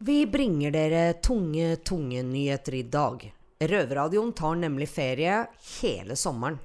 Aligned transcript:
Vi 0.00 0.26
bringer 0.26 0.70
dere 0.70 1.12
tunge, 1.12 1.76
tunge 1.76 2.20
nyheter 2.22 2.74
i 2.74 2.82
dag. 2.86 3.34
Røverradioen 3.58 4.28
tar 4.32 4.54
nemlig 4.54 4.86
ferie 4.92 5.40
hele 5.80 6.14
sommeren. 6.14 6.60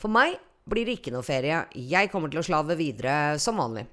For 0.00 0.08
meg 0.08 0.38
blir 0.64 0.88
det 0.88 0.94
ikke 0.96 1.12
noe 1.12 1.26
ferie. 1.26 1.58
Jeg 1.76 2.08
kommer 2.08 2.32
til 2.32 2.40
å 2.40 2.44
slave 2.46 2.78
videre 2.78 3.36
som 3.36 3.60
vanlig. 3.60 3.84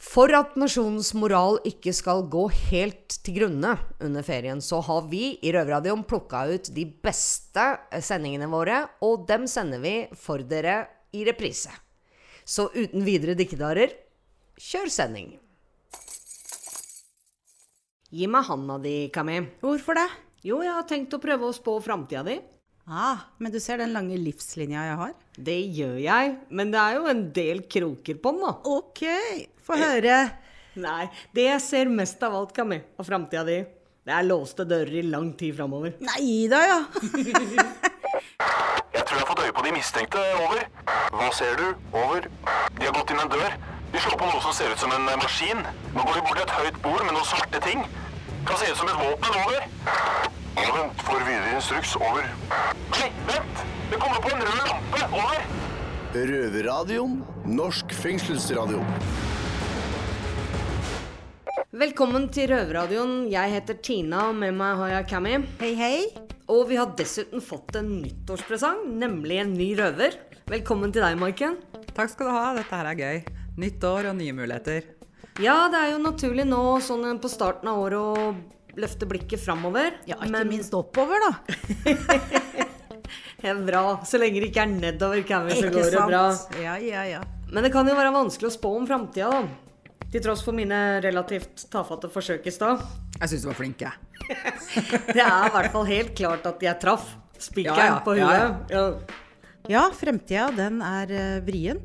For 0.00 0.32
at 0.32 0.56
nasjonens 0.56 1.10
moral 1.12 1.60
ikke 1.68 1.92
skal 1.92 2.24
gå 2.32 2.46
helt 2.70 3.18
til 3.20 3.36
grunne 3.42 3.74
under 4.00 4.24
ferien, 4.24 4.64
så 4.64 4.80
har 4.88 5.04
vi 5.12 5.34
i 5.44 5.52
Røverradioen 5.52 6.06
plukka 6.08 6.46
ut 6.54 6.72
de 6.72 6.86
beste 7.04 7.68
sendingene 8.00 8.48
våre, 8.48 8.80
og 9.04 9.28
dem 9.28 9.44
sender 9.44 9.84
vi 9.84 9.94
for 10.16 10.40
dere 10.40 10.86
i 11.12 11.28
reprise. 11.28 11.76
Så 12.48 12.70
uten 12.72 13.04
videre 13.04 13.36
dikkedarer, 13.36 13.92
kjør 14.56 14.88
sending! 14.96 15.36
Gi 18.10 18.26
meg 18.26 18.42
handa 18.48 18.74
di, 18.82 19.06
Kami. 19.14 19.36
Hvorfor 19.62 19.94
det? 19.94 20.08
Jo, 20.42 20.56
jeg 20.64 20.72
har 20.74 20.86
tenkt 20.88 21.12
å 21.14 21.20
prøve 21.22 21.46
å 21.46 21.54
spå 21.54 21.76
framtida 21.84 22.24
di. 22.26 22.40
Ah, 22.90 23.20
men 23.38 23.52
du 23.54 23.60
ser 23.62 23.78
den 23.78 23.92
lange 23.94 24.16
livslinja 24.18 24.82
jeg 24.88 24.96
har? 24.98 25.12
Det 25.38 25.58
gjør 25.76 25.94
jeg, 26.02 26.32
men 26.50 26.72
det 26.72 26.80
er 26.82 26.96
jo 26.96 27.06
en 27.12 27.20
del 27.36 27.60
kroker 27.70 28.18
på 28.18 28.32
den, 28.34 28.42
da. 28.42 28.50
Ok, 28.66 29.04
få 29.62 29.78
høre. 29.78 30.16
Nei, 30.82 31.04
det 31.36 31.46
jeg 31.46 31.62
ser 31.62 31.92
mest 31.92 32.26
av 32.26 32.34
alt, 32.40 32.50
Kami, 32.56 32.80
av 32.98 33.06
framtida 33.06 33.44
di, 33.46 33.60
det 34.02 34.16
er 34.16 34.26
låste 34.26 34.66
dører 34.66 35.04
i 35.04 35.06
lang 35.06 35.30
tid 35.38 35.54
framover. 35.60 35.94
Nei 36.02 36.48
da, 36.50 36.64
ja. 36.66 36.80
Jeg 38.90 39.04
tror 39.06 39.20
jeg 39.20 39.22
har 39.22 39.28
fått 39.28 39.42
øye 39.44 39.54
på 39.54 39.62
de 39.64 39.70
mistenkte. 39.74 40.22
Over. 40.42 40.64
Hva 41.14 41.28
ser 41.34 41.54
du? 41.60 41.68
Over. 41.94 42.26
De 42.74 42.88
har 42.88 42.94
gått 42.96 43.12
inn 43.14 43.22
en 43.22 43.30
dør. 43.30 43.54
De 43.90 43.98
slår 43.98 44.18
på 44.20 44.26
noe 44.28 44.42
som 44.44 44.52
ser 44.54 44.70
ut 44.70 44.78
som 44.78 44.92
en 44.94 45.08
eh, 45.10 45.18
maskin. 45.18 45.64
Nå 45.94 46.04
går 46.06 46.18
vi 46.20 46.20
bort 46.22 46.38
til 46.38 46.44
et 46.44 46.52
høyt 46.54 46.76
bord 46.84 47.02
med 47.02 47.14
noen 47.16 47.26
svarte 47.26 47.60
ting. 47.64 47.80
Kan 48.46 48.60
se 48.60 48.68
ut 48.70 48.78
som 48.78 48.90
et 48.90 49.00
våpen. 49.00 49.38
Over. 49.40 49.64
Ja, 50.60 50.68
vent. 50.76 51.02
Får 51.08 51.24
videre 51.26 51.56
instruks. 51.56 51.96
Over. 51.98 52.28
Nei, 52.94 53.08
vent! 53.26 53.64
Det 53.90 53.98
kommer 53.98 54.22
på 54.22 54.30
en 54.30 54.44
rød 54.46 54.60
lampe. 54.68 55.02
Over. 55.10 55.42
Røverradioen. 56.14 57.18
Norsk 57.50 57.96
fengselsradio. 57.98 58.84
Velkommen 61.80 62.28
til 62.30 62.50
Røverradioen. 62.52 63.24
Jeg 63.32 63.56
heter 63.56 63.82
Tina, 63.82 64.28
og 64.30 64.38
med 64.38 64.54
meg 64.58 64.78
har 64.78 64.94
jeg 64.94 65.10
Cammy. 65.10 65.34
Hei, 65.62 65.74
hei. 65.78 65.98
Og 66.50 66.68
vi 66.70 66.78
har 66.78 66.94
dessuten 66.98 67.42
fått 67.42 67.74
en 67.78 67.90
nyttårspresang, 68.04 68.86
nemlig 69.02 69.42
en 69.42 69.54
ny 69.58 69.72
røver. 69.82 70.18
Velkommen 70.50 70.94
til 70.94 71.02
deg, 71.06 71.18
Maiken. 71.18 71.58
Takk 71.90 72.14
skal 72.14 72.30
du 72.30 72.34
ha. 72.38 72.48
Dette 72.58 72.82
her 72.82 72.94
er 72.94 72.98
gøy. 73.02 73.39
Nytt 73.58 73.84
år 73.84 74.10
og 74.12 74.16
nye 74.20 74.32
muligheter. 74.36 74.84
Ja, 75.40 75.68
det 75.72 75.78
er 75.80 75.92
jo 75.94 76.00
naturlig 76.02 76.44
nå 76.48 76.62
sånn 76.84 77.18
på 77.22 77.30
starten 77.32 77.70
av 77.70 77.80
året 77.80 77.98
å 77.98 78.34
løfte 78.80 79.06
blikket 79.08 79.40
framover. 79.42 79.96
Ja, 80.08 80.18
ikke 80.22 80.44
minst 80.48 80.74
oppover, 80.76 81.18
da. 81.26 81.32
Det 83.40 83.48
er 83.48 83.60
bra. 83.64 83.82
Så 84.04 84.18
lenge 84.20 84.36
det 84.42 84.50
ikke 84.50 84.66
er 84.66 84.72
nedover, 84.74 85.22
cammy, 85.24 85.54
så 85.56 85.70
går 85.72 85.86
det 85.94 86.02
bra. 86.10 86.24
Ja, 86.60 86.74
ja, 86.76 87.04
ja. 87.08 87.20
Men 87.50 87.64
det 87.64 87.70
kan 87.72 87.88
jo 87.88 87.94
være 87.96 88.12
vanskelig 88.12 88.50
å 88.50 88.52
spå 88.52 88.74
om 88.76 88.84
framtida, 88.88 89.30
da. 89.32 90.04
Til 90.12 90.20
tross 90.26 90.42
for 90.44 90.52
mine 90.52 90.98
relativt 91.00 91.64
tafatte 91.72 92.10
forsøk 92.12 92.44
i 92.50 92.52
stad. 92.52 92.82
Jeg 93.16 93.32
syns 93.32 93.46
du 93.46 93.48
var 93.48 93.56
flink, 93.56 93.80
jeg. 93.80 93.96
Det 95.16 95.22
er 95.24 95.48
i 95.48 95.52
hvert 95.56 95.72
fall 95.72 95.88
helt 95.88 96.12
klart 96.18 96.44
at 96.50 96.60
jeg 96.62 96.80
traff 96.82 97.08
spikeren 97.40 97.80
Ja, 97.80 97.88
ja, 97.94 97.98
på 98.04 98.14
huet. 98.18 98.28
ja. 98.28 98.52
Ja. 98.76 98.84
Ja, 99.70 99.82
fremtida 99.94 100.48
den 100.56 100.80
er 100.84 101.10
eh, 101.14 101.40
vrien. 101.46 101.80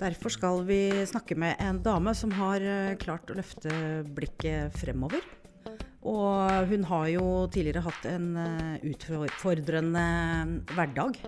Derfor 0.00 0.32
skal 0.34 0.64
vi 0.66 0.80
snakke 1.06 1.36
med 1.38 1.60
en 1.62 1.78
dame 1.84 2.14
som 2.18 2.32
har 2.34 2.62
eh, 2.64 2.96
klart 2.98 3.30
å 3.30 3.36
løfte 3.38 3.70
blikket 4.16 4.74
fremover. 4.80 5.22
Og 6.04 6.68
hun 6.68 6.84
har 6.90 7.06
jo 7.14 7.26
tidligere 7.52 7.84
hatt 7.86 8.08
en 8.10 8.34
eh, 8.36 8.88
utfordrende 8.90 10.06
hverdag. 10.74 11.20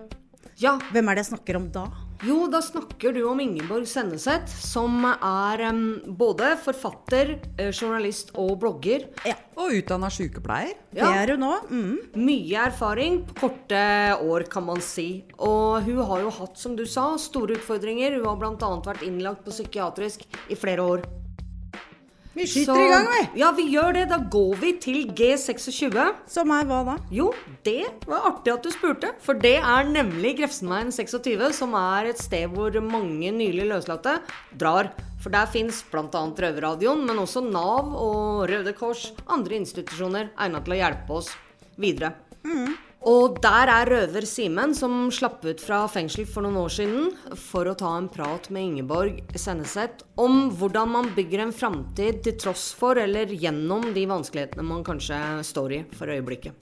Ja. 0.57 0.77
Hvem 0.91 1.09
er 1.09 1.17
det 1.17 1.25
jeg 1.25 1.33
snakker 1.35 1.59
om 1.59 1.71
da? 1.73 1.85
Jo, 2.25 2.47
da 2.49 2.63
snakker 2.65 3.13
du 3.13 3.19
om 3.29 3.37
Ingeborg 3.43 3.85
Senneset, 3.85 4.49
som 4.49 5.03
er 5.05 5.61
um, 5.69 5.83
både 6.17 6.55
forfatter, 6.63 7.35
eh, 7.61 7.69
journalist 7.69 8.31
og 8.41 8.55
blogger. 8.63 9.05
Ja. 9.27 9.35
Og 9.53 9.75
utdanna 9.77 10.09
sykepleier. 10.13 10.73
Det 10.97 11.05
er 11.05 11.35
hun 11.35 11.45
nå. 11.45 11.51
Mm. 11.69 11.93
Mye 12.17 12.65
erfaring 12.71 13.19
på 13.29 13.37
korte 13.43 13.83
år, 14.17 14.47
kan 14.49 14.65
man 14.65 14.81
si. 14.81 15.27
Og 15.37 15.85
hun 15.85 16.01
har 16.09 16.25
jo 16.25 16.33
hatt, 16.39 16.57
som 16.57 16.73
du 16.79 16.87
sa, 16.89 17.11
store 17.21 17.59
utfordringer. 17.59 18.17
Hun 18.17 18.25
har 18.31 18.41
bl.a. 18.41 18.73
vært 18.89 19.05
innlagt 19.05 19.45
på 19.45 19.53
psykiatrisk 19.53 20.25
i 20.49 20.57
flere 20.57 20.89
år. 20.95 21.05
Vi 22.37 22.45
skyter 22.45 22.75
Så- 22.75 22.85
i 22.85 22.89
gang, 22.91 23.07
vi. 23.09 23.39
Ja, 23.41 23.51
vi 23.57 23.63
gjør 23.73 23.93
det. 23.97 24.03
Da 24.11 24.17
går 24.19 24.55
vi 24.61 24.71
til 24.83 25.07
G26. 25.17 26.13
Som 26.29 26.51
er 26.53 26.65
hva 26.69 26.83
da? 26.85 26.95
Jo, 27.11 27.31
det 27.65 28.05
var 28.05 28.27
artig 28.29 28.53
at 28.53 28.61
du 28.63 28.69
spurte, 28.69 29.09
for 29.25 29.33
det 29.33 29.55
er 29.57 29.89
nemlig 29.89 30.35
Grefsenveien 30.37 30.91
26, 30.93 31.51
som 31.57 31.73
er 31.73 32.11
et 32.11 32.21
sted 32.21 32.47
hvor 32.53 32.71
mange 32.81 33.31
nylig 33.33 33.65
løslatte 33.71 34.19
drar. 34.55 34.91
For 35.19 35.33
der 35.33 35.47
fins 35.49 35.81
bl.a. 35.91 36.05
Røverradioen, 36.13 37.05
men 37.09 37.17
også 37.17 37.41
Nav 37.43 37.89
og 37.97 38.47
Røde 38.49 38.73
Kors, 38.77 39.11
andre 39.27 39.57
institusjoner 39.57 40.29
egnet 40.37 40.63
til 40.63 40.73
å 40.77 40.81
hjelpe 40.83 41.09
oss 41.17 41.33
videre. 41.79 42.13
Og 43.05 43.37
der 43.43 43.69
er 43.69 43.89
røver 43.91 44.25
Simen, 44.25 44.71
som 44.73 45.11
slapp 45.13 45.43
ut 45.45 45.61
fra 45.61 45.83
fengsel 45.91 46.25
for 46.25 46.41
noen 46.41 46.57
år 46.63 46.71
siden 46.73 47.35
for 47.37 47.69
å 47.69 47.75
ta 47.77 47.91
en 47.93 48.07
prat 48.09 48.49
med 48.49 48.71
Ingeborg 48.71 49.19
Senneset 49.37 50.01
om 50.17 50.47
hvordan 50.57 50.89
man 50.95 51.11
bygger 51.13 51.45
en 51.45 51.53
framtid 51.53 52.23
til 52.25 52.39
tross 52.41 52.71
for 52.73 52.97
eller 52.97 53.29
gjennom 53.29 53.91
de 53.93 54.07
vanskelighetene 54.09 54.65
man 54.65 54.81
kanskje 54.87 55.21
står 55.45 55.77
i 55.77 55.81
for 55.93 56.09
øyeblikket. 56.09 56.57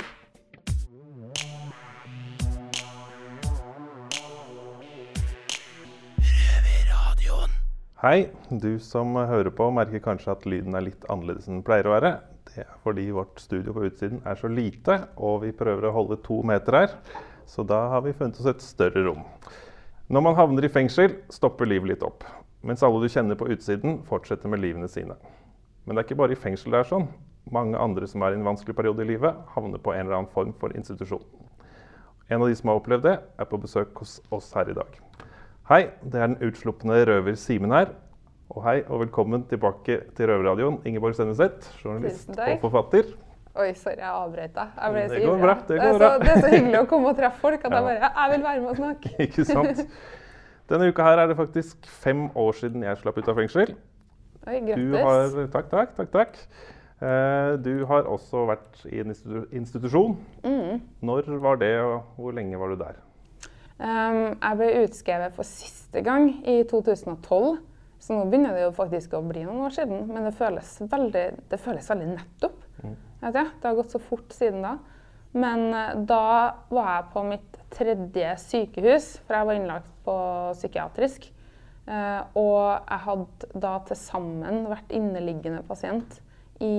Hei, 8.04 8.28
du 8.52 8.76
som 8.84 9.16
hører 9.16 9.56
på 9.56 9.72
merker 9.74 10.04
kanskje 10.04 10.36
at 10.36 10.44
lyden 10.46 10.76
er 10.76 10.84
litt 10.92 11.08
annerledes 11.10 11.48
enn 11.48 11.62
den 11.62 11.66
pleier 11.66 11.88
å 11.88 11.96
være. 11.96 12.18
Fordi 12.84 13.10
vårt 13.12 13.40
studio 13.42 13.74
på 13.76 13.86
utsiden 13.90 14.22
er 14.26 14.40
så 14.40 14.48
lite, 14.52 15.00
og 15.18 15.42
vi 15.44 15.52
prøver 15.56 15.90
å 15.90 15.96
holde 15.96 16.20
to 16.24 16.42
meter 16.48 16.80
her. 16.80 16.96
Så 17.46 17.66
da 17.68 17.86
har 17.92 18.04
vi 18.06 18.16
funnet 18.16 18.40
oss 18.40 18.50
et 18.50 18.64
større 18.64 19.04
rom. 19.06 19.24
Når 20.08 20.22
man 20.22 20.38
havner 20.38 20.66
i 20.66 20.72
fengsel, 20.72 21.18
stopper 21.34 21.68
livet 21.70 21.92
litt 21.92 22.06
opp. 22.06 22.24
Mens 22.66 22.84
alle 22.86 23.02
du 23.02 23.10
kjenner 23.12 23.38
på 23.38 23.50
utsiden, 23.54 24.00
fortsetter 24.08 24.50
med 24.50 24.62
livene 24.64 24.90
sine. 24.90 25.18
Men 25.86 25.96
det 25.96 26.02
er 26.02 26.08
ikke 26.08 26.22
bare 26.24 26.34
i 26.34 26.40
fengsel 26.40 26.74
det 26.74 26.82
er 26.82 26.90
sånn. 26.90 27.08
Mange 27.54 27.78
andre 27.78 28.08
som 28.10 28.24
er 28.26 28.34
i 28.34 28.40
en 28.40 28.48
vanskelig 28.48 28.74
periode 28.78 29.04
i 29.06 29.12
livet, 29.12 29.38
havner 29.54 29.82
på 29.82 29.94
en 29.94 30.08
eller 30.08 30.20
annen 30.20 30.32
form 30.34 30.54
for 30.62 30.74
institusjon. 30.78 31.26
En 32.30 32.42
av 32.42 32.50
de 32.50 32.56
som 32.58 32.72
har 32.72 32.80
opplevd 32.80 33.06
det, 33.06 33.20
er 33.22 33.50
på 33.50 33.60
besøk 33.62 34.02
hos 34.02 34.18
oss 34.34 34.50
her 34.58 34.72
i 34.72 34.78
dag. 34.78 34.98
Hei, 35.70 35.84
det 36.02 36.22
er 36.22 36.32
den 36.32 36.42
utslupne 36.46 37.04
røver 37.06 37.38
Simen 37.38 37.74
her. 37.74 37.94
Og 38.54 38.62
hei 38.68 38.82
og 38.86 39.00
velkommen 39.02 39.44
tilbake 39.50 39.96
til 40.16 40.30
Røverradioen, 40.30 40.78
Ingeborg 40.86 41.16
Senneset, 41.18 41.66
journalist 41.82 42.30
og 42.38 42.60
forfatter. 42.62 43.08
Oi, 43.56 43.70
sorry, 43.80 43.96
jeg 44.02 44.12
avbrøt 44.12 44.54
deg. 44.58 44.76
Jeg 44.82 44.92
ble 44.94 45.02
Det 45.02 45.10
så 45.10 45.16
ivrig. 45.16 45.56
det 45.70 45.78
er 45.80 45.98
så, 45.98 46.10
det 46.22 46.30
er 46.34 46.42
så 46.44 46.52
hyggelig 46.52 46.80
å 46.82 46.86
komme 46.92 47.10
og 47.14 47.18
treffe 47.18 47.42
folk 47.42 47.66
at 47.66 47.72
Ja. 47.76 47.80
jeg 47.80 47.88
bare 47.88 48.12
Jeg 48.20 48.32
vil 48.34 48.44
være 48.46 48.62
med 48.62 48.70
og 48.70 48.80
snakke. 48.82 49.12
Ikke 49.26 49.46
sant? 49.48 49.82
Denne 50.70 50.90
uka 50.92 51.06
her 51.08 51.22
er 51.24 51.28
det 51.32 51.38
faktisk 51.40 51.88
fem 52.04 52.26
år 52.36 52.58
siden 52.60 52.84
jeg 52.86 53.00
slapp 53.02 53.18
ut 53.22 53.30
av 53.32 53.40
fengsel. 53.40 53.74
Oi, 54.46 54.60
Du 54.60 54.68
grattis. 54.68 55.02
har, 55.08 55.48
takk, 55.56 55.70
takk, 55.74 55.96
takk, 55.98 56.12
takk. 56.14 56.40
Eh, 57.02 57.56
Du 57.66 57.74
har 57.90 58.10
også 58.12 58.46
vært 58.52 58.84
i 58.92 59.00
en 59.02 59.10
institu- 59.14 59.48
institusjon. 59.56 60.18
Mm. 60.46 60.82
Når 61.02 61.32
var 61.42 61.56
det, 61.64 61.74
og 61.82 62.04
hvor 62.20 62.36
lenge 62.38 62.60
var 62.62 62.76
du 62.76 62.76
der? 62.84 63.00
Um, 63.80 64.38
jeg 64.40 64.58
ble 64.60 64.68
utskrevet 64.86 65.34
for 65.36 65.44
siste 65.48 66.02
gang 66.06 66.30
i 66.48 66.62
2012, 66.70 67.58
så 68.06 68.14
nå 68.14 68.26
begynner 68.30 68.54
det 68.54 68.68
jo 68.68 68.74
faktisk 68.78 69.16
å 69.18 69.24
bli 69.26 69.48
noen 69.48 69.64
år 69.66 69.74
siden. 69.74 70.04
Men 70.12 70.28
det 70.28 70.36
føles 70.38 70.76
veldig, 70.92 71.24
det 71.50 71.58
føles 71.58 71.88
veldig 71.90 72.10
nettopp. 72.12 72.60
Vet 73.24 73.40
jeg. 73.40 73.48
Det 73.62 73.66
har 73.66 73.78
gått 73.80 73.96
så 73.96 74.02
fort 74.04 74.36
siden 74.36 74.62
da. 74.62 74.76
Men 75.36 75.66
eh, 75.74 75.96
da 76.06 76.26
var 76.70 76.92
jeg 76.92 77.08
på 77.16 77.24
mitt 77.32 77.58
tredje 77.74 78.36
sykehus, 78.44 79.08
for 79.26 79.40
jeg 79.40 79.50
var 79.50 79.58
innlagt 79.58 79.90
på 80.06 80.18
psykiatrisk. 80.54 81.26
Eh, 81.90 82.22
og 82.38 82.62
jeg 82.78 83.04
hadde 83.08 83.50
da 83.66 83.74
til 83.90 84.00
sammen 84.00 84.64
vært 84.70 84.94
inneliggende 84.96 85.66
pasient 85.66 86.22
i 86.62 86.78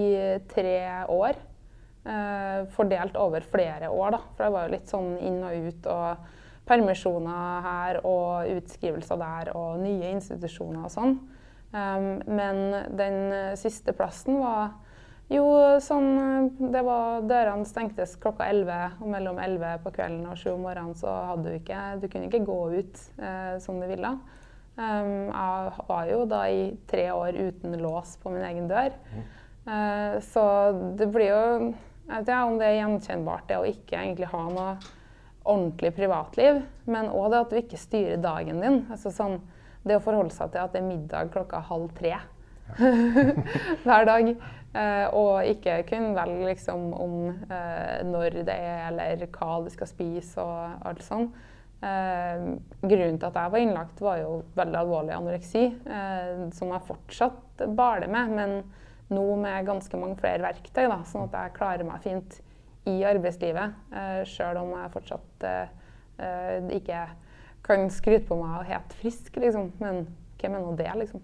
tre 0.55 0.79
år. 1.11 1.43
Eh, 2.07 2.63
fordelt 2.79 3.19
over 3.19 3.51
flere 3.51 3.91
år, 3.91 4.15
da. 4.15 4.23
For 4.37 4.47
jeg 4.47 4.55
var 4.55 4.67
jo 4.67 4.75
litt 4.77 4.95
sånn 4.95 5.13
inn 5.19 5.43
og 5.43 5.69
ut. 5.69 5.91
og 5.91 6.33
permisjoner 6.67 7.63
her 7.67 8.01
og 8.03 8.51
utskrivelser 8.57 9.21
der 9.21 9.53
og 9.55 9.79
nye 9.83 10.11
institusjoner 10.17 10.89
og 10.89 10.93
sånn. 10.93 11.17
Um, 11.77 12.11
men 12.31 12.61
den 12.97 13.57
siste 13.59 13.95
plassen 13.97 14.39
var 14.41 14.75
jo 15.33 15.47
sånn 15.83 16.11
eh, 16.23 16.67
det 16.71 16.83
var, 16.87 17.25
Dørene 17.27 17.67
stengtes 17.67 18.15
klokka 18.23 18.47
11, 18.47 18.99
og 19.03 19.09
mellom 19.11 19.41
11 19.43 19.81
på 19.83 19.93
kvelden 19.97 20.27
og 20.31 20.39
7 20.39 20.53
om 20.53 20.67
morgenen 20.69 20.99
så 20.99 21.15
hadde 21.33 21.51
du 21.51 21.57
ikke 21.59 21.81
Du 22.03 22.07
kunne 22.13 22.29
ikke 22.29 22.45
gå 22.47 22.59
ut 22.77 23.01
eh, 23.19 23.57
som 23.63 23.81
du 23.83 23.89
ville. 23.91 24.13
Um, 24.77 25.33
jeg 25.33 25.87
var 25.89 26.11
jo 26.11 26.21
da 26.29 26.43
i 26.53 26.63
tre 26.87 27.09
år 27.15 27.39
uten 27.49 27.75
lås 27.81 28.15
på 28.23 28.31
min 28.31 28.45
egen 28.45 28.69
dør. 28.71 28.95
Uh, 29.67 30.21
så 30.29 30.45
det 30.99 31.09
blir 31.11 31.33
jo 31.33 31.43
Jeg 32.07 32.21
vet 32.21 32.29
ikke 32.29 32.43
om 32.47 32.61
det 32.61 32.67
er 32.69 32.77
gjenkjennbart, 32.77 33.49
det 33.49 33.57
å 33.59 33.67
ikke 33.67 33.99
egentlig 33.99 34.29
ha 34.31 34.43
noe 34.47 34.77
ordentlig 35.47 35.95
privatliv. 35.97 36.61
Men 36.91 37.11
òg 37.11 37.31
det 37.33 37.43
at 37.43 37.53
du 37.53 37.61
ikke 37.61 37.81
styrer 37.81 38.23
dagen 38.23 38.63
din. 38.63 38.83
Altså 38.91 39.13
sånn, 39.15 39.41
det 39.87 39.99
å 39.99 40.05
forholde 40.05 40.35
seg 40.35 40.53
til 40.53 40.65
at 40.65 40.75
det 40.75 40.83
er 40.83 40.89
middag 40.89 41.33
klokka 41.35 41.63
halv 41.69 41.91
tre 41.97 42.17
hver 43.87 44.09
dag. 44.09 44.33
Eh, 44.77 45.07
og 45.17 45.47
ikke 45.49 45.81
kun 45.89 46.11
velge 46.17 46.49
liksom 46.51 46.89
om 46.93 47.19
eh, 47.31 48.03
når 48.05 48.41
det 48.45 48.57
er, 48.57 48.89
eller 48.91 49.29
hva 49.33 49.61
du 49.65 49.71
skal 49.73 49.89
spise 49.89 50.43
og 50.43 50.89
alt 50.89 51.05
sånn. 51.07 51.31
Eh, 51.87 52.49
grunnen 52.83 53.21
til 53.21 53.29
at 53.29 53.39
jeg 53.41 53.55
var 53.55 53.63
innlagt, 53.63 54.03
var 54.05 54.21
jo 54.21 54.41
veldig 54.59 54.81
alvorlig 54.83 55.15
anoreksi, 55.17 55.69
som 56.57 56.75
jeg 56.75 56.89
fortsatt 56.89 57.65
baler 57.79 58.11
med. 58.13 58.35
Men 58.37 58.59
nå 59.15 59.25
med 59.41 59.69
ganske 59.69 60.01
mange 60.01 60.19
flere 60.21 60.45
verktøy, 60.45 60.85
da, 60.91 61.01
sånn 61.09 61.29
at 61.29 61.39
jeg 61.39 61.57
klarer 61.57 61.87
meg 61.87 62.03
fint 62.05 62.41
i 62.87 62.97
arbeidslivet. 63.07 63.77
Uh, 63.93 64.23
Sjøl 64.29 64.61
om 64.61 64.73
jeg 64.77 64.93
fortsatt 64.95 65.47
uh, 65.47 66.75
ikke 66.75 67.05
kan 67.67 67.87
skryte 67.91 68.29
på 68.29 68.39
meg 68.41 68.69
helt 68.71 68.93
frisk, 69.01 69.37
liksom. 69.43 69.73
Men 69.83 70.05
hvem 70.41 70.57
er 70.57 70.65
nå 70.65 70.75
det, 70.79 70.91
liksom? 71.03 71.23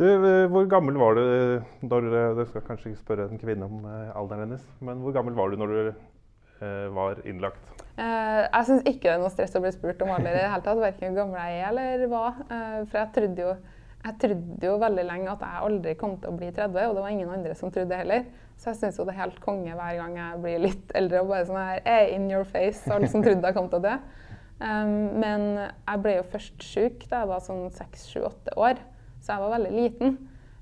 Du, 0.00 0.06
hvor 0.48 0.64
gammel 0.70 0.96
var 0.96 1.18
du 1.18 1.60
når 1.84 2.06
Du 2.38 2.44
skal 2.48 2.62
kanskje 2.64 2.88
ikke 2.88 3.02
spørre 3.02 3.26
en 3.28 3.40
kvinne 3.40 3.66
om 3.66 3.82
alderen 4.16 4.46
hennes, 4.46 4.62
men 4.80 5.02
hvor 5.02 5.12
gammel 5.12 5.36
var 5.36 5.50
du 5.52 5.60
når 5.60 5.74
du 5.74 5.90
var 6.94 7.20
innlagt? 7.28 7.60
jeg 8.00 8.64
syns 8.64 8.86
ikke 8.88 9.10
det 9.10 9.12
er 9.12 9.20
noe 9.20 9.32
stress 9.32 9.58
å 9.58 9.60
bli 9.60 9.72
spurt 9.74 10.00
om 10.04 10.12
alder 10.14 10.32
i 10.32 10.38
det 10.38 10.46
hele 10.46 10.64
tatt. 10.64 10.80
Verken 10.80 11.10
hvor 11.10 11.18
gammel 11.18 11.42
jeg 11.42 11.58
er 11.58 11.68
eller 11.68 12.06
hva. 12.08 12.24
for 12.88 12.96
jeg 12.96 13.12
trodde 13.18 13.44
jo 13.44 13.52
jeg 14.00 14.16
trodde 14.22 14.64
jo 14.64 14.76
veldig 14.80 15.02
lenge 15.04 15.32
at 15.34 15.42
jeg 15.44 15.64
aldri 15.66 15.92
kom 16.00 16.14
til 16.20 16.32
å 16.32 16.36
bli 16.38 16.48
30, 16.48 16.88
og 16.88 16.96
det 16.96 17.04
var 17.04 17.12
ingen 17.12 17.32
andre 17.34 17.56
som 17.58 17.72
trodde 17.72 17.98
heller. 18.00 18.24
Så 18.60 18.74
jeg 18.74 18.76
syns 18.76 18.98
jo 19.00 19.06
det 19.08 19.14
er 19.14 19.22
helt 19.22 19.38
konge 19.40 19.72
hver 19.72 19.94
gang 19.96 20.16
jeg 20.18 20.40
blir 20.42 20.64
litt 20.66 20.90
eldre 20.98 21.22
og 21.22 21.30
bare 21.32 21.46
sånn 21.48 21.60
her 21.60 21.78
hey, 21.86 22.10
In 22.16 22.26
your 22.28 22.44
face, 22.44 22.84
alle 22.92 23.08
som 23.08 23.24
trodde 23.24 23.40
jeg 23.40 23.56
kom 23.56 23.70
til 23.72 23.80
å 23.80 23.86
dø. 23.86 23.94
Um, 24.60 25.16
men 25.22 25.46
jeg 25.56 26.02
ble 26.04 26.18
jo 26.18 26.26
først 26.34 26.66
syk 26.68 27.06
da 27.08 27.22
jeg 27.22 27.30
var 27.30 27.40
sånn 27.46 27.70
6-7-8 27.72 28.58
år, 28.60 28.82
så 29.24 29.32
jeg 29.32 29.44
var 29.46 29.54
veldig 29.54 29.72
liten. 29.72 30.18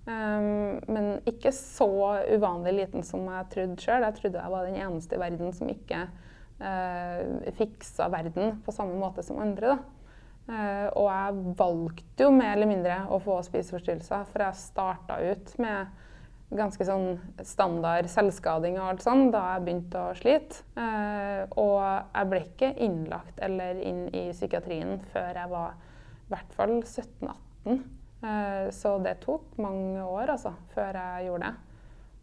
Um, 0.06 0.78
men 0.86 1.10
ikke 1.28 1.50
så 1.52 1.90
uvanlig 2.30 2.76
liten 2.78 3.02
som 3.04 3.26
jeg 3.26 3.50
trodde 3.52 3.82
sjøl. 3.82 4.06
Jeg 4.06 4.18
trodde 4.20 4.40
jeg 4.44 4.54
var 4.54 4.68
den 4.68 4.78
eneste 4.78 5.18
i 5.18 5.22
verden 5.24 5.50
som 5.56 5.74
ikke 5.74 6.06
uh, 6.62 7.52
fiksa 7.58 8.06
verden 8.14 8.60
på 8.62 8.74
samme 8.78 8.94
måte 9.02 9.26
som 9.26 9.42
andre. 9.42 9.74
da. 9.74 9.78
Uh, 10.48 10.86
og 10.94 11.08
jeg 11.10 11.54
valgte 11.58 12.24
jo 12.24 12.30
mer 12.32 12.54
eller 12.54 12.70
mindre 12.70 13.02
å 13.10 13.18
få 13.20 13.42
spiseforstyrrelser, 13.50 14.22
for 14.30 14.46
jeg 14.46 14.62
starta 14.62 15.18
ut 15.26 15.58
med 15.60 16.06
ganske 16.48 16.84
sånn 16.88 17.18
standard 17.44 18.08
selvskading 18.08 18.78
og 18.78 18.86
alt 18.86 19.04
sånn 19.04 19.28
da 19.34 19.42
jeg 19.52 19.64
begynte 19.66 20.00
å 20.00 20.16
slite. 20.16 20.62
Eh, 20.80 21.42
og 21.60 21.82
jeg 21.84 22.30
ble 22.30 22.40
ikke 22.46 22.72
innlagt 22.86 23.42
eller 23.44 23.80
inn 23.84 24.06
i 24.16 24.28
psykiatrien 24.32 24.96
før 25.12 25.42
jeg 25.42 25.52
var 25.52 25.76
i 25.76 26.32
hvert 26.32 26.56
fall 26.56 26.74
17-18. 26.80 27.82
Eh, 28.18 28.70
så 28.74 28.94
det 29.04 29.18
tok 29.24 29.58
mange 29.62 30.04
år 30.04 30.34
altså, 30.38 30.54
før 30.74 30.96
jeg 30.96 31.28
gjorde 31.28 31.50
det. 31.50 31.66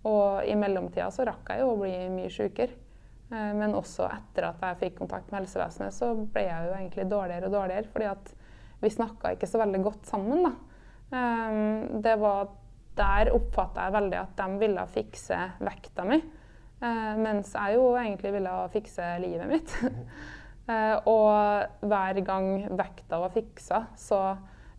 Og 0.06 0.50
i 0.50 0.57
mellomtida 0.57 1.12
så 1.13 1.25
rakk 1.25 1.54
jeg 1.54 1.63
jo 1.63 1.72
å 1.74 1.80
bli 1.80 1.94
mye 2.13 2.33
sjukere. 2.33 2.81
Eh, 3.31 3.54
men 3.57 3.77
også 3.77 4.10
etter 4.10 4.50
at 4.50 4.66
jeg 4.66 4.81
fikk 4.83 5.00
kontakt 5.04 5.31
med 5.31 5.44
helsevesenet, 5.44 5.94
så 5.94 6.12
ble 6.18 6.48
jeg 6.50 6.68
jo 6.68 6.75
egentlig 6.80 7.07
dårligere 7.13 7.50
og 7.50 7.57
dårligere. 7.60 7.92
fordi 7.94 8.12
at 8.12 8.36
vi 8.81 8.92
snakka 8.92 9.33
ikke 9.33 9.50
så 9.50 9.62
veldig 9.62 9.81
godt 9.86 10.06
sammen. 10.10 10.44
da. 10.50 10.54
Eh, 11.13 12.01
det 12.01 12.19
var 12.19 12.50
Der 12.96 13.32
oppfatta 13.36 13.88
jeg 13.88 13.96
veldig 13.98 14.18
at 14.22 14.34
de 14.40 14.62
ville 14.62 14.88
fikse 14.94 15.40
vekta 15.60 16.08
mi. 16.08 16.20
Eh, 16.82 17.14
mens 17.20 17.54
jeg 17.56 17.78
jo 17.78 17.92
egentlig 18.00 18.34
ville 18.38 18.56
fikse 18.74 19.10
livet 19.24 19.52
mitt. 19.52 19.78
og 21.16 21.86
hver 21.86 22.20
gang 22.26 22.48
vekta 22.74 23.20
var 23.22 23.34
fiksa, 23.36 23.84
så 24.00 24.22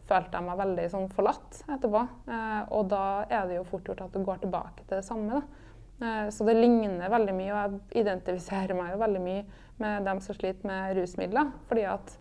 følte 0.06 0.38
jeg 0.38 0.46
meg 0.46 0.58
veldig 0.58 0.88
sånn 0.90 1.06
forlatt 1.14 1.60
etterpå. 1.66 2.00
og 2.74 2.88
da 2.90 3.04
er 3.30 3.46
det 3.46 3.60
jo 3.60 3.68
fort 3.68 3.86
gjort 3.86 4.02
at 4.06 4.14
du 4.14 4.24
går 4.26 4.40
tilbake 4.42 4.82
til 4.82 4.96
det 4.96 5.06
samme. 5.06 5.38
da. 5.40 5.66
Eh, 6.02 6.28
så 6.30 6.44
det 6.44 6.54
ligner 6.54 7.10
veldig 7.10 7.34
mye, 7.34 7.52
og 7.52 7.58
jeg 7.58 8.04
identifiserer 8.04 8.76
meg 8.76 8.92
jo 8.92 9.00
veldig 9.00 9.22
mye 9.24 9.42
med 9.80 10.06
dem 10.08 10.20
som 10.24 10.36
sliter 10.36 10.68
med 10.68 10.96
rusmidler. 10.98 11.52
fordi 11.68 11.82
at 11.88 12.18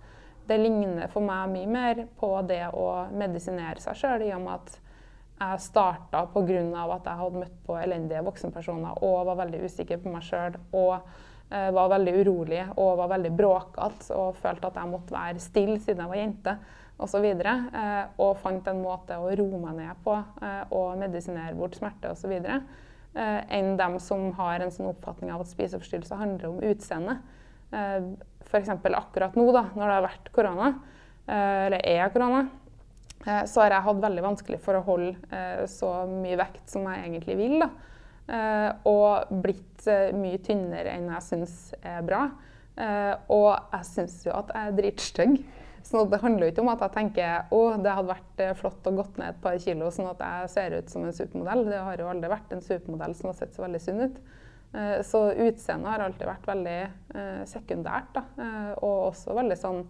det 0.48 0.60
ligner 0.60 1.08
for 1.10 1.26
meg 1.26 1.50
mye 1.50 1.68
mer 1.68 2.08
på 2.20 2.30
det 2.48 2.68
å 2.74 3.08
medisinere 3.12 3.82
seg 3.82 3.98
sjøl, 3.98 4.22
i 4.22 4.34
og 4.36 4.44
med 4.44 4.54
at 4.60 4.80
jeg 5.36 5.62
starta 5.62 6.26
pga. 6.32 6.84
at 6.96 7.06
jeg 7.06 7.20
hadde 7.20 7.42
møtt 7.42 7.56
på 7.66 7.78
elendige 7.78 8.24
voksenpersoner 8.24 9.04
og 9.04 9.26
var 9.28 9.42
veldig 9.44 9.66
usikker 9.66 9.98
på 9.98 10.14
meg 10.14 10.24
sjøl. 10.24 10.56
Og 10.74 10.94
eh, 11.52 11.70
var 11.76 11.92
veldig 11.92 12.14
urolig 12.22 12.64
og 12.78 12.98
var 13.02 13.12
veldig 13.18 13.32
bråkete 13.36 14.16
og 14.16 14.40
følte 14.40 14.68
at 14.72 14.80
jeg 14.80 14.92
måtte 14.94 15.16
være 15.16 15.44
stille 15.44 15.80
siden 15.80 16.06
jeg 16.06 16.14
var 16.14 16.22
jente. 16.22 16.58
Og, 16.96 17.12
eh, 17.20 18.04
og 18.24 18.38
fant 18.40 18.68
en 18.72 18.82
måte 18.82 19.18
å 19.20 19.28
roe 19.36 19.60
meg 19.60 19.80
ned 19.82 20.04
på 20.06 20.16
eh, 20.16 20.64
og 20.72 20.96
medisinere 21.02 21.56
bort 21.58 21.76
smerte 21.76 22.14
osv 22.14 22.32
eh, 22.32 23.42
enn 23.58 23.76
dem 23.80 24.00
som 24.00 24.30
har 24.40 24.64
en 24.64 24.72
sånn 24.72 24.94
oppfatning 24.94 25.34
av 25.36 25.44
at 25.44 25.52
spiseforstyrrelser 25.52 26.22
handler 26.22 26.54
om 26.54 26.64
utseende. 26.64 27.18
Eh, 27.76 28.14
F.eks. 28.46 28.72
akkurat 28.72 29.36
nå, 29.36 29.50
da, 29.52 29.66
når 29.76 29.84
det 29.84 29.98
har 29.98 30.06
vært 30.06 30.32
korona, 30.36 30.70
eh, 31.28 31.66
eller 31.66 31.84
er 31.84 32.14
korona, 32.14 32.46
så 33.50 33.64
har 33.64 33.74
jeg 33.74 33.86
hatt 33.88 34.02
veldig 34.04 34.24
vanskelig 34.26 34.62
for 34.64 34.78
å 34.78 34.86
holde 34.86 35.16
eh, 35.34 35.66
så 35.72 35.92
mye 36.10 36.40
vekt 36.40 36.70
som 36.70 36.88
jeg 36.90 37.04
egentlig 37.08 37.38
vil. 37.40 37.58
Da. 37.64 37.70
Eh, 38.26 38.70
og 38.90 39.36
blitt 39.46 39.88
eh, 39.90 40.14
mye 40.18 40.42
tynnere 40.46 40.96
enn 40.98 41.12
jeg 41.14 41.28
syns 41.30 41.60
er 41.82 42.06
bra. 42.06 42.28
og 43.32 43.52
jeg 43.72 43.86
syns 43.88 44.18
jo 44.26 44.34
at 44.36 44.50
jeg 44.52 44.68
er 44.68 44.74
dritstygg. 44.76 45.38
Så 45.86 46.02
det 46.10 46.18
handler 46.18 46.48
jo 46.48 46.54
ikke 46.54 46.64
om 46.64 46.72
at 46.72 46.82
jeg 46.82 46.94
tenker 46.96 47.52
å, 47.54 47.60
det 47.78 47.92
hadde 47.94 48.10
vært 48.10 48.42
eh, 48.42 48.56
flott 48.58 48.88
å 48.90 48.94
gått 48.98 49.20
ned 49.22 49.36
et 49.36 49.44
par 49.44 49.58
kilo 49.62 49.92
sånn 49.94 50.10
at 50.16 50.24
jeg 50.24 50.50
ser 50.56 50.78
ut 50.80 50.90
som 50.90 51.04
en 51.06 51.14
supermodell. 51.14 51.62
Det 51.68 51.82
har 51.86 52.02
jo 52.02 52.08
aldri 52.10 52.32
vært 52.32 52.56
en 52.56 52.64
supermodell 52.66 53.14
som 53.18 53.30
har 53.30 53.38
sett 53.38 53.54
så 53.54 53.66
veldig 53.68 53.82
sunn 53.84 54.02
ut. 54.02 54.18
Eh, 54.74 54.96
så 55.06 55.22
utseendet 55.30 55.92
har 55.92 56.06
alltid 56.08 56.30
vært 56.32 56.50
veldig 56.50 56.80
eh, 56.82 57.44
sekundært. 57.52 58.18
Da. 58.18 58.24
Og 58.80 59.12
også 59.12 59.38
veldig 59.38 59.60
sånn 59.62 59.84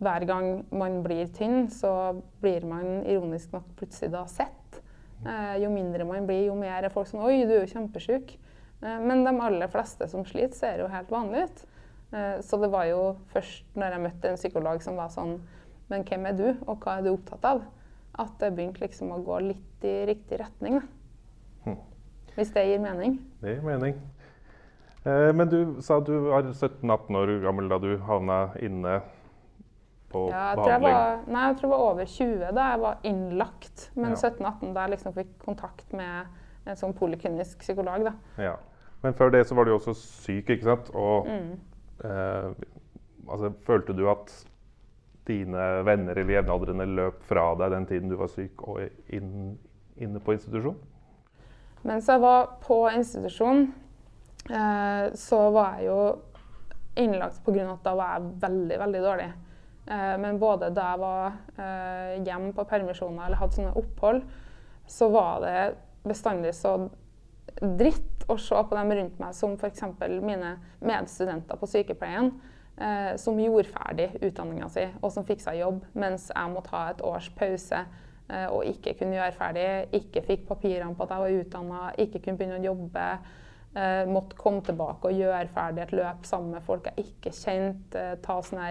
Hver 0.00 0.24
gang 0.28 0.62
man 0.72 1.02
blir 1.04 1.28
tynn, 1.36 1.68
så 1.72 1.92
blir 2.40 2.64
man 2.68 3.02
ironisk 3.04 3.52
nok 3.52 3.66
plutselig 3.76 4.12
da 4.14 4.24
sett. 4.30 4.78
Jo 5.60 5.68
mindre 5.68 6.06
man 6.08 6.24
blir, 6.24 6.46
jo 6.46 6.54
mer 6.56 6.86
er 6.86 6.92
folk 6.94 7.10
sånn 7.10 7.20
Oi, 7.20 7.42
du 7.44 7.52
er 7.52 7.66
jo 7.66 7.72
kjempesjuk. 7.74 8.30
Men 8.80 9.26
de 9.26 9.34
aller 9.44 9.68
fleste 9.68 10.08
som 10.08 10.24
sliter, 10.24 10.56
ser 10.56 10.80
jo 10.80 10.86
helt 10.88 11.12
vanlige 11.12 11.50
ut. 11.50 11.60
Eh, 12.12 12.40
så 12.40 12.56
det 12.56 12.70
var 12.70 12.88
jo 12.90 13.02
først 13.30 13.76
når 13.78 13.94
jeg 13.94 14.02
møtte 14.02 14.30
en 14.30 14.38
psykolog 14.38 14.82
som 14.82 14.96
var 14.98 15.12
sånn 15.14 15.36
Men 15.90 16.02
hvem 16.06 16.26
er 16.26 16.34
du, 16.38 16.46
og 16.70 16.84
hva 16.84 16.96
er 16.98 17.06
du 17.06 17.12
opptatt 17.12 17.46
av? 17.46 17.64
At 18.22 18.36
det 18.38 18.52
begynte 18.54 18.82
liksom 18.82 19.10
å 19.10 19.18
gå 19.26 19.40
litt 19.42 19.86
i 19.86 19.94
riktig 20.06 20.38
retning. 20.38 20.76
Hm. 21.64 21.78
Hvis 22.36 22.52
det 22.54 22.62
gir 22.68 22.78
mening? 22.82 23.16
Det 23.42 23.56
gir 23.56 23.64
mening. 23.66 23.96
Eh, 25.02 25.30
men 25.34 25.50
du 25.50 25.80
sa 25.82 25.98
du 25.98 26.12
var 26.28 26.46
17-18 26.46 27.18
år 27.18 27.32
gammel 27.42 27.70
da 27.72 27.80
du 27.82 27.96
havna 28.06 28.38
inne 28.62 29.00
på 30.10 30.26
ja, 30.30 30.50
jeg 30.50 30.60
behandling? 30.60 30.94
Jeg 30.94 31.06
var, 31.06 31.22
nei, 31.26 31.44
jeg 31.46 31.56
tror 31.58 31.68
jeg 31.68 31.72
var 31.74 31.84
over 31.86 32.10
20 32.14 32.52
da 32.58 32.66
jeg 32.72 32.82
var 32.84 33.06
innlagt. 33.10 33.86
Men 33.94 34.16
ja. 34.16 34.20
17-18 34.30 34.74
da 34.74 34.84
jeg 34.84 34.94
liksom 34.96 35.16
fikk 35.16 35.32
kontakt 35.44 35.96
med 35.96 36.70
en 36.70 36.78
sånn 36.78 36.94
poliklinisk 36.96 37.62
psykolog. 37.64 38.10
da. 38.10 38.14
Ja. 38.50 38.56
Men 39.00 39.16
før 39.16 39.32
det 39.32 39.46
så 39.48 39.56
var 39.56 39.66
du 39.66 39.74
også 39.74 39.94
syk, 39.96 40.50
ikke 40.50 40.66
sant? 40.66 40.94
Og 40.94 41.28
mm. 41.30 41.50
Eh, 42.00 42.52
altså, 43.28 43.50
følte 43.66 43.92
du 43.92 44.06
at 44.08 44.30
dine 45.28 45.64
venner 45.84 46.16
eller 46.16 46.32
jevnaldrende 46.32 46.86
løp 46.88 47.18
fra 47.28 47.50
deg 47.60 47.74
den 47.74 47.86
tiden 47.90 48.08
du 48.08 48.16
var 48.16 48.30
syk 48.32 48.62
og 48.64 48.80
inn, 49.12 49.58
inne 50.00 50.22
på 50.24 50.32
institusjon? 50.32 50.78
Mens 51.84 52.08
jeg 52.08 52.22
var 52.24 52.54
på 52.64 52.78
institusjon, 52.88 53.66
eh, 54.48 55.04
så 55.12 55.42
var 55.52 55.76
jeg 55.76 55.90
jo 55.90 56.00
innlagt 57.00 57.44
pga. 57.44 57.68
at 57.72 57.84
da 57.84 57.94
var 57.94 58.16
jeg 58.16 58.32
veldig, 58.48 58.78
veldig 58.78 59.02
dårlig. 59.04 59.30
Eh, 59.90 60.18
men 60.18 60.38
både 60.38 60.70
da 60.74 60.92
jeg 60.92 61.02
var 61.02 61.32
eh, 61.58 62.18
hjemme 62.22 62.52
på 62.54 62.66
permisjoner 62.70 63.26
eller 63.26 63.40
hadde 63.40 63.58
sånne 63.58 63.74
opphold, 63.80 64.22
så 64.90 65.08
var 65.10 65.42
det 65.42 65.56
bestandig 66.06 66.52
så 66.56 66.76
dritt 67.60 68.22
å 68.30 68.36
se 68.38 68.54
på 68.54 68.76
dem 68.78 68.94
rundt 68.94 69.18
meg, 69.18 69.34
som 69.34 69.56
f.eks. 69.58 69.82
mine 70.22 70.54
medstudenter 70.86 71.58
på 71.58 71.68
sykepleien, 71.72 72.30
eh, 72.78 73.16
som 73.18 73.40
gjorde 73.42 73.72
ferdig 73.72 74.08
utdanninga 74.20 74.70
si, 74.70 74.86
og 75.00 75.10
som 75.14 75.26
fikk 75.26 75.42
seg 75.42 75.58
jobb, 75.64 75.82
mens 75.98 76.30
jeg 76.30 76.54
måtte 76.54 76.74
ha 76.76 76.84
et 76.92 77.04
års 77.06 77.32
pause 77.38 77.84
og 78.30 78.60
ikke 78.62 78.92
kunne 78.94 79.16
gjøre 79.16 79.34
ferdig, 79.34 79.62
ikke 79.98 80.20
fikk 80.22 80.44
papirene 80.46 80.94
på 80.94 81.02
at 81.02 81.10
jeg 81.10 81.22
var 81.24 81.38
utdanna, 81.40 81.80
ikke 81.98 82.20
kunne 82.22 82.38
begynne 82.38 82.60
å 82.60 82.68
jobbe. 82.68 83.06
Måtte 84.06 84.38
komme 84.38 84.62
tilbake 84.62 85.10
og 85.10 85.18
gjøre 85.18 85.50
ferdig 85.50 85.82
et 85.82 85.96
løp 85.98 86.28
sammen 86.30 86.54
med 86.54 86.62
folk 86.62 86.86
jeg 86.92 87.08
ikke 87.08 87.34
kjente, 87.34 88.04
ta 88.22 88.36
sånne 88.38 88.68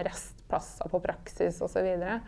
restplasser 0.50 0.88
på 0.88 1.00
praksis 1.00 1.60
osv. 1.60 1.72
Så, 1.72 1.82
videre. 1.82 2.20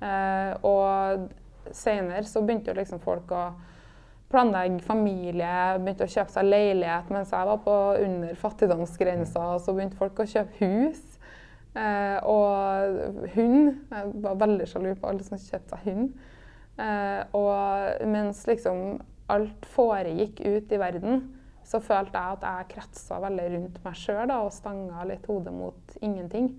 Eh, 0.00 0.54
og 0.62 1.28
senere 1.74 2.24
så 2.24 2.42
begynte 2.42 2.70
jo 2.70 2.78
liksom 2.78 3.00
folk 3.00 3.30
å 3.34 3.50
planlegge 4.28 4.84
familie, 4.84 5.78
begynte 5.80 6.04
å 6.04 6.12
kjøpe 6.12 6.34
seg 6.34 6.48
leilighet 6.48 7.08
mens 7.10 7.32
jeg 7.32 7.48
var 7.48 7.60
på 7.64 7.76
under 8.04 8.34
fattigdomsgrensa. 8.36 9.58
Så 9.58 9.74
begynte 9.74 9.98
folk 9.98 10.20
å 10.20 10.28
kjøpe 10.28 10.58
hus. 10.64 11.04
Eh, 11.78 12.18
og 12.26 13.28
hund. 13.34 13.74
Jeg 13.90 14.12
var 14.24 14.40
veldig 14.40 14.66
sjalu 14.68 14.94
på 14.98 15.08
alle 15.08 15.24
som 15.24 15.40
kjøpte 15.40 15.76
seg 15.76 15.88
hund. 15.88 16.12
Eh, 16.78 17.22
og 17.34 18.06
mens 18.08 18.44
liksom 18.48 19.00
alt 19.28 19.66
foregikk 19.68 20.40
ut 20.46 20.72
i 20.72 20.80
verden, 20.80 21.26
så 21.68 21.82
følte 21.84 22.16
jeg 22.16 22.38
at 22.38 22.44
jeg 22.46 22.68
kretsa 22.70 23.18
veldig 23.20 23.48
rundt 23.52 23.80
meg 23.84 23.96
sjøl 24.00 24.30
og 24.32 24.54
stanga 24.56 25.04
litt 25.04 25.26
hodet 25.28 25.52
mot 25.52 25.98
ingenting. 26.00 26.54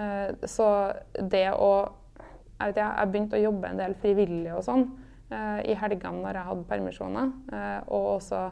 Eh, 0.00 0.46
så 0.48 0.66
det 1.18 1.48
å 1.52 1.72
jeg, 2.62 2.74
vet, 2.76 2.82
jeg 2.82 3.10
begynte 3.10 3.38
å 3.38 3.42
jobbe 3.42 3.70
en 3.72 3.80
del 3.80 3.94
frivillig 3.98 4.52
og 4.54 4.62
sånn 4.64 4.84
eh, 5.32 5.72
i 5.72 5.74
helgene 5.78 6.22
når 6.22 6.38
jeg 6.38 6.48
hadde 6.50 6.68
permisjoner. 6.70 7.32
Eh, 7.52 7.80
og 7.88 8.12
også 8.18 8.50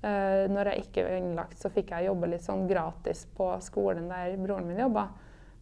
når 0.00 0.70
jeg 0.70 0.80
ikke 0.86 1.02
var 1.04 1.14
innlagt, 1.18 1.58
så 1.60 1.68
fikk 1.68 1.90
jeg 1.92 2.06
jobbe 2.06 2.30
litt 2.30 2.40
sånn 2.40 2.62
gratis 2.64 3.26
på 3.36 3.50
skolen 3.60 4.06
der 4.08 4.30
broren 4.40 4.64
min 4.64 4.78
jobba. 4.80 5.02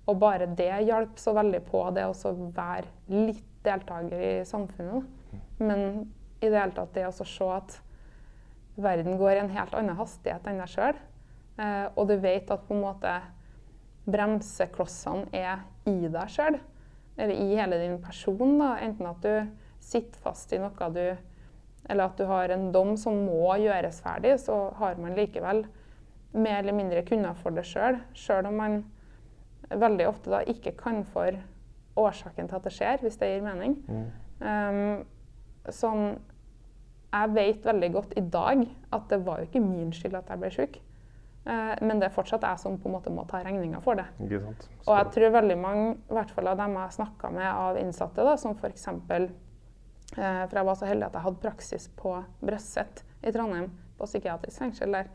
Og 0.07 0.21
bare 0.23 0.47
det 0.55 0.69
hjalp 0.87 1.19
så 1.19 1.33
veldig 1.35 1.59
på 1.67 1.81
det 1.97 2.05
å 2.07 2.35
være 2.55 2.87
litt 3.11 3.49
deltaker 3.67 4.23
i 4.23 4.31
samfunnet. 4.47 5.09
Men 5.59 5.83
i 6.39 6.53
det 6.53 6.55
hele 6.55 6.71
tatt 6.77 6.95
det 6.95 7.09
å 7.09 7.17
se 7.19 7.51
at 7.51 7.81
verden 8.79 9.19
går 9.19 9.33
i 9.33 9.43
en 9.43 9.51
helt 9.59 9.75
annen 9.75 9.99
hastighet 9.99 10.47
enn 10.47 10.63
deg 10.63 10.71
sjøl, 10.71 11.03
og 11.99 12.07
du 12.07 12.15
vet 12.23 12.55
at 12.55 12.63
på 12.69 12.79
en 12.79 12.85
måte 12.87 13.17
bremseklossene 14.09 15.29
er 15.37 15.65
i 15.89 16.09
deg 16.09 16.33
sjøl, 16.33 16.59
eller 17.19 17.35
i 17.35 17.57
hele 17.59 17.81
din 17.81 17.99
person, 18.03 18.59
da. 18.61 18.77
enten 18.85 19.09
at 19.11 19.25
du 19.25 19.49
sitter 19.85 20.21
fast 20.23 20.53
i 20.53 20.61
noe 20.63 20.93
du 20.95 21.17
Eller 21.89 22.05
at 22.05 22.19
du 22.19 22.25
har 22.29 22.51
en 22.53 22.71
dom 22.73 22.97
som 23.01 23.15
må 23.25 23.55
gjøres 23.63 24.03
ferdig, 24.05 24.35
så 24.43 24.75
har 24.77 24.99
man 25.01 25.15
likevel 25.17 25.63
mer 26.33 26.59
eller 26.59 26.77
mindre 26.77 27.03
kunnet 27.03 27.39
for 27.41 27.55
det 27.57 27.65
sjøl, 27.65 27.97
sjøl 28.13 28.47
om 28.51 28.59
man 28.61 28.75
veldig 29.71 30.09
ofte 30.09 30.33
da 30.33 30.43
ikke 30.45 30.75
kan 30.77 31.01
for 31.05 31.39
årsaken 31.97 32.49
til 32.49 32.59
at 32.59 32.67
det 32.67 32.75
skjer, 32.75 33.01
hvis 33.03 33.17
det 33.17 33.31
gir 33.31 33.47
mening. 33.47 33.79
Mm. 33.89 34.11
Um, 34.41 35.73
sånn 35.75 36.05
Jeg 37.09 37.33
vet 37.35 37.65
veldig 37.65 37.89
godt 37.93 38.13
i 38.21 38.23
dag 38.23 38.67
at 38.93 39.09
det 39.09 39.19
var 39.25 39.41
jo 39.41 39.49
ikke 39.49 39.65
min 39.65 39.95
skyld 39.97 40.19
at 40.19 40.29
jeg 40.29 40.41
ble 40.43 40.51
syk. 40.53 40.75
Uh, 41.49 41.75
men 41.81 42.01
det 42.01 42.11
er 42.11 42.15
fortsatt 42.15 42.45
jeg 42.45 42.61
som 42.61 42.77
på 42.81 42.91
en 42.91 42.97
måte 42.99 43.13
må 43.13 43.25
ta 43.29 43.41
regninga 43.45 43.81
for 43.85 43.97
det. 43.97 44.05
Og 44.85 44.95
jeg 44.99 45.13
tror 45.15 45.37
veldig 45.39 45.59
mange, 45.61 45.91
i 45.97 46.17
hvert 46.19 46.33
fall 46.37 46.51
av 46.53 46.59
dem 46.61 46.77
jeg 46.77 46.97
snakka 46.99 47.31
med 47.33 47.49
av 47.49 47.79
innsatte, 47.81 48.27
da, 48.27 48.35
som 48.41 48.57
f.eks. 48.59 48.89
Eh, 50.17 50.43
for 50.49 50.57
jeg 50.57 50.65
var 50.65 50.77
så 50.81 50.89
heldig 50.89 51.05
at 51.09 51.17
jeg 51.19 51.25
hadde 51.27 51.43
praksis 51.43 51.89
på 51.99 52.15
Brøsset 52.41 53.03
i 53.21 53.33
Trondheim, 53.35 53.67
på 53.99 54.09
psykiatrisk 54.09 54.63
fengsel 54.63 54.97
der. 54.97 55.11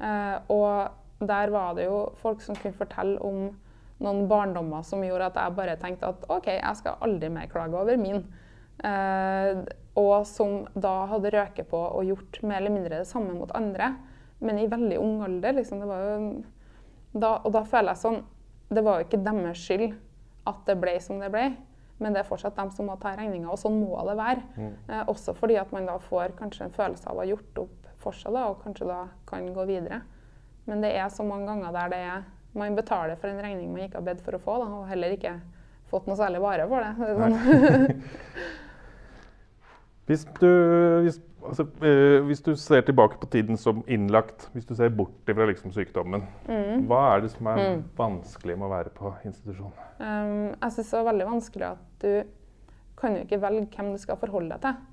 Uh, 0.00 0.38
og 0.50 1.26
der 1.28 1.52
var 1.54 1.76
det 1.78 1.86
jo 1.86 1.98
folk 2.22 2.42
som 2.42 2.56
kunne 2.58 2.74
fortelle 2.74 3.20
om 3.22 3.52
noen 4.02 4.24
barndommer 4.28 4.82
som 4.86 5.04
gjorde 5.04 5.30
at 5.30 5.38
jeg 5.38 5.56
bare 5.58 5.76
tenkte 5.80 6.10
at 6.10 6.26
OK, 6.32 6.48
jeg 6.56 6.80
skal 6.80 6.98
aldri 7.04 7.30
mer 7.32 7.50
klage 7.50 7.78
over 7.78 7.98
min. 8.00 8.24
Eh, 8.84 9.62
og 9.94 10.26
som 10.26 10.64
da 10.74 11.04
hadde 11.12 11.30
røket 11.30 11.68
på 11.70 11.78
og 11.78 12.08
gjort 12.08 12.40
mer 12.42 12.58
eller 12.58 12.74
mindre 12.74 12.98
det 12.98 13.08
samme 13.08 13.36
mot 13.36 13.52
andre, 13.54 13.92
men 14.44 14.60
i 14.60 14.68
veldig 14.70 14.98
ung 15.00 15.22
alder. 15.26 15.56
Liksom. 15.58 15.84
Da, 17.14 17.36
og 17.36 17.50
da 17.54 17.62
føler 17.62 17.92
jeg 17.92 18.00
sånn 18.00 18.16
Det 18.74 18.82
var 18.82 18.98
jo 18.98 19.04
ikke 19.06 19.20
deres 19.22 19.60
skyld 19.62 19.92
at 20.48 20.64
det 20.66 20.74
ble 20.80 20.94
som 21.00 21.20
det 21.22 21.30
ble, 21.32 21.44
men 22.02 22.12
det 22.12 22.20
er 22.20 22.28
fortsatt 22.28 22.56
dem 22.58 22.70
som 22.74 22.88
må 22.90 22.96
ta 23.00 23.14
regninga, 23.16 23.48
og 23.48 23.60
sånn 23.60 23.76
må 23.80 23.96
det 24.08 24.16
være. 24.18 24.42
Mm. 24.58 24.72
Eh, 24.88 25.02
også 25.12 25.32
fordi 25.38 25.56
at 25.60 25.70
man 25.72 25.86
da 25.88 25.94
får 26.02 26.34
kanskje 26.36 26.66
en 26.66 26.74
følelse 26.74 27.08
av 27.08 27.16
å 27.16 27.22
ha 27.22 27.28
gjort 27.28 27.60
opp 27.62 27.86
for 28.02 28.16
seg, 28.18 28.34
da, 28.34 28.48
og 28.50 28.60
kanskje 28.64 28.88
da 28.90 28.98
kan 29.28 29.46
gå 29.54 29.64
videre. 29.68 30.02
Men 30.68 30.84
det 30.84 30.90
er 30.98 31.08
så 31.12 31.24
mange 31.24 31.48
ganger 31.48 31.76
der 31.76 31.92
det 31.92 32.00
er 32.08 32.26
man 32.54 32.76
betaler 32.76 33.16
for 33.18 33.30
en 33.30 33.40
regning 33.42 33.72
man 33.72 33.86
ikke 33.86 33.98
har 33.98 34.06
bedt 34.06 34.22
for 34.24 34.36
å 34.36 34.42
få, 34.42 34.58
da, 34.62 34.68
og 34.78 34.90
heller 34.90 35.14
ikke 35.16 35.34
fått 35.90 36.06
noe 36.08 36.18
særlig 36.18 36.42
vare 36.42 36.66
for 36.70 36.84
det. 36.84 36.92
Sånn. 37.18 37.34
hvis, 40.10 40.26
du, 40.38 40.50
hvis, 41.06 41.18
altså, 41.48 41.66
eh, 41.86 42.20
hvis, 42.26 42.40
du, 42.44 42.54
ser 42.56 42.84
tilbake 42.86 43.18
på 43.20 43.26
tiden 43.32 43.58
som 43.60 43.82
innlagt, 43.88 44.48
hvis 44.52 44.66
du 44.66 44.74
ser 44.74 44.92
bort 44.94 45.14
fra 45.26 45.46
liksom, 45.50 45.72
sykdommen, 45.72 46.24
mm. 46.48 46.86
hva 46.88 47.02
er 47.14 47.24
det 47.24 47.32
som 47.34 47.50
er 47.52 47.60
mm. 47.60 47.82
vanskelig 47.98 48.56
med 48.58 48.68
å 48.68 48.72
være 48.72 48.94
på 48.96 49.12
institusjon? 49.24 49.74
Um, 49.98 50.52
jeg 50.52 50.76
syns 50.76 50.90
det 50.90 51.00
er 51.00 51.10
veldig 51.10 51.28
vanskelig 51.30 51.68
at 51.68 52.04
du 52.04 52.12
kan 53.00 53.16
jo 53.16 53.24
ikke 53.24 53.42
velge 53.42 53.68
hvem 53.74 53.92
du 53.94 54.00
skal 54.02 54.20
forholde 54.20 54.56
deg 54.56 54.64
til. 54.64 54.90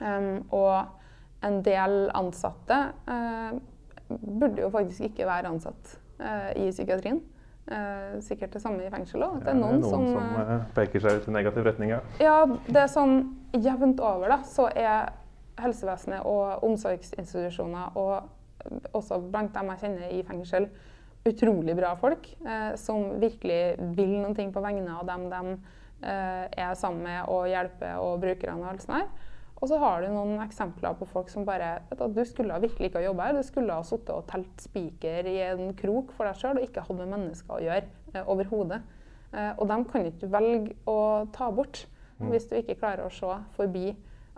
Um, 0.00 0.46
og 0.54 1.46
en 1.46 1.60
del 1.66 1.98
ansatte 2.16 2.78
uh, 3.10 3.58
burde 4.08 4.62
jo 4.62 4.70
faktisk 4.72 5.10
ikke 5.10 5.28
være 5.28 5.50
ansatt 5.50 5.98
uh, 6.22 6.50
i 6.56 6.70
psykiatrien. 6.70 7.20
Uh, 7.70 8.18
sikkert 8.24 8.54
det 8.56 8.62
samme 8.62 8.82
i 8.82 8.90
fengsel 8.90 9.22
òg. 9.22 9.40
Det 9.44 9.52
er 9.52 9.58
noen, 9.58 9.82
noen 9.82 9.92
som, 9.92 10.06
som 10.10 10.62
peker 10.74 11.04
seg 11.04 11.20
ut 11.20 11.28
i 11.30 11.34
negativ 11.36 11.66
retning. 11.68 11.92
Ja. 11.94 12.00
ja, 12.22 12.38
det 12.66 12.82
er 12.82 12.90
sånn 12.90 13.20
jevnt 13.54 14.00
over, 14.02 14.30
da, 14.32 14.40
så 14.46 14.66
er 14.74 15.12
helsevesenet 15.64 16.26
og 16.28 16.64
omsorgsinstitusjoner 16.66 17.98
og 18.00 18.94
også 18.96 19.20
blant 19.30 19.54
dem 19.56 19.72
jeg 19.72 19.82
kjenner 19.84 20.14
i 20.14 20.22
fengsel, 20.26 20.68
utrolig 21.28 21.74
bra 21.76 21.92
folk 22.00 22.28
eh, 22.48 22.72
som 22.80 23.20
virkelig 23.20 23.92
vil 23.96 24.14
noen 24.22 24.36
ting 24.36 24.52
på 24.54 24.62
vegne 24.64 24.94
av 24.96 25.08
dem 25.08 25.26
de 25.32 25.40
eh, 26.08 26.46
er 26.48 26.76
sammen 26.80 27.04
med 27.04 27.28
og 27.28 27.48
hjelper 27.50 28.00
og 28.00 28.22
brukerne 28.22 28.62
og 28.62 28.70
alt 28.72 28.84
sånt 28.86 29.02
her. 29.02 29.10
Og 29.60 29.68
så 29.68 29.76
har 29.76 30.00
du 30.00 30.08
noen 30.08 30.38
eksempler 30.40 30.96
på 30.96 31.08
folk 31.10 31.28
som 31.28 31.44
bare 31.44 31.74
vet 31.90 32.00
du, 32.00 32.14
du 32.16 32.22
skulle 32.24 32.60
virkelig 32.62 32.88
ikke 32.88 33.02
ha 33.02 33.08
jobba 33.10 33.26
her. 33.28 33.36
Du 33.36 33.44
skulle 33.44 33.76
ha 33.76 33.84
sittet 33.84 34.14
og 34.14 34.24
telt 34.30 34.64
spiker 34.64 35.28
i 35.28 35.36
en 35.50 35.74
krok 35.76 36.14
for 36.16 36.28
deg 36.28 36.40
sjøl 36.40 36.60
og 36.60 36.64
ikke 36.64 36.84
hatt 36.86 36.96
med 36.96 37.12
mennesker 37.12 37.58
å 37.58 37.64
gjøre 37.66 37.82
eh, 38.14 38.22
overhodet. 38.24 38.80
Eh, 39.34 39.50
og 39.52 39.66
dem 39.68 39.84
kan 39.90 40.08
ikke 40.08 40.30
velge 40.32 40.78
å 40.88 41.00
ta 41.34 41.50
bort 41.52 41.84
mm. 42.18 42.30
hvis 42.32 42.48
du 42.48 42.56
ikke 42.56 42.78
klarer 42.80 43.04
å 43.04 43.12
se 43.12 43.36
forbi 43.58 43.92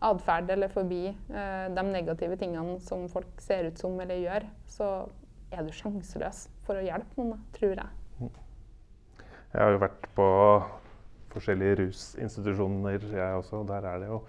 atferd 0.09 0.50
eller 0.52 0.73
forbi 0.73 1.06
eh, 1.09 1.66
de 1.73 1.85
negative 1.88 2.37
tingene 2.40 2.78
som 2.85 3.09
folk 3.12 3.40
ser 3.42 3.71
ut 3.71 3.80
som 3.80 3.99
eller 4.02 4.21
gjør. 4.23 4.47
Så 4.68 4.88
er 5.52 5.66
du 5.66 5.73
sjanseløs 5.76 6.47
for 6.66 6.78
å 6.78 6.85
hjelpe 6.85 7.18
noen, 7.21 7.42
tror 7.56 7.76
jeg. 7.76 8.30
Jeg 9.52 9.61
har 9.61 9.75
jo 9.75 9.82
vært 9.82 10.06
på 10.16 10.28
forskjellige 11.35 11.82
rusinstitusjoner, 11.82 13.04
jeg 13.12 13.40
også. 13.40 13.61
og 13.61 13.68
Der 13.68 13.85
er 13.88 14.00
det 14.00 14.09
jo 14.09 14.23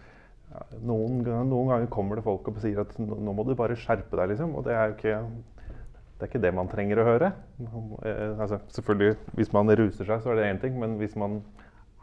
noen, 0.83 1.21
noen, 1.23 1.71
ganger 1.71 1.89
kommer 1.91 2.19
det 2.19 2.25
folk 2.25 2.47
og 2.51 2.59
sier 2.63 2.83
at 2.83 2.93
nå 2.99 3.33
må 3.35 3.45
du 3.47 3.55
bare 3.57 3.77
skjerpe 3.79 4.19
deg, 4.19 4.33
liksom. 4.33 4.55
Og 4.59 4.67
det 4.67 4.75
er 4.75 4.89
jo 4.89 4.97
ikke 4.97 5.15
det, 5.23 6.27
er 6.27 6.29
ikke 6.29 6.43
det 6.43 6.53
man 6.55 6.69
trenger 6.71 7.01
å 7.01 7.07
høre. 7.07 7.31
Eh, 7.63 8.35
altså, 8.37 8.59
selvfølgelig, 8.75 9.17
Hvis 9.39 9.53
man 9.55 9.71
ruser 9.71 10.07
seg, 10.07 10.21
så 10.23 10.31
er 10.31 10.39
det 10.39 10.49
én 10.51 10.61
ting, 10.61 10.77
men 10.79 10.97
hvis 11.01 11.17
man 11.19 11.41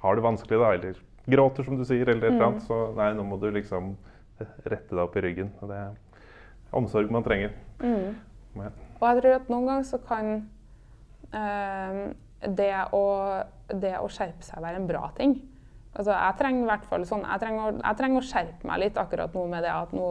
har 0.03 0.17
det 0.17 0.25
vanskelig, 0.25 0.59
da, 0.61 0.73
eller 0.77 1.01
gråter, 1.27 1.67
som 1.67 1.77
du 1.79 1.85
sier, 1.85 2.09
eller 2.09 2.29
et 2.29 2.33
eller 2.33 2.47
annet, 2.47 2.63
mm. 2.63 2.69
så 2.69 2.81
nei, 2.97 3.11
nå 3.17 3.27
må 3.27 3.39
du 3.41 3.51
liksom 3.55 3.93
rette 4.41 4.95
deg 4.95 5.03
opp 5.03 5.17
i 5.19 5.25
ryggen. 5.25 5.53
Og 5.61 5.71
det 5.71 5.79
er 5.83 5.93
omsorg 6.77 7.13
man 7.13 7.27
trenger. 7.27 7.55
Mm. 7.83 8.17
Og 8.57 9.07
jeg 9.07 9.21
tror 9.21 9.37
at 9.37 9.53
noen 9.53 9.69
ganger 9.69 9.87
så 9.89 10.01
kan 10.07 10.31
øh, 11.37 12.03
det, 12.57 12.73
å, 12.97 13.05
det 13.73 13.95
å 14.01 14.11
skjerpe 14.13 14.47
seg 14.47 14.63
være 14.65 14.81
en 14.81 14.89
bra 14.91 15.09
ting. 15.17 15.37
Altså, 15.91 16.15
jeg 16.15 16.39
trenger 16.39 16.69
hvert 16.71 16.87
fall 16.87 17.07
sånn, 17.09 17.25
jeg 17.27 17.43
trenger, 17.43 17.81
jeg 17.81 17.99
trenger, 17.99 18.23
å 18.23 18.31
skjerpe 18.31 18.69
meg 18.71 18.83
litt 18.85 19.01
akkurat 19.01 19.33
nå 19.35 19.47
med 19.51 19.65
det 19.67 19.73
at 19.75 19.95
nå, 19.97 20.11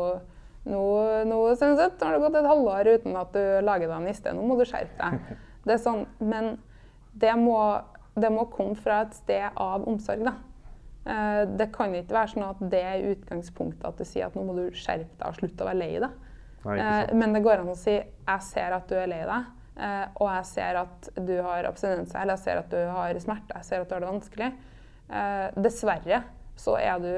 nå, 0.68 0.82
nå 1.30 1.38
synes 1.60 1.80
jeg, 1.80 1.94
har 2.02 2.16
det 2.16 2.24
gått 2.26 2.40
et 2.42 2.50
halvår 2.50 2.92
uten 2.98 3.20
at 3.20 3.32
du 3.36 3.44
lager 3.64 3.88
deg 3.88 3.96
en 3.96 4.10
niste. 4.10 4.34
Nå 4.36 4.44
må 4.48 4.60
du 4.60 4.66
skjerpe 4.68 5.00
deg. 5.00 5.38
Det 5.68 5.76
er 5.76 5.82
sånn, 5.84 6.06
men 6.24 6.54
det 7.20 7.34
må, 7.38 7.60
det 8.18 8.30
må 8.32 8.46
komme 8.50 8.78
fra 8.80 9.02
et 9.04 9.12
sted 9.18 9.58
av 9.60 9.84
omsorg. 9.92 10.24
da. 10.26 10.32
Eh, 11.10 11.44
det 11.58 11.70
kan 11.74 11.94
ikke 11.96 12.14
være 12.14 12.34
sånn 12.34 12.46
at 12.46 12.60
det 12.72 12.82
er 12.86 13.08
utgangspunktet 13.14 13.88
at 13.88 13.98
du 13.98 14.06
sier 14.06 14.28
at 14.28 14.36
nå 14.38 14.44
må 14.46 14.56
du 14.58 14.66
skjerpe 14.78 15.16
deg 15.18 15.26
og 15.32 15.40
slutte 15.40 15.66
å 15.66 15.70
være 15.70 15.82
lei 15.82 15.94
deg. 16.04 16.26
Nei, 16.68 17.16
men 17.16 17.34
det 17.34 17.42
går 17.46 17.64
an 17.64 17.72
å 17.72 17.78
si 17.80 17.96
jeg 17.96 18.44
ser 18.44 18.76
at 18.76 18.90
du 18.92 18.98
er 19.00 19.08
lei 19.10 19.22
deg, 19.26 19.48
eh, 19.80 20.06
og 20.20 20.28
jeg 20.28 20.48
ser 20.52 20.82
at 20.82 21.10
du 21.16 21.36
har 21.46 21.70
abstinenser, 21.70 22.20
eller 22.20 22.36
jeg 22.36 22.44
ser 22.44 22.62
at 22.62 22.74
du 22.74 22.80
har 22.98 23.22
smerte, 23.24 23.56
jeg 23.56 23.68
ser 23.70 23.86
at 23.86 23.90
du 23.90 23.96
har 23.96 24.04
det 24.04 24.12
vanskelig. 24.12 24.50
Eh, 25.10 25.46
dessverre 25.66 26.24
så 26.60 26.76
er 26.78 27.02
du 27.02 27.12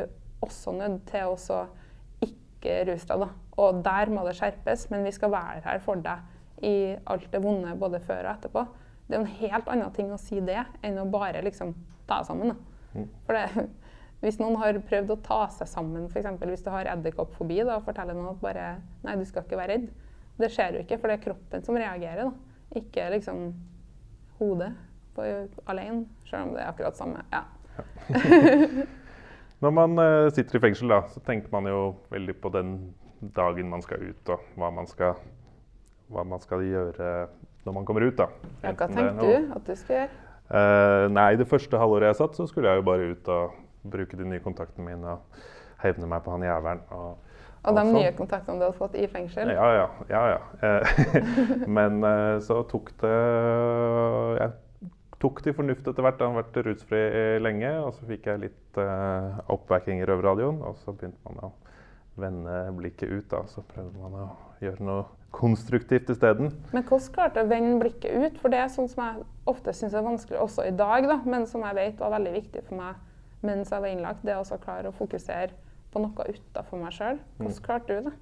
også 0.46 0.76
nødt 0.78 1.04
til 1.10 1.34
å 1.34 1.64
ikke 2.24 2.84
ruse 2.88 3.10
deg. 3.10 3.26
Da. 3.26 3.32
Og 3.66 3.82
der 3.84 4.14
må 4.14 4.24
det 4.28 4.38
skjerpes, 4.38 4.88
men 4.94 5.04
vi 5.10 5.16
skal 5.16 5.34
være 5.34 5.66
her 5.66 5.82
for 5.84 6.00
deg 6.06 6.64
i 6.64 6.94
alt 7.10 7.28
det 7.34 7.42
vonde 7.44 7.74
både 7.82 8.00
før 8.06 8.28
og 8.28 8.36
etterpå. 8.36 8.66
Det 9.10 9.18
er 9.18 9.24
en 9.26 9.40
helt 9.42 9.70
annen 9.74 9.92
ting 9.96 10.14
å 10.14 10.22
si 10.22 10.40
det 10.46 10.62
enn 10.86 11.02
å 11.02 11.10
bare 11.12 11.42
liksom 11.44 11.74
ta 12.08 12.22
sammen. 12.24 12.54
Da. 12.54 12.72
Mm. 12.94 13.08
For 13.26 13.36
det, 13.36 13.66
hvis 14.22 14.38
noen 14.38 14.60
har 14.62 14.78
prøvd 14.86 15.16
å 15.16 15.20
ta 15.26 15.42
seg 15.50 15.70
sammen, 15.70 16.06
f.eks. 16.12 16.30
hvis 16.46 16.64
du 16.66 16.70
har 16.74 16.90
edderkoppfobi, 16.94 17.64
og 17.66 17.88
forteller 17.88 18.18
noen 18.18 18.36
at 18.36 18.42
bare 18.44 18.70
Nei, 19.06 19.18
du 19.18 19.26
skal 19.26 19.46
ikke 19.46 19.58
være 19.58 19.76
redd. 19.76 19.90
Det 20.42 20.50
skjer 20.54 20.78
jo 20.78 20.86
ikke, 20.86 21.00
for 21.02 21.10
det 21.10 21.18
er 21.18 21.26
kroppen 21.26 21.66
som 21.66 21.78
reagerer, 21.78 22.30
da. 22.30 22.78
ikke 22.78 23.10
liksom 23.16 23.44
hodet 24.40 24.72
på, 25.16 25.26
alene, 25.70 26.06
selv 26.30 26.48
om 26.48 26.56
det 26.56 26.64
er 26.64 26.70
akkurat 26.72 26.98
samme. 26.98 27.26
Ja. 27.34 27.44
Når 29.62 29.74
man 29.78 30.02
eh, 30.02 30.30
sitter 30.34 30.58
i 30.58 30.64
fengsel, 30.64 30.90
da, 30.90 31.04
så 31.12 31.22
tenker 31.26 31.52
man 31.54 31.70
jo 31.70 31.82
veldig 32.14 32.38
på 32.42 32.50
den 32.54 32.76
dagen 33.38 33.70
man 33.70 33.84
skal 33.86 34.02
ut, 34.02 34.34
og 34.34 34.46
hva 34.58 34.72
man 34.74 34.90
skal, 34.90 35.20
hva 36.10 36.26
man 36.26 36.42
skal 36.42 36.64
gjøre 36.66 37.12
når 37.66 37.76
man 37.76 37.86
kommer 37.86 38.06
ut. 38.08 38.18
da. 38.18 38.30
Ja, 38.64 38.72
hva 38.74 38.88
tenkte 38.90 39.26
du 39.26 39.52
at 39.54 39.68
du 39.68 39.76
skulle 39.78 40.00
gjøre? 40.00 40.16
Uh, 40.52 41.06
nei, 41.14 41.36
det 41.40 41.48
første 41.48 41.78
halvåret 41.80 42.10
jeg 42.10 42.18
satt, 42.20 42.34
så 42.36 42.48
skulle 42.50 42.72
jeg 42.72 42.82
jo 42.82 42.88
bare 42.88 43.12
ut 43.14 43.30
og 43.32 43.60
bruke 43.84 44.18
de 44.18 44.28
nye 44.28 44.44
kontaktene 44.44 44.88
mine 44.88 45.16
og 45.16 45.44
hevne 45.82 46.10
meg 46.10 46.24
på 46.26 46.34
han 46.36 46.46
jævelen. 46.46 46.82
Og, 46.98 47.38
Og 47.62 47.78
de 47.78 47.86
nye 47.92 48.12
kontaktene 48.18 48.58
du 48.60 48.66
hadde 48.68 48.78
fått 48.78 48.98
i 48.98 49.08
fengsel? 49.10 49.54
Ja, 49.54 49.70
ja. 49.78 49.88
ja, 50.10 50.24
ja. 50.34 50.42
Eh, 50.66 51.32
Men 51.78 52.04
eh, 52.04 52.40
så 52.42 52.62
tok 52.70 52.94
det 53.04 53.16
Jeg 54.40 54.52
tok 55.22 55.42
til 55.46 55.54
fornuft 55.58 55.88
etter 55.88 56.06
hvert. 56.06 56.22
Jeg 56.22 56.34
har 56.34 56.40
vært 56.42 56.62
rusfri 56.66 57.02
lenge, 57.42 57.74
og 57.86 57.94
så 57.94 58.08
fikk 58.10 58.26
jeg 58.32 58.42
litt 58.48 58.80
uh, 58.82 59.38
oppbacking 59.54 60.02
i 60.02 60.08
Røverradioen. 60.10 60.64
Og 60.66 60.80
så 60.82 60.96
begynte 60.96 61.22
man 61.30 61.44
å 61.46 61.52
vende 62.18 62.56
blikket 62.80 63.12
ut, 63.12 63.28
da. 63.30 63.44
Så 63.46 63.62
prøvde 63.70 64.02
man 64.02 64.16
å 64.18 64.26
gjøre 64.66 64.88
noe 64.88 65.04
konstruktivt 65.32 66.10
isteden. 66.10 66.52
Men 66.74 66.84
hvordan 66.90 67.14
klarte 67.14 67.38
du 67.38 67.46
å 67.46 67.52
vende 67.54 67.78
blikket 67.84 68.18
ut? 68.18 68.42
For 68.42 68.50
det 68.50 68.64
er 68.64 68.74
sånn 68.74 68.90
som 68.90 69.04
jeg 69.06 69.24
ofte 69.54 69.74
syns 69.78 69.94
er 69.94 70.10
vanskelig 70.10 70.42
også 70.42 70.66
i 70.68 70.74
dag, 70.74 71.06
da, 71.14 71.22
men 71.30 71.46
som 71.50 71.64
jeg 71.70 71.78
vet 71.78 72.02
var 72.02 72.18
veldig 72.18 72.34
viktig 72.36 72.66
for 72.66 72.82
meg 72.82 72.98
mens 73.46 73.72
jeg 73.72 73.84
var 73.84 73.92
innlagt. 73.92 74.26
Det 74.26 74.38
å 74.38 74.60
klare 74.62 74.92
å 74.92 74.98
fokusere 74.98 75.56
på 75.92 76.02
noe 76.04 76.28
utafor 76.32 76.82
meg 76.82 76.94
sjøl. 76.96 77.22
Hvordan 77.40 77.64
klarte 77.66 77.98
du 77.98 78.10
det? 78.10 78.18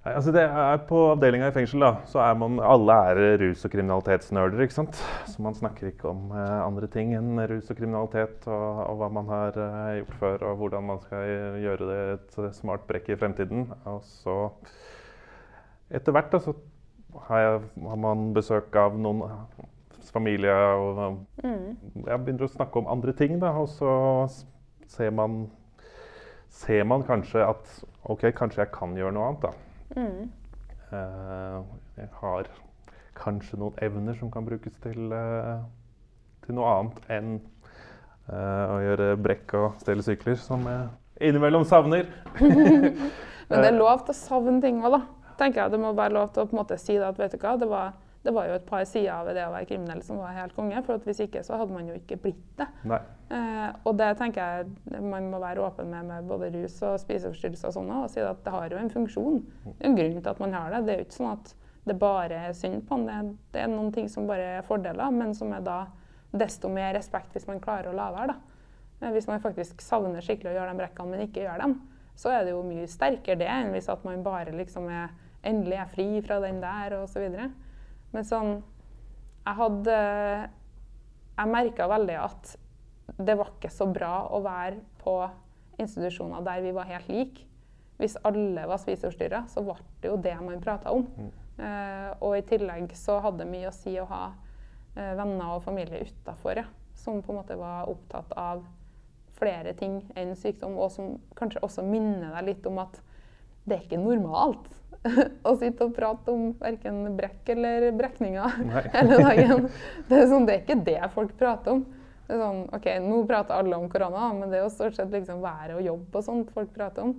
Nei, 0.00 0.14
altså 0.16 0.32
det 0.32 0.46
er 0.48 0.78
På 0.88 1.00
avdelinga 1.10 1.50
i 1.50 1.52
fengsel 1.52 1.82
da, 1.84 1.90
så 2.08 2.22
er 2.24 2.36
man 2.40 2.56
alle 2.64 2.94
er 3.10 3.18
rus- 3.42 3.66
og 3.68 3.72
kriminalitetsnerder. 3.74 4.62
ikke 4.64 4.78
sant? 4.78 5.00
Så 5.28 5.42
man 5.44 5.56
snakker 5.58 5.90
ikke 5.90 6.08
om 6.08 6.30
eh, 6.32 6.60
andre 6.64 6.88
ting 6.88 7.12
enn 7.18 7.36
rus 7.50 7.68
og 7.68 7.76
kriminalitet 7.76 8.48
og, 8.48 8.80
og 8.86 9.02
hva 9.02 9.10
man 9.12 9.28
har 9.28 9.60
eh, 9.60 9.98
gjort 9.98 10.16
før, 10.22 10.46
og 10.48 10.62
hvordan 10.62 10.88
man 10.88 11.02
skal 11.04 11.60
gjøre 11.60 11.90
det 11.90 12.00
et 12.16 12.56
smart 12.56 12.88
brekk 12.88 13.12
i 13.12 13.18
fremtiden. 13.20 13.68
Og 13.92 14.00
så 14.08 14.38
etter 15.92 16.16
hvert 16.16 16.32
da, 16.32 16.40
så 16.40 16.56
har, 17.28 17.44
jeg, 17.44 17.60
har 17.92 18.00
man 18.00 18.30
besøk 18.32 18.76
av 18.80 18.96
noen 18.96 19.26
familie, 20.12 20.52
og 20.52 21.24
jeg 21.42 22.20
begynner 22.20 22.46
å 22.46 22.52
snakke 22.52 22.82
om 22.82 22.90
andre 22.90 23.14
ting, 23.16 23.38
da, 23.42 23.54
og 23.58 23.68
så 23.72 23.92
ser 24.90 25.14
man 25.14 25.44
ser 26.50 26.84
man 26.84 27.04
kanskje 27.06 27.44
at 27.46 27.68
OK, 28.10 28.26
kanskje 28.34 28.64
jeg 28.64 28.72
kan 28.74 28.96
gjøre 28.98 29.14
noe 29.14 29.28
annet, 29.30 29.44
da. 29.46 29.52
Eh, 30.90 31.60
jeg 32.00 32.08
har 32.20 32.50
kanskje 33.20 33.58
noen 33.60 33.76
evner 33.84 34.16
som 34.18 34.30
kan 34.32 34.46
brukes 34.46 34.74
til, 34.82 35.12
uh, 35.12 35.60
til 36.44 36.56
noe 36.56 36.70
annet 36.72 37.10
enn 37.12 37.32
uh, 38.30 38.76
å 38.76 38.78
gjøre 38.80 39.08
brekk 39.20 39.54
og 39.58 39.80
stelle 39.82 40.04
sykler, 40.06 40.38
som 40.40 40.64
jeg 40.66 41.28
innimellom 41.30 41.66
savner. 41.68 42.08
Men 43.50 43.58
det 43.60 43.66
er 43.68 43.76
lov 43.76 44.06
til 44.06 44.14
å 44.14 44.18
savne 44.18 44.60
ting 44.64 44.80
òg, 44.80 44.96
da. 44.96 45.34
tenker 45.40 45.64
jeg. 45.64 45.74
Det 45.74 45.82
må 45.82 45.92
være 45.98 46.16
lov 46.16 46.30
til 46.32 46.44
å 46.44 46.48
på 46.48 46.56
en 46.56 46.62
måte 46.62 46.78
si 46.80 46.96
det 46.96 47.06
at 47.06 47.18
vet 47.20 47.34
du 47.34 47.42
hva, 47.42 47.56
det 47.60 47.68
var, 47.68 47.92
det 48.22 48.32
var 48.36 48.48
jo 48.50 48.54
et 48.58 48.66
par 48.68 48.82
sider 48.84 49.22
ved 49.24 49.38
det 49.38 49.46
å 49.46 49.52
være 49.54 49.68
kriminell 49.70 50.02
som 50.04 50.18
var 50.20 50.34
helt 50.36 50.52
konge. 50.56 50.82
For 50.84 50.98
at 50.98 51.06
hvis 51.08 51.22
ikke 51.24 51.40
så 51.46 51.56
hadde 51.56 51.72
man 51.72 51.86
jo 51.88 51.94
ikke 51.96 52.18
blitt 52.20 52.42
det. 52.58 52.66
Eh, 53.32 53.70
og 53.88 53.96
det 53.96 54.10
tenker 54.18 54.40
jeg 54.90 55.00
man 55.06 55.30
må 55.32 55.40
være 55.40 55.62
åpen 55.64 55.88
med 55.88 56.04
med 56.10 56.28
både 56.28 56.50
rus 56.58 56.74
og 56.84 56.98
spiseforstyrrelser 57.00 57.70
og 57.70 57.76
sånne, 57.78 58.02
og 58.04 58.10
si 58.12 58.20
at 58.20 58.42
det 58.44 58.52
har 58.52 58.68
jo 58.74 58.80
en 58.82 58.92
funksjon. 58.92 59.40
Det 59.64 59.78
er 59.78 59.88
en 59.88 59.96
grunn 59.96 60.18
til 60.20 60.30
at 60.34 60.42
man 60.44 60.52
har 60.58 60.74
det. 60.74 60.82
Det 60.86 60.94
er 60.94 61.00
jo 61.00 61.06
ikke 61.08 61.18
sånn 61.20 61.32
at 61.38 61.54
det 61.88 61.96
bare 62.02 62.42
er 62.50 62.52
synd 62.58 62.84
på 62.88 62.98
den. 63.00 63.08
Det, 63.32 63.38
det 63.54 63.62
er 63.64 63.72
noen 63.72 63.88
ting 63.94 64.10
som 64.12 64.28
bare 64.28 64.50
er 64.58 64.68
fordeler, 64.68 65.10
men 65.16 65.32
som 65.34 65.54
er 65.56 65.64
da 65.64 65.78
desto 66.30 66.68
mer 66.70 66.92
respekt 66.94 67.32
hvis 67.34 67.48
man 67.48 67.62
klarer 67.62 67.88
å 67.90 67.96
la 67.96 68.10
være. 68.14 68.34
da. 68.34 69.06
Eh, 69.06 69.14
Hvis 69.16 69.30
man 69.30 69.40
faktisk 69.40 69.80
savner 69.80 70.20
skikkelig 70.20 70.52
å 70.52 70.58
gjøre 70.58 70.74
de 70.74 70.82
brekkene, 70.82 71.10
men 71.14 71.24
ikke 71.24 71.46
gjør 71.46 71.64
dem, 71.64 71.78
så 72.20 72.34
er 72.36 72.44
det 72.44 72.52
jo 72.52 72.60
mye 72.66 72.84
sterkere 72.90 73.40
det 73.40 73.48
enn 73.48 73.72
hvis 73.72 73.88
at 73.88 74.04
man 74.04 74.22
bare 74.22 74.52
liksom 74.52 74.90
er 74.92 75.08
endelig 75.46 75.78
er 75.80 75.88
fri 75.88 76.08
fra 76.20 76.36
den 76.44 76.60
der 76.60 76.98
videre. 77.16 77.48
Men 78.14 78.26
sånn 78.26 78.50
Jeg 79.46 79.56
hadde 79.58 79.98
Jeg 81.36 81.50
merka 81.50 81.86
veldig 81.90 82.18
at 82.20 82.56
det 83.20 83.34
var 83.36 83.50
ikke 83.52 83.70
så 83.74 83.88
bra 83.90 84.14
å 84.32 84.38
være 84.44 84.78
på 85.02 85.14
institusjoner 85.82 86.44
der 86.46 86.60
vi 86.62 86.70
var 86.72 86.86
helt 86.88 87.08
like. 87.10 87.42
Hvis 88.00 88.14
alle 88.24 88.62
var 88.68 88.78
spiseforstyrra, 88.80 89.42
så 89.50 89.64
ble 89.64 89.74
det 90.00 90.08
jo 90.12 90.18
det 90.24 90.34
man 90.40 90.62
prata 90.62 90.92
om. 90.94 91.08
Eh, 91.60 92.10
og 92.22 92.36
i 92.38 92.44
tillegg 92.48 92.94
så 92.96 93.18
hadde 93.20 93.42
det 93.42 93.50
mye 93.50 93.68
å 93.68 93.74
si 93.74 93.92
å 94.00 94.06
ha 94.08 94.22
uh, 94.30 95.12
venner 95.18 95.56
og 95.56 95.64
familie 95.66 96.06
utafor, 96.06 96.62
ja, 96.62 96.64
som 96.96 97.20
på 97.20 97.34
en 97.34 97.40
måte 97.42 97.58
var 97.60 97.90
opptatt 97.90 98.32
av 98.40 98.62
flere 99.36 99.74
ting 99.76 100.00
enn 100.18 100.32
sykdom, 100.38 100.78
og 100.80 100.92
som 100.94 101.18
kanskje 101.36 101.64
også 101.66 101.84
minner 101.84 102.32
deg 102.38 102.48
litt 102.48 102.70
om 102.70 102.80
at 102.80 103.00
det 103.66 103.76
er 103.76 103.84
ikke 103.84 104.00
normalt 104.00 104.70
å 105.48 105.54
sitte 105.56 105.86
og 105.86 105.94
prate 105.96 106.32
om 106.32 106.50
verken 106.60 107.02
brekk 107.16 107.48
eller 107.54 107.88
brekninger 107.96 108.58
hele 108.96 109.20
dagen. 109.22 109.66
Det 110.08 110.18
er, 110.18 110.28
sånn, 110.28 110.46
det 110.48 110.56
er 110.56 110.62
ikke 110.64 110.78
det 110.86 111.00
folk 111.14 111.34
prater 111.40 111.78
om. 111.78 111.84
Det 112.26 112.36
er 112.36 112.42
sånn, 112.44 112.62
ok, 112.76 112.88
Nå 113.06 113.24
prater 113.26 113.56
alle 113.56 113.80
om 113.80 113.88
korona, 113.90 114.28
men 114.36 114.52
det 114.52 114.60
er 114.60 114.66
jo 114.66 114.72
stort 114.74 114.98
sett 114.98 115.10
liksom 115.14 115.40
været 115.42 115.74
og 115.78 115.82
jobb 115.86 116.20
og 116.20 116.26
sånt 116.26 116.52
folk 116.54 116.72
prater 116.76 117.08
om. 117.08 117.16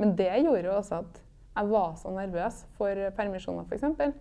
Men 0.00 0.14
det 0.18 0.32
gjorde 0.42 0.66
jo 0.66 0.76
også 0.76 1.00
at 1.04 1.22
jeg 1.60 1.70
var 1.70 1.96
så 2.00 2.12
nervøs 2.14 2.60
for 2.78 3.00
permisjoner, 3.16 3.64
f.eks. 3.66 3.70
For 3.70 3.78
eksempel. 3.78 4.14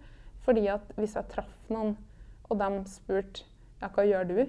Fordi 0.45 0.65
at 0.71 0.95
hvis 0.97 1.15
jeg 1.17 1.29
traff 1.33 1.69
noen, 1.71 1.93
og 2.49 2.57
de 2.57 2.69
spurte 2.89 3.45
ja, 3.79 3.87
hva 3.93 4.03
gjør 4.03 4.25
du? 4.27 4.39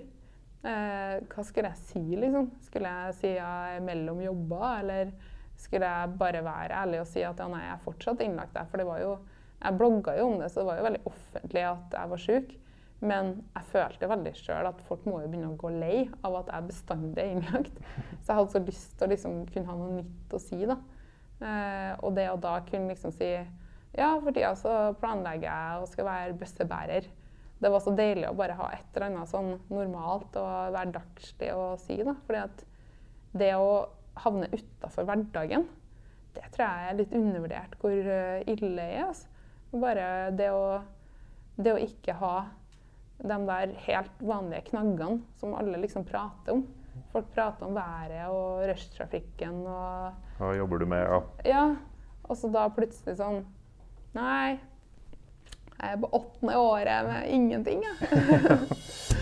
Eh, 0.66 1.16
hva 1.30 1.42
skulle 1.46 1.70
jeg 1.70 1.82
si, 1.88 2.02
liksom? 2.18 2.48
Skulle 2.66 2.90
jeg 2.90 3.16
si 3.18 3.34
jeg 3.36 3.76
er 3.76 3.84
mellom 3.84 4.20
jobber, 4.24 4.80
eller 4.82 5.12
skulle 5.60 5.88
jeg 5.88 6.16
bare 6.20 6.42
være 6.44 6.80
ærlig 6.82 7.02
og 7.02 7.08
si 7.10 7.22
at 7.26 7.38
ja, 7.40 7.46
nei, 7.50 7.62
jeg 7.66 7.74
er 7.74 7.84
fortsatt 7.84 8.24
innlagt 8.24 8.56
der? 8.56 8.66
For 8.70 8.80
det 8.80 8.88
var 8.88 9.02
jo, 9.02 9.12
jeg 9.60 9.78
blogga 9.78 10.16
jo 10.18 10.26
om 10.30 10.40
det, 10.40 10.50
så 10.50 10.62
det 10.62 10.70
var 10.70 10.80
jo 10.80 10.88
veldig 10.88 11.02
offentlig 11.12 11.64
at 11.68 11.96
jeg 11.98 12.12
var 12.14 12.24
syk. 12.24 12.56
Men 13.00 13.30
jeg 13.54 13.68
følte 13.72 14.08
veldig 14.10 14.32
sjøl 14.36 14.68
at 14.68 14.80
folk 14.84 15.06
må 15.08 15.22
jo 15.22 15.28
begynne 15.32 15.54
å 15.54 15.60
gå 15.60 15.70
lei 15.72 16.02
av 16.26 16.42
at 16.42 16.50
jeg 16.52 16.68
bestandig 16.68 17.22
er 17.22 17.30
innlagt. 17.34 17.78
Så 18.20 18.26
jeg 18.26 18.40
hadde 18.40 18.52
så 18.52 18.64
lyst 18.64 18.96
til 18.96 19.06
å 19.06 19.12
liksom 19.14 19.38
kunne 19.48 19.70
ha 19.70 19.76
noe 19.78 19.94
nytt 20.02 20.36
å 20.36 20.40
si, 20.42 20.58
da. 20.68 20.76
Eh, 21.40 21.92
og 22.04 22.12
det 22.18 22.26
å 22.28 22.36
da 22.40 22.58
kunne 22.66 22.92
liksom 22.92 23.14
si 23.16 23.30
ja, 23.96 24.10
for 24.20 24.30
tida 24.30 24.52
så 24.58 24.74
planlegger 25.00 25.48
jeg 25.48 25.80
å 25.80 25.88
skal 25.90 26.06
være 26.06 26.36
bøssebærer. 26.38 27.08
Det 27.60 27.70
var 27.72 27.82
så 27.84 27.92
deilig 27.96 28.28
å 28.28 28.36
bare 28.36 28.56
ha 28.56 28.68
et 28.72 28.94
eller 28.94 29.08
annet 29.08 29.32
sånn 29.32 29.50
normalt 29.68 30.36
og 30.40 30.74
hverdagslig 30.76 31.50
å 31.56 31.64
si. 31.80 31.98
da. 32.06 32.14
Fordi 32.26 32.44
at 32.44 32.62
det 33.40 33.50
å 33.56 33.72
havne 34.20 34.48
utafor 34.52 35.06
hverdagen, 35.08 35.66
det 36.34 36.46
tror 36.54 36.66
jeg 36.66 36.88
er 36.88 36.98
litt 36.98 37.14
undervurdert 37.16 37.76
hvor 37.80 37.94
eh, 38.14 38.48
ille 38.50 38.72
det 38.76 38.86
er. 38.86 39.04
Altså. 39.08 39.28
Bare 39.70 40.06
det 40.34 40.48
å, 40.54 40.64
det 41.58 41.74
å 41.74 41.82
ikke 41.82 42.16
ha 42.18 42.34
de 43.20 43.36
der 43.46 43.74
helt 43.84 44.22
vanlige 44.24 44.70
knaggene 44.70 45.20
som 45.40 45.54
alle 45.58 45.80
liksom 45.82 46.06
prater 46.08 46.56
om. 46.56 46.64
Folk 47.12 47.30
prater 47.34 47.66
om 47.66 47.74
været 47.74 48.26
og 48.30 48.64
rushtrafikken 48.70 49.62
og 49.66 50.38
Hva 50.38 50.50
jobber 50.58 50.82
du 50.82 50.86
med? 50.90 51.06
Ja. 51.06 51.20
ja, 51.46 51.64
og 52.26 52.38
så 52.38 52.50
da 52.52 52.66
plutselig 52.74 53.16
sånn 53.18 53.44
Nei, 54.14 54.58
jeg 55.80 55.94
er 55.94 56.00
på 56.02 56.10
åttende 56.18 56.56
året 56.58 57.06
med 57.06 57.30
ingenting, 57.30 57.84
jeg. 57.86 57.96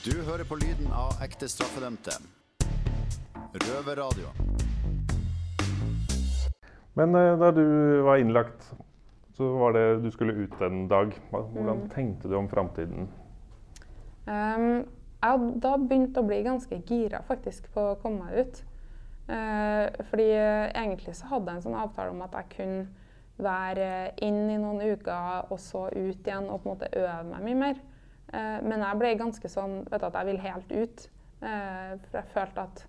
Du 0.00 0.14
hører 0.24 0.46
på 0.48 0.56
lyden 0.56 0.88
av 0.96 1.20
ekte 1.20 1.44
straffedømte. 1.52 2.14
Røverradio. 3.54 4.30
Men 6.94 7.14
eh, 7.14 7.38
da 7.40 7.50
du 7.54 7.64
var 8.06 8.16
innlagt, 8.22 8.72
så 9.34 9.48
var 9.58 9.72
det 9.72 10.02
du 10.04 10.10
skulle 10.10 10.32
ut 10.32 10.60
en 10.62 10.88
dag. 10.88 11.12
Hvordan 11.30 11.50
Hvordan 11.56 11.82
tenkte 11.94 12.28
du 12.28 12.36
om 12.36 12.48
framtiden? 12.48 13.08
Um, 14.26 14.86
jeg 15.20 15.28
hadde 15.32 15.52
da 15.60 15.76
begynt 15.76 16.18
å 16.18 16.26
bli 16.26 16.42
ganske 16.46 16.80
gira 16.86 17.22
faktisk 17.26 17.68
på 17.74 17.90
å 17.92 17.98
komme 18.02 18.26
meg 18.28 18.40
ut. 18.44 18.62
Uh, 19.30 19.86
fordi 20.10 20.30
eh, 20.34 20.70
egentlig 20.74 21.14
så 21.14 21.30
hadde 21.30 21.52
jeg 21.52 21.60
en 21.60 21.68
sånn 21.68 21.78
avtale 21.78 22.10
om 22.14 22.22
at 22.26 22.34
jeg 22.34 22.52
kunne 22.56 22.88
være 23.40 24.10
inn 24.26 24.50
i 24.50 24.58
noen 24.60 24.82
uker 24.94 25.50
og 25.50 25.60
så 25.62 25.86
ut 25.94 26.26
igjen 26.26 26.48
og 26.50 26.60
på 26.60 26.68
en 26.68 26.74
måte 26.74 26.90
øve 26.98 27.22
meg 27.30 27.46
mye 27.46 27.60
mer. 27.64 27.80
Eh, 28.32 28.58
men 28.62 28.84
jeg 28.84 29.00
ble 29.00 29.14
ganske 29.18 29.50
sånn 29.50 29.80
vet 29.90 30.02
du, 30.02 30.06
at 30.06 30.18
jeg 30.20 30.28
vil 30.30 30.42
helt 30.44 30.74
ut. 30.74 31.06
Eh, 31.40 31.92
for 32.04 32.20
jeg 32.20 32.32
følte 32.34 32.66
at 32.68 32.84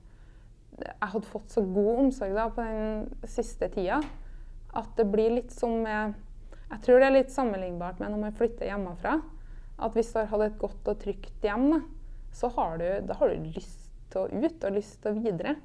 jeg 0.86 1.12
hadde 1.13 1.30
fått 1.30 1.54
så 1.54 1.63
god 1.65 2.06
omsorg 2.08 2.36
da, 2.38 2.48
på 2.54 2.65
den 2.65 3.30
siste 3.30 3.70
tida 3.74 4.02
at 4.78 4.91
det 4.96 5.08
blir 5.12 5.34
litt 5.36 5.52
som 5.54 5.82
med 5.84 6.20
Jeg 6.72 6.84
tror 6.86 7.02
det 7.02 7.08
er 7.10 7.17
litt 7.17 7.34
sammenlignbart 7.34 8.00
med 8.00 8.13
når 8.13 8.20
man 8.22 8.36
flytter 8.38 8.70
hjemmefra. 8.70 9.17
At 9.84 9.96
hvis 9.98 10.13
du 10.13 10.22
har 10.22 10.30
hatt 10.32 10.46
et 10.46 10.62
godt 10.62 10.88
og 10.88 11.02
trygt 11.02 11.44
hjem, 11.44 11.65
da, 11.74 11.80
så 12.32 12.48
har 12.56 12.78
du, 12.80 12.86
da 13.10 13.17
har 13.20 13.34
du 13.34 13.50
lyst 13.50 13.89
til 14.13 14.22
å 14.22 14.46
ut 14.46 14.63
og 14.63 14.78
lyst 14.78 15.02
til 15.04 15.12
å 15.12 15.20
videre. 15.20 15.58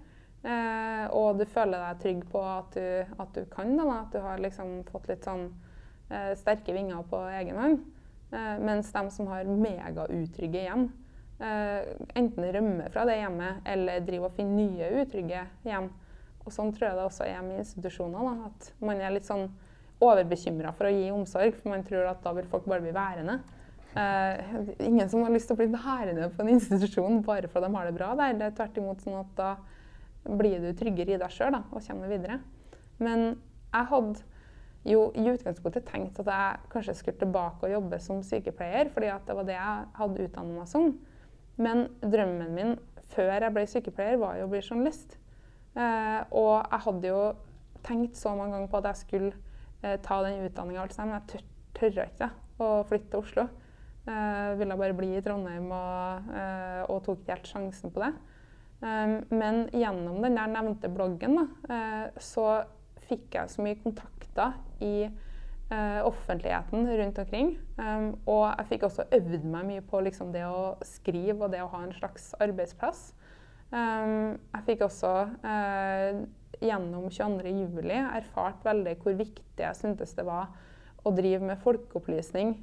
Eh, 0.43 1.05
og 1.15 1.39
du 1.39 1.45
føler 1.47 1.79
deg 1.79 2.01
trygg 2.03 2.25
på 2.33 2.43
at 2.43 2.75
du, 2.75 3.15
at 3.23 3.39
du 3.39 3.47
kan 3.53 3.71
det. 3.79 3.87
At 3.87 4.17
du 4.17 4.19
har 4.25 4.43
liksom 4.43 4.81
fått 4.91 5.07
litt 5.13 5.27
sånn 5.27 5.47
eh, 6.11 6.33
sterke 6.39 6.75
vinger 6.75 7.07
på 7.07 7.23
egen 7.39 7.63
hånd. 7.63 7.87
Eh, 8.35 8.57
mens 8.67 8.91
de 8.91 9.05
som 9.15 9.31
har 9.31 9.47
megautrygge 9.47 10.67
hjem, 10.67 10.89
enten 11.39 12.47
rømme 12.55 12.89
fra 12.93 13.05
det 13.09 13.19
hjemmet, 13.19 13.61
eller 13.69 14.05
drive 14.07 14.31
og 14.31 14.37
finne 14.39 14.57
nye 14.57 15.03
utrygge 15.03 15.43
hjem. 15.67 15.91
Og 16.47 16.55
sånn 16.55 16.73
tror 16.73 16.89
jeg 16.89 16.99
det 16.99 17.05
også 17.05 17.27
er 17.27 17.43
med 17.45 17.61
institusjoner. 17.61 18.25
Da, 18.25 18.51
at 18.51 18.71
man 18.87 19.03
er 19.03 19.13
litt 19.13 19.27
sånn 19.29 19.49
overbekymra 20.03 20.73
for 20.77 20.89
å 20.89 20.95
gi 20.95 21.11
omsorg, 21.13 21.57
for 21.59 21.73
man 21.73 21.85
tror 21.87 22.09
at 22.11 22.23
da 22.25 22.33
vil 22.37 22.49
folk 22.51 22.69
bare 22.69 22.85
bli 22.85 22.95
værende. 22.95 23.41
Uh, 23.97 24.69
ingen 24.85 25.09
som 25.09 25.23
har 25.25 25.33
lyst 25.33 25.49
til 25.49 25.57
å 25.57 25.61
bli 25.63 25.71
værende 25.73 26.29
på 26.35 26.45
en 26.45 26.53
institusjon 26.53 27.23
bare 27.25 27.49
for 27.49 27.65
at 27.65 27.71
de 27.71 27.79
har 27.79 27.89
det 27.89 27.97
bra 27.97 28.13
der. 28.19 28.37
Det 28.37 28.49
er 28.51 28.57
tvert 28.59 28.81
imot 28.83 29.05
sånn 29.05 29.19
at 29.23 29.33
da 29.39 29.51
blir 30.27 30.61
du 30.61 30.71
tryggere 30.77 31.17
i 31.17 31.21
deg 31.21 31.33
sjøl 31.33 31.57
og 31.57 31.81
kommer 31.81 32.13
videre. 32.13 32.41
Men 33.01 33.39
jeg 33.73 33.89
hadde 33.91 34.25
jo 34.87 35.09
i 35.19 35.25
utgangspunktet 35.33 35.89
tenkt 35.89 36.21
at 36.23 36.29
jeg 36.31 36.71
kanskje 36.73 36.95
skulle 37.01 37.21
tilbake 37.23 37.67
og 37.67 37.73
jobbe 37.73 37.99
som 38.03 38.23
sykepleier, 38.23 38.91
fordi 38.95 39.11
at 39.11 39.25
det 39.27 39.37
var 39.39 39.49
det 39.49 39.57
jeg 39.57 39.87
hadde 39.99 40.27
utdannet 40.29 40.61
meg 40.61 40.71
som. 40.71 40.93
Men 41.63 41.87
drømmen 42.03 42.55
min 42.55 42.77
før 43.15 43.33
jeg 43.33 43.55
ble 43.55 43.67
sykepleier, 43.71 44.19
var 44.21 44.39
jo 44.39 44.47
å 44.49 44.53
bli 44.53 44.63
journalist. 44.65 45.17
Eh, 45.77 46.21
og 46.37 46.55
jeg 46.59 46.83
hadde 46.87 47.13
jo 47.13 47.21
tenkt 47.87 48.19
så 48.19 48.35
mange 48.37 48.57
ganger 48.57 48.73
på 48.73 48.81
at 48.81 48.91
jeg 48.91 49.03
skulle 49.05 49.33
eh, 49.83 49.97
ta 50.03 50.21
den 50.25 50.43
utdanninga, 50.47 50.89
men 50.99 51.15
jeg 51.17 51.29
tør, 51.33 51.47
tørra 51.79 52.09
ikke 52.11 52.31
å 52.65 52.71
flytte 52.89 53.13
til 53.13 53.23
Oslo. 53.23 53.47
Eh, 54.07 54.55
ville 54.61 54.79
bare 54.79 54.97
bli 54.97 55.13
i 55.17 55.23
Trondheim 55.25 55.71
og, 55.75 56.33
eh, 56.35 56.83
og 56.87 57.03
tok 57.07 57.23
ikke 57.23 57.37
helt 57.37 57.53
sjansen 57.53 57.95
på 57.95 58.05
det. 58.05 58.15
Um, 58.77 59.23
men 59.33 59.63
gjennom 59.73 60.21
den 60.21 60.35
der 60.37 60.51
nevnte 60.53 60.91
bloggen 60.93 61.39
da, 61.39 61.45
uh, 61.73 62.19
så 62.21 62.43
fikk 63.07 63.39
jeg 63.39 63.49
så 63.49 63.63
mye 63.65 63.79
kontakter 63.81 64.59
i 64.85 65.07
offentligheten 66.07 66.85
rundt 66.99 67.17
omkring. 67.19 67.49
Um, 67.75 68.13
og 68.31 68.45
jeg 68.53 68.67
fikk 68.69 68.85
også 68.87 69.09
øvd 69.17 69.47
meg 69.51 69.65
mye 69.67 69.83
på 69.83 70.01
liksom, 70.07 70.29
det 70.35 70.45
å 70.47 70.77
skrive 70.87 71.49
og 71.49 71.55
det 71.55 71.65
å 71.65 71.71
ha 71.73 71.81
en 71.83 71.95
slags 71.97 72.29
arbeidsplass. 72.39 73.09
Um, 73.73 74.37
jeg 74.55 74.67
fikk 74.69 74.85
også 74.87 75.11
uh, 75.43 76.21
gjennom 76.63 77.09
22.07 77.11 77.91
erfart 77.97 78.63
veldig 78.65 78.95
hvor 79.03 79.19
viktig 79.19 79.65
jeg 79.65 79.81
syntes 79.81 80.15
det 80.15 80.27
var 80.29 80.55
å 81.07 81.11
drive 81.15 81.43
med 81.47 81.61
folkeopplysning 81.63 82.57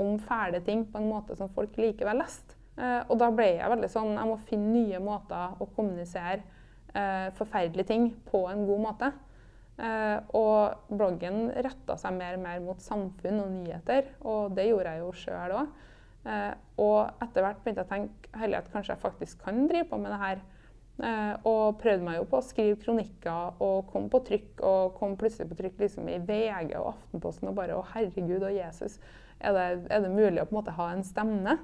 om 0.00 0.18
fæle 0.24 0.60
ting 0.64 0.82
på 0.88 1.00
en 1.00 1.08
måte 1.08 1.36
som 1.36 1.48
folk 1.52 1.76
likevel 1.80 2.20
leste. 2.20 2.56
Eh, 2.80 3.00
og 3.10 3.18
da 3.20 3.28
ble 3.34 3.48
jeg 3.58 3.72
veldig 3.72 3.88
sånn 3.92 4.14
Jeg 4.14 4.28
må 4.30 4.36
finne 4.48 4.70
nye 4.72 5.00
måter 5.02 5.60
å 5.60 5.66
kommunisere 5.74 6.40
eh, 6.94 7.28
forferdelige 7.36 7.90
ting 7.90 8.10
på 8.30 8.46
en 8.50 8.64
god 8.68 8.84
måte. 8.86 9.10
Eh, 9.80 10.18
og 10.36 10.92
bloggen 10.92 11.46
retta 11.64 11.96
seg 11.96 12.12
mer 12.18 12.36
og 12.36 12.42
mer 12.44 12.60
mot 12.60 12.82
samfunn 12.84 13.40
og 13.40 13.52
nyheter, 13.54 14.10
og 14.28 14.52
det 14.56 14.66
gjorde 14.68 14.92
jeg 14.92 15.00
jo 15.00 15.12
sjøl 15.16 15.54
òg. 15.56 15.70
Eh, 16.28 16.50
og 16.84 17.22
etter 17.24 17.46
hvert 17.46 17.62
begynte 17.62 17.86
jeg 17.86 17.88
å 17.88 17.92
tenke 17.94 18.50
at 18.58 18.72
kanskje 18.74 18.92
jeg 18.92 19.04
faktisk 19.06 19.44
kan 19.46 19.62
drive 19.70 19.88
på 19.88 20.00
med 20.02 20.12
det 20.12 20.18
her. 20.20 20.42
Eh, 21.00 21.46
og 21.48 21.78
prøvde 21.80 22.04
meg 22.04 22.18
jo 22.18 22.26
på 22.28 22.42
å 22.42 22.44
skrive 22.44 22.76
kronikker 22.82 23.62
og 23.64 23.88
kom 23.88 24.10
på 24.12 24.20
trykk, 24.26 24.50
og 24.68 24.98
kom 24.98 25.16
plutselig 25.20 25.48
på 25.48 25.56
trykk 25.62 25.80
liksom 25.80 26.10
i 26.12 26.18
VG 26.28 26.74
og 26.76 26.90
Aftenposten 26.92 27.48
og 27.48 27.56
bare 27.56 27.78
Å, 27.78 27.86
herregud 27.94 28.44
og 28.44 28.52
Jesus, 28.52 28.98
er 29.40 29.56
det, 29.56 29.68
er 29.88 30.04
det 30.04 30.12
mulig 30.12 30.42
å 30.42 30.48
på 30.50 30.52
en 30.52 30.58
måte 30.58 30.76
ha 30.76 30.90
en 30.92 31.06
stemme? 31.06 31.56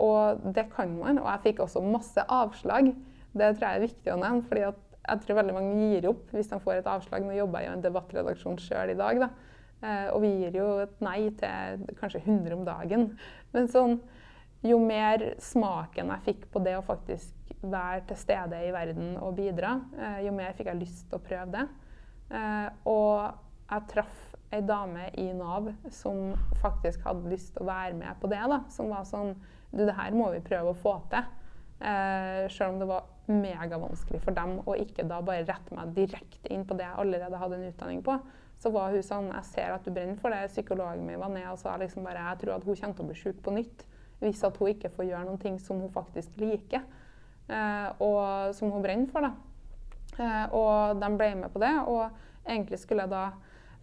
Og 0.00 0.44
det 0.54 0.68
kan 0.70 0.92
man. 0.94 1.18
Og 1.18 1.26
jeg 1.26 1.42
fikk 1.48 1.64
også 1.64 1.82
masse 1.82 2.24
avslag. 2.30 2.92
Det 3.34 3.48
tror 3.58 3.66
jeg 3.66 3.80
er 3.80 3.84
viktig 3.84 4.12
å 4.14 4.20
nevne. 4.22 4.46
fordi 4.46 4.62
jeg 5.02 5.22
tror 5.22 5.38
veldig 5.40 5.54
mange 5.56 5.88
gir 5.90 6.08
opp 6.12 6.30
hvis 6.34 6.50
de 6.52 6.58
får 6.62 6.80
et 6.80 6.90
avslag. 6.90 7.24
Nå 7.26 7.34
jobber 7.36 7.64
jeg 7.64 7.70
i 7.70 7.74
en 7.76 7.84
debattredaksjon 7.84 8.60
sjøl 8.62 8.94
i 8.94 8.98
dag, 8.98 9.22
da. 9.24 9.30
Eh, 9.82 10.08
og 10.14 10.22
vi 10.22 10.32
gir 10.44 10.58
jo 10.60 10.66
et 10.84 10.98
nei 11.02 11.20
til 11.38 11.86
kanskje 11.98 12.22
100 12.22 12.54
om 12.54 12.66
dagen. 12.66 13.08
Men 13.54 13.70
sånn, 13.70 13.96
jo 14.62 14.78
mer 14.78 15.32
smaken 15.42 16.12
jeg 16.14 16.26
fikk 16.28 16.44
på 16.54 16.62
det 16.62 16.76
å 16.78 16.84
faktisk 16.86 17.56
være 17.62 18.04
til 18.10 18.18
stede 18.18 18.60
i 18.62 18.70
verden 18.74 19.16
og 19.22 19.34
bidra, 19.38 19.76
eh, 19.98 20.20
jo 20.26 20.34
mer 20.34 20.54
fikk 20.58 20.70
jeg 20.70 20.82
lyst 20.82 21.08
til 21.08 21.18
å 21.18 21.24
prøve 21.26 21.50
det. 21.56 21.64
Eh, 22.32 22.68
og 22.90 23.34
jeg 23.72 23.88
traff 23.90 24.28
ei 24.52 24.60
dame 24.68 25.08
i 25.18 25.30
Nav 25.34 25.70
som 25.90 26.34
faktisk 26.60 27.04
hadde 27.06 27.30
lyst 27.32 27.54
til 27.54 27.64
å 27.64 27.70
være 27.70 27.96
med 27.96 28.20
på 28.20 28.30
det. 28.30 28.42
da, 28.48 28.62
Som 28.68 28.92
var 28.92 29.04
sånn 29.08 29.34
Du, 29.72 29.86
det 29.86 29.94
her 29.96 30.12
må 30.12 30.26
vi 30.34 30.42
prøve 30.44 30.74
å 30.74 30.76
få 30.76 30.98
til. 31.08 31.24
Eh, 31.80 32.44
selv 32.52 32.74
om 32.74 32.78
det 32.82 32.88
var 32.90 33.06
megavanskelig 33.30 34.20
for 34.24 34.34
dem 34.34 34.56
å 34.66 34.74
ikke 34.78 35.04
da 35.08 35.20
bare 35.24 35.46
rette 35.46 35.76
meg 35.76 35.92
direkte 35.96 36.50
inn 36.52 36.64
på 36.66 36.76
det 36.78 36.88
jeg 36.88 36.98
allerede 37.04 37.38
hadde 37.38 37.58
en 37.58 37.68
utdanning 37.70 38.02
på. 38.06 38.16
Så 38.62 38.70
var 38.74 38.94
hun 38.94 39.02
sånn 39.02 39.30
Jeg 39.32 39.48
ser 39.48 39.74
at 39.74 39.86
du 39.86 39.90
brenner 39.94 40.18
for 40.22 40.34
det. 40.34 40.50
Psykologen 40.52 41.06
min 41.06 41.20
var 41.20 41.32
ned 41.32 41.48
og 41.50 41.58
sa 41.58 41.74
liksom 41.80 42.04
bare 42.06 42.22
Jeg 42.28 42.42
tror 42.42 42.56
at 42.56 42.66
hun 42.66 42.76
kommer 42.76 42.98
til 42.98 43.04
å 43.04 43.08
bli 43.10 43.18
syk 43.18 43.42
på 43.42 43.54
nytt 43.54 43.86
hvis 44.22 44.44
at 44.46 44.54
hun 44.54 44.70
ikke 44.70 44.92
får 44.94 45.08
gjøre 45.08 45.26
noen 45.26 45.40
ting 45.42 45.56
som 45.58 45.80
hun 45.82 45.90
faktisk 45.90 46.36
liker. 46.38 46.84
Eh, 47.50 47.88
og 48.06 48.52
som 48.54 48.70
hun 48.70 48.84
brenner 48.84 49.10
for, 49.10 49.26
da. 49.26 49.32
Eh, 50.14 50.54
og 50.54 51.00
de 51.02 51.08
ble 51.18 51.32
med 51.40 51.50
på 51.50 51.62
det. 51.62 51.72
Og 51.90 52.06
egentlig 52.46 52.78
skulle 52.78 53.02
jeg 53.02 53.10
da 53.10 53.24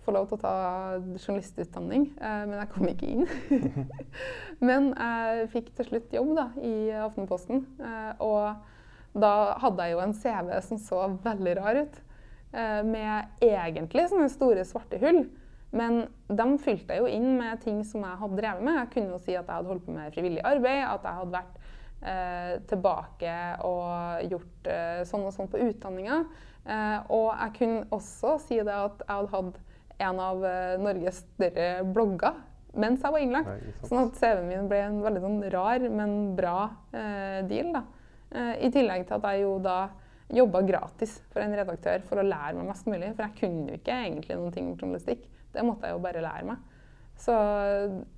få 0.06 0.14
lov 0.16 0.30
til 0.30 0.40
å 0.40 0.42
ta 0.42 0.54
journalistutdanning, 1.20 2.08
eh, 2.18 2.42
men 2.48 2.56
jeg 2.62 2.72
kom 2.74 2.88
ikke 2.88 3.10
inn. 3.14 3.28
men 4.70 4.92
jeg 4.94 5.50
fikk 5.54 5.74
til 5.78 5.90
slutt 5.92 6.16
jobb 6.16 6.34
da, 6.40 6.50
i 6.64 6.76
Aftenposten. 7.04 7.66
Eh, 7.84 8.12
og 8.24 8.79
da 9.14 9.34
hadde 9.62 9.86
jeg 9.86 9.96
jo 9.96 10.04
en 10.04 10.16
CV 10.18 10.54
som 10.66 10.82
så 10.82 11.04
veldig 11.24 11.56
rar 11.60 11.82
ut, 11.84 12.02
eh, 12.54 12.82
med 12.86 13.44
egentlig 13.46 14.10
sånne 14.12 14.30
store 14.34 14.66
svarte 14.68 15.00
hull. 15.02 15.24
Men 15.72 16.02
de 16.28 16.46
fylte 16.62 16.96
jeg 16.96 17.04
jo 17.04 17.10
inn 17.14 17.36
med 17.38 17.62
ting 17.62 17.84
som 17.86 18.02
jeg 18.06 18.22
hadde 18.22 18.40
drevet 18.40 18.66
med. 18.66 18.80
Jeg 18.80 18.92
kunne 18.96 19.14
jo 19.14 19.22
si 19.22 19.36
at 19.36 19.46
jeg 19.46 19.54
hadde 19.54 19.70
holdt 19.70 19.86
på 19.86 19.94
med 19.94 20.16
frivillig 20.16 20.46
arbeid, 20.48 20.82
at 20.88 21.06
jeg 21.06 21.20
hadde 21.20 21.36
vært 21.36 21.60
eh, 22.02 22.54
tilbake 22.72 23.36
og 23.70 24.30
gjort 24.32 24.70
eh, 24.74 25.02
sånn 25.10 25.28
og 25.30 25.36
sånn 25.36 25.52
på 25.52 25.62
utdanninga. 25.68 26.24
Eh, 26.66 26.98
og 27.14 27.30
jeg 27.36 27.56
kunne 27.60 27.84
også 27.96 28.38
si 28.48 28.58
det 28.62 28.76
at 28.76 29.04
jeg 29.06 29.14
hadde 29.14 29.36
hatt 29.36 29.66
en 30.00 30.20
av 30.24 30.44
uh, 30.44 30.78
Norges 30.80 31.18
større 31.26 31.84
blogger 31.84 32.38
mens 32.80 33.02
jeg 33.04 33.12
var 33.12 33.24
innlagt. 33.24 33.64
Sånn 33.84 34.06
at 34.06 34.20
CV-en 34.20 34.46
min 34.48 34.68
ble 34.70 34.78
en 34.86 35.00
veldig 35.04 35.22
sånn 35.24 35.40
rar, 35.52 35.84
men 35.92 36.14
bra 36.38 36.70
uh, 36.94 37.40
deal. 37.50 37.74
da. 37.74 37.82
Uh, 38.34 38.56
I 38.62 38.70
tillegg 38.74 39.08
til 39.08 39.18
at 39.18 39.28
jeg 39.30 39.44
jo 39.46 39.56
da 39.64 39.80
jobba 40.30 40.62
gratis 40.62 41.16
for 41.34 41.42
en 41.42 41.56
redaktør 41.58 42.04
for 42.06 42.22
å 42.22 42.26
lære 42.26 42.58
meg 42.60 42.70
mest 42.70 42.90
mulig. 42.90 43.14
For 43.16 43.26
jeg 43.26 43.38
kunne 43.40 43.72
jo 43.72 43.80
ikke 43.80 44.02
egentlig 44.06 44.38
noen 44.38 44.54
ting 44.56 44.68
om 44.70 44.78
journalistikk. 44.78 45.26
Det 45.54 45.66
måtte 45.66 45.90
jeg 45.90 45.98
jo 45.98 46.04
bare 46.04 46.26
lære 46.26 46.50
meg. 46.52 46.68
Så 47.20 47.34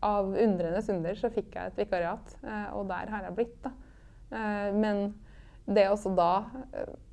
av 0.06 0.28
undrenes 0.30 0.89
under 0.93 1.15
så 1.17 1.32
fikk 1.34 1.56
jeg 1.56 1.71
et 1.71 1.80
vikariat, 1.80 2.36
og 2.76 2.84
der 2.91 3.10
har 3.10 3.24
jeg 3.26 3.38
blitt. 3.39 3.56
da. 3.63 3.71
Men 4.76 5.15
det 5.65 5.88
også 5.89 6.12
da 6.13 6.43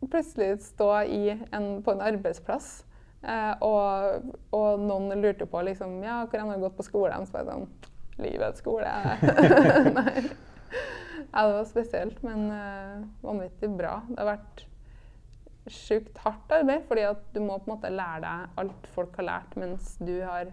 plutselig 0.02 0.58
stå 0.66 0.90
en, 1.06 1.70
på 1.86 1.94
en 1.94 2.04
arbeidsplass 2.10 2.82
Eh, 3.22 3.54
og, 3.66 4.34
og, 4.54 4.78
noen 4.78 5.10
lurte 5.22 5.46
på 5.50 5.62
liksom, 5.66 5.98
ja, 6.06 6.20
hvor 6.28 6.38
han 6.38 6.52
har 6.52 6.60
gått 6.62 6.76
på 6.78 6.86
skole. 6.86 7.18
Så 7.26 7.34
var 7.34 7.44
jeg 7.44 7.50
sånn 7.54 7.68
Livets 8.18 8.62
skole. 8.62 8.92
Nei. 9.98 10.28
Ja, 11.32 11.44
det 11.48 11.54
var 11.56 11.68
spesielt, 11.68 12.22
men 12.26 12.48
uh, 12.52 13.04
vanvittig 13.24 13.70
bra. 13.78 13.98
Det 14.08 14.18
har 14.20 14.32
vært 14.36 14.64
sjukt 15.68 16.18
hardt 16.24 16.52
arbeid, 16.56 16.86
fordi 16.88 17.04
at 17.08 17.24
du 17.34 17.42
må 17.44 17.58
på 17.58 17.68
en 17.68 17.74
måte 17.74 17.92
lære 17.92 18.22
deg 18.24 18.62
alt 18.62 18.88
folk 18.94 19.18
har 19.20 19.28
lært 19.28 19.56
mens 19.60 19.96
du 20.00 20.14
har 20.22 20.52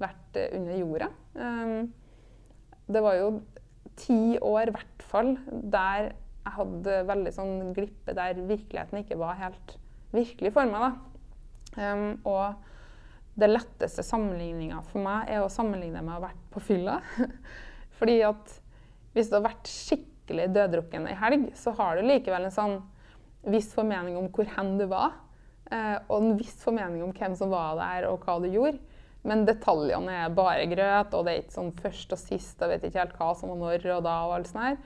vært 0.00 0.36
uh, 0.36 0.48
under 0.58 0.80
jorda. 0.80 1.10
Um, 1.34 1.92
det 2.90 3.04
var 3.04 3.16
jo 3.20 3.30
ti 4.00 4.38
år 4.42 4.70
i 4.70 4.74
hvert 4.74 5.06
fall 5.10 5.34
der 5.50 6.10
jeg 6.40 6.56
hadde 6.56 6.96
veldig 7.08 7.32
sånn 7.36 7.54
glippe 7.76 8.14
der 8.16 8.38
virkeligheten 8.48 9.02
ikke 9.02 9.18
var 9.20 9.38
helt 9.38 9.76
virkelig 10.14 10.52
for 10.56 10.70
meg. 10.70 10.86
da. 10.86 11.92
Um, 11.92 12.16
og 12.26 13.38
det 13.40 13.50
letteste 13.50 14.02
sammenligninga 14.04 14.80
for 14.90 15.04
meg 15.04 15.30
er 15.30 15.44
å 15.44 15.52
sammenligne 15.52 16.02
med 16.02 16.14
å 16.14 16.18
ha 16.18 16.24
vært 16.28 16.48
på 16.52 16.62
fylla. 16.64 16.98
Fordi 18.00 18.16
at 18.26 18.59
hvis 19.16 19.30
du 19.30 19.36
har 19.38 19.46
vært 19.48 19.70
skikkelig 19.70 20.48
døddrukken 20.54 21.08
ei 21.10 21.16
helg, 21.18 21.48
så 21.58 21.74
har 21.78 21.98
du 21.98 22.06
likevel 22.06 22.46
en 22.46 22.54
sånn 22.54 22.78
viss 23.50 23.72
formening 23.74 24.18
om 24.20 24.28
hvor 24.34 24.48
hen 24.56 24.76
du 24.78 24.86
var. 24.90 25.16
Uh, 25.70 25.98
og 26.10 26.16
en 26.18 26.38
viss 26.38 26.56
formening 26.64 27.02
om 27.04 27.12
hvem 27.14 27.34
som 27.38 27.52
var 27.52 27.78
der, 27.78 28.08
og 28.10 28.24
hva 28.26 28.38
du 28.42 28.48
gjorde. 28.50 28.80
Men 29.26 29.44
detaljene 29.44 30.14
er 30.24 30.32
bare 30.34 30.64
grøt, 30.70 31.14
og 31.14 31.26
det 31.26 31.32
er 31.32 31.42
ikke 31.42 31.58
sånn 31.58 31.74
først 31.82 32.14
og 32.16 32.20
sist. 32.22 32.56
Jeg 32.56 32.72
vet 32.72 32.86
ikke 32.88 33.02
helt 33.02 33.18
hva 33.18 33.30
som 33.36 33.52
var 33.52 33.60
når 33.60 33.86
og 33.98 34.04
da, 34.06 34.16
og 34.26 34.36
alt 34.38 34.50
sånt 34.50 34.64
her. 34.64 34.78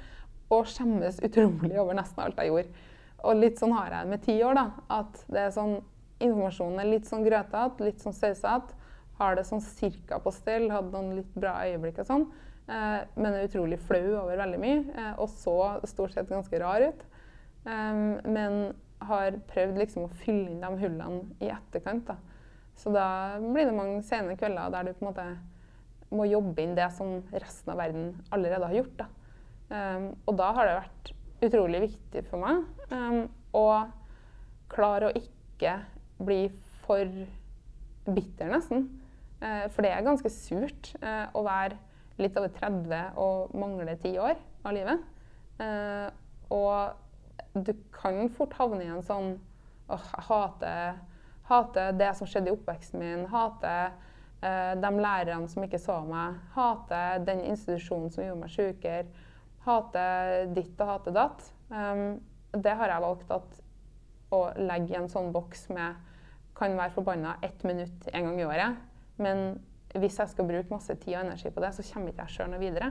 Og 0.54 0.68
skjemmes 0.70 1.20
utrolig 1.28 1.74
over 1.80 1.96
nesten 1.98 2.24
alt 2.24 2.40
jeg 2.42 2.50
gjorde. 2.50 2.86
Og 3.24 3.40
litt 3.40 3.60
sånn 3.60 3.72
har 3.76 3.92
jeg 3.92 4.04
det 4.04 4.12
med 4.12 4.24
ti 4.24 4.38
år. 4.44 4.58
da, 4.58 4.66
At 5.00 5.20
det 5.32 5.44
er 5.44 5.54
sånn 5.54 5.76
informasjonen 6.24 6.80
er 6.80 6.90
litt 6.90 7.08
sånn 7.08 7.24
grøtete, 7.26 7.86
litt 7.86 8.02
sånn 8.02 8.16
sausete. 8.16 8.82
Har 9.20 9.38
det 9.38 9.46
sånn 9.46 9.62
cirka 9.62 10.18
på 10.22 10.32
stell, 10.34 10.66
hadde 10.72 10.90
noen 10.90 11.20
litt 11.20 11.38
bra 11.38 11.60
øyeblikk 11.68 12.00
og 12.02 12.08
sånn. 12.08 12.26
Eh, 12.64 13.00
men 13.16 13.34
er 13.34 13.48
utrolig 13.48 13.80
flau 13.84 14.14
over 14.22 14.38
veldig 14.40 14.60
mye. 14.60 14.80
Eh, 14.94 15.12
og 15.20 15.28
så 15.32 15.56
stort 15.90 16.14
sett 16.14 16.30
ganske 16.32 16.60
rar 16.62 16.88
ut. 16.90 17.04
Men 17.64 18.74
har 19.08 19.38
prøvd 19.48 19.78
liksom 19.80 20.04
å 20.04 20.16
fylle 20.20 20.50
inn 20.52 20.60
de 20.60 20.68
hullene 20.82 21.22
i 21.40 21.48
etterkant. 21.48 22.10
da. 22.10 22.18
Så 22.76 22.92
da 22.92 23.06
blir 23.40 23.68
det 23.68 23.76
mange 23.76 24.02
sene 24.04 24.36
kvelder 24.36 24.72
der 24.74 24.88
du 24.88 24.92
på 24.92 25.04
en 25.04 25.08
måte 25.08 25.26
må 26.14 26.26
jobbe 26.28 26.62
inn 26.62 26.74
det 26.76 26.90
som 26.94 27.22
resten 27.32 27.72
av 27.72 27.80
verden 27.80 28.10
allerede 28.34 28.68
har 28.68 28.78
gjort. 28.78 28.98
da. 28.98 29.08
Um, 29.70 30.10
og 30.28 30.36
da 30.38 30.50
har 30.56 30.68
det 30.68 30.76
vært 30.76 31.12
utrolig 31.48 31.80
viktig 31.88 32.22
for 32.28 32.42
meg 32.42 32.92
um, 32.92 33.24
å 33.56 33.68
klare 34.72 35.08
å 35.08 35.16
ikke 35.16 35.78
bli 36.20 36.46
for 36.84 37.08
bitter, 38.04 38.50
nesten. 38.52 38.86
Uh, 39.40 39.66
for 39.72 39.84
det 39.84 39.94
er 39.94 40.06
ganske 40.06 40.30
surt 40.32 40.92
uh, 41.00 41.32
å 41.34 41.44
være 41.46 41.80
litt 42.20 42.36
over 42.38 42.52
30 42.54 43.18
og 43.20 43.56
mangle 43.58 43.96
ti 44.02 44.14
år 44.20 44.38
av 44.64 44.76
livet. 44.76 45.02
Eh, 45.62 46.06
og 46.54 47.58
du 47.66 47.72
kan 47.94 48.28
fort 48.34 48.54
havne 48.58 48.84
i 48.84 48.92
en 48.92 49.04
sånn 49.04 49.34
åh, 49.88 50.08
jeg 50.16 50.26
hater, 50.28 50.98
hater 51.50 51.94
det 51.98 52.10
som 52.18 52.28
skjedde 52.28 52.50
i 52.50 52.54
oppveksten 52.54 53.02
min. 53.02 53.28
Hater 53.32 53.94
de 54.44 54.88
lærerne 55.00 55.48
som 55.48 55.64
ikke 55.64 55.80
så 55.80 56.02
meg. 56.04 56.34
Hater 56.52 57.22
den 57.24 57.40
institusjonen 57.48 58.10
som 58.12 58.26
gjorde 58.26 58.42
meg 58.42 58.52
sykere 58.52 59.06
hater 59.64 60.48
ditt 60.54 60.80
og 60.80 60.90
hater 60.90 61.16
datt. 61.16 61.44
Um, 61.72 62.20
det 62.54 62.74
har 62.78 62.92
jeg 62.92 63.04
valgt 63.04 63.30
at 63.34 63.60
å 64.34 64.40
legge 64.58 64.94
i 64.94 64.98
en 64.98 65.10
sånn 65.10 65.32
boks 65.34 65.68
med 65.74 66.00
kan 66.54 66.76
være 66.78 66.94
forbanna 66.94 67.36
ett 67.42 67.64
minutt 67.66 68.08
en 68.12 68.28
gang 68.28 68.40
i 68.40 68.46
året. 68.46 68.82
Men 69.18 69.56
hvis 70.00 70.18
jeg 70.18 70.32
skal 70.32 70.48
bruke 70.48 70.72
masse 70.72 70.94
tid 71.02 71.14
og 71.16 71.26
energi 71.26 71.50
på 71.54 71.62
det, 71.62 71.70
så 71.76 71.84
kommer 71.86 72.10
ikke 72.10 72.26
jeg 72.26 72.36
sjøl 72.36 72.50
noe 72.52 72.62
videre. 72.62 72.90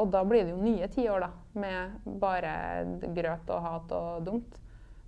Og 0.00 0.10
da 0.12 0.22
blir 0.24 0.46
det 0.46 0.54
jo 0.54 0.62
nye 0.62 0.88
ti 0.92 1.04
år 1.10 1.26
da, 1.26 1.30
med 1.60 2.10
bare 2.22 2.52
grøt 3.16 3.50
og 3.52 3.64
hat 3.66 3.94
og 3.96 4.26
dumt. 4.26 4.60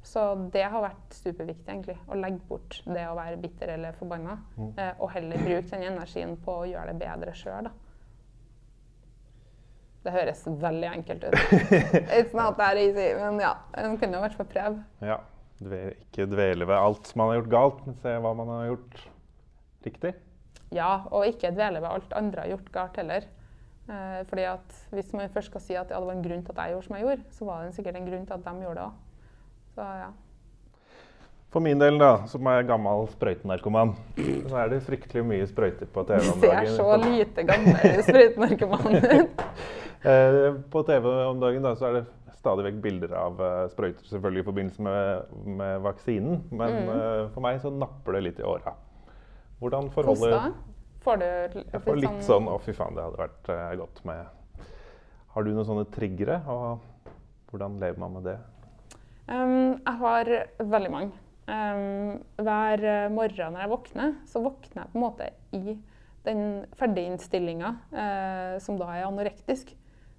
Så 0.03 0.25
det 0.53 0.65
har 0.67 0.83
vært 0.83 1.15
superviktig, 1.15 1.69
egentlig. 1.71 1.95
Å 2.11 2.19
legge 2.19 2.43
bort 2.49 2.81
det 2.85 3.05
å 3.07 3.15
være 3.15 3.39
bitter 3.41 3.77
eller 3.77 3.95
forbanna. 3.95 4.35
Mm. 4.59 4.73
Eh, 4.75 4.93
og 4.99 5.13
heller 5.15 5.45
bruke 5.47 5.69
den 5.71 5.87
energien 5.93 6.35
på 6.43 6.57
å 6.65 6.67
gjøre 6.67 6.91
det 6.91 7.05
bedre 7.05 7.35
sjøl, 7.39 7.71
da. 7.71 7.75
Det 10.03 10.11
høres 10.11 10.41
veldig 10.65 10.89
enkelt 10.89 11.29
ut. 11.29 11.37
It's 12.19 12.35
not 12.35 12.57
that 12.59 12.81
easy, 12.81 13.13
men 13.15 13.39
ja, 13.39 13.53
en 13.79 13.95
kunne 14.01 14.19
i 14.19 14.25
hvert 14.25 14.35
fall 14.35 14.49
prøve. 14.51 14.83
Ja. 15.07 15.21
Ikke 15.63 16.27
dvele 16.27 16.67
ved 16.67 16.75
alt 16.75 17.13
man 17.15 17.31
har 17.31 17.39
gjort 17.39 17.53
galt, 17.53 17.85
men 17.87 17.99
se 18.03 18.17
hva 18.19 18.33
man 18.35 18.51
har 18.51 18.65
gjort 18.73 18.97
riktig. 19.87 20.17
Ja, 20.73 21.05
og 21.11 21.29
ikke 21.29 21.53
dvele 21.55 21.83
ved 21.83 21.91
alt 21.91 22.13
andre 22.17 22.45
har 22.45 22.53
gjort 22.55 22.73
galt 22.75 22.99
heller. 23.01 23.29
Eh, 23.91 24.27
fordi 24.29 24.43
at 24.47 24.77
Hvis 24.91 25.13
man 25.13 25.29
først 25.29 25.51
skal 25.51 25.61
si 25.61 25.75
at 25.75 25.91
ja, 25.91 25.99
det 25.99 26.07
var 26.07 26.15
en 26.15 26.23
grunn 26.23 26.45
til 26.45 26.55
at 26.55 26.61
jeg 26.63 26.75
gjorde 26.75 26.87
som 26.87 26.97
jeg 26.97 27.07
gjorde, 27.07 27.25
så 27.31 27.45
var 27.45 27.65
det 27.65 27.75
sikkert 27.75 27.97
en 27.97 28.07
grunn 28.11 28.27
til 28.27 28.35
at 28.35 28.45
de 28.45 28.63
gjorde 28.63 28.81
det 28.81 28.85
òg. 28.85 28.93
Så 29.75 29.89
ja. 30.03 30.11
For 31.53 31.61
min 31.61 31.81
del, 31.81 31.99
da, 32.01 32.13
som 32.27 32.47
er 32.49 32.63
gammel 32.65 33.05
sprøytenarkoman, 33.13 33.93
så 34.49 34.57
er 34.57 34.71
det 34.73 34.79
fryktelig 34.87 35.25
mye 35.29 35.47
sprøyter 35.51 35.91
på 35.93 36.05
TV 36.09 36.31
om 36.33 36.41
dagen. 36.47 36.65
Du 36.65 36.71
ser 36.71 36.77
så 36.77 36.97
lite 37.03 37.45
gammel 37.51 38.05
sprøytenarkoman 38.09 39.01
ut. 39.03 39.47
Eh, 40.03 40.55
på 40.71 40.81
TV 40.83 41.05
om 41.07 41.39
dagen 41.39 41.63
da, 41.63 41.77
så 41.79 41.85
er 41.87 41.93
det 41.95 42.01
stadig 42.35 42.65
vekk 42.67 42.79
bilder 42.83 43.13
av 43.15 43.37
uh, 43.39 43.51
sprøyter, 43.71 44.03
selvfølgelig 44.11 44.43
i 44.43 44.47
forbindelse 44.49 44.83
med, 44.83 45.37
med 45.61 45.85
vaksinen. 45.85 46.41
Men 46.51 46.75
mm. 46.75 46.89
uh, 46.91 47.29
for 47.31 47.45
meg 47.45 47.61
så 47.63 47.71
napper 47.71 48.17
det 48.17 48.25
litt 48.27 48.41
i 48.43 48.49
åra. 48.51 48.75
Hvordan 49.63 49.91
forholder 49.95 50.53
Får 51.03 51.19
du 51.19 51.27
Jeg 51.27 51.83
får 51.85 51.99
litt 51.99 52.09
sånn, 52.11 52.25
sånn 52.29 52.49
Å, 52.51 52.57
fy 52.63 52.75
faen, 52.77 52.97
det 52.99 53.05
hadde 53.07 53.21
vært 53.21 53.51
uh, 53.53 53.69
godt 53.83 54.01
med 54.09 54.65
Har 55.35 55.47
du 55.47 55.53
noen 55.53 55.69
sånne 55.69 55.87
triggere? 55.95 56.41
Og 56.51 57.13
hvordan 57.53 57.79
lever 57.83 58.01
man 58.01 58.17
med 58.17 58.27
det? 58.31 58.39
Um, 59.29 59.77
jeg 59.77 59.93
har 60.01 60.29
veldig 60.73 60.91
mange. 60.93 61.19
Um, 61.45 62.15
hver 62.41 62.85
morgen 63.13 63.53
når 63.53 63.65
jeg 63.65 63.71
våkner, 63.71 64.15
så 64.29 64.41
våkner 64.41 64.81
jeg 64.81 64.93
på 64.93 64.99
en 64.99 65.05
måte 65.05 65.27
i 65.53 65.75
den 66.25 66.41
ferdiginnstillinga, 66.81 67.75
uh, 67.93 68.55
som 68.65 68.81
da 68.81 68.89
er 68.95 69.05
anorektisk. 69.05 69.75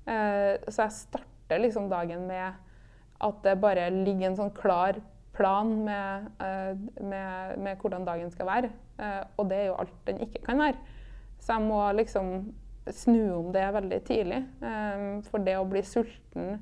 Uh, 0.06 0.62
så 0.68 0.86
jeg 0.86 0.96
starter 1.00 1.64
liksom 1.66 1.90
dagen 1.90 2.28
med 2.30 2.54
at 3.24 3.42
det 3.46 3.58
bare 3.66 3.90
ligger 3.90 4.30
en 4.30 4.40
sånn 4.44 4.54
klar 4.54 5.02
plan 5.34 5.86
med, 5.86 6.26
eh, 6.40 7.04
med, 7.04 7.58
med 7.58 7.78
hvordan 7.82 8.06
dagen 8.06 8.32
skal 8.32 8.50
være. 8.50 8.70
Eh, 9.00 9.24
og 9.38 9.50
det 9.50 9.62
er 9.62 9.72
jo 9.72 9.80
alt 9.84 9.96
den 10.08 10.22
ikke 10.26 10.44
kan 10.46 10.62
være. 10.62 11.00
Så 11.40 11.58
jeg 11.58 11.68
må 11.68 11.80
liksom 11.98 12.36
snu 12.92 13.22
om 13.38 13.50
det 13.56 13.64
veldig 13.74 14.00
tidlig. 14.04 14.42
For 15.30 15.44
det 15.44 15.54
å 15.56 15.68
bli 15.68 15.82
sulten 15.88 16.58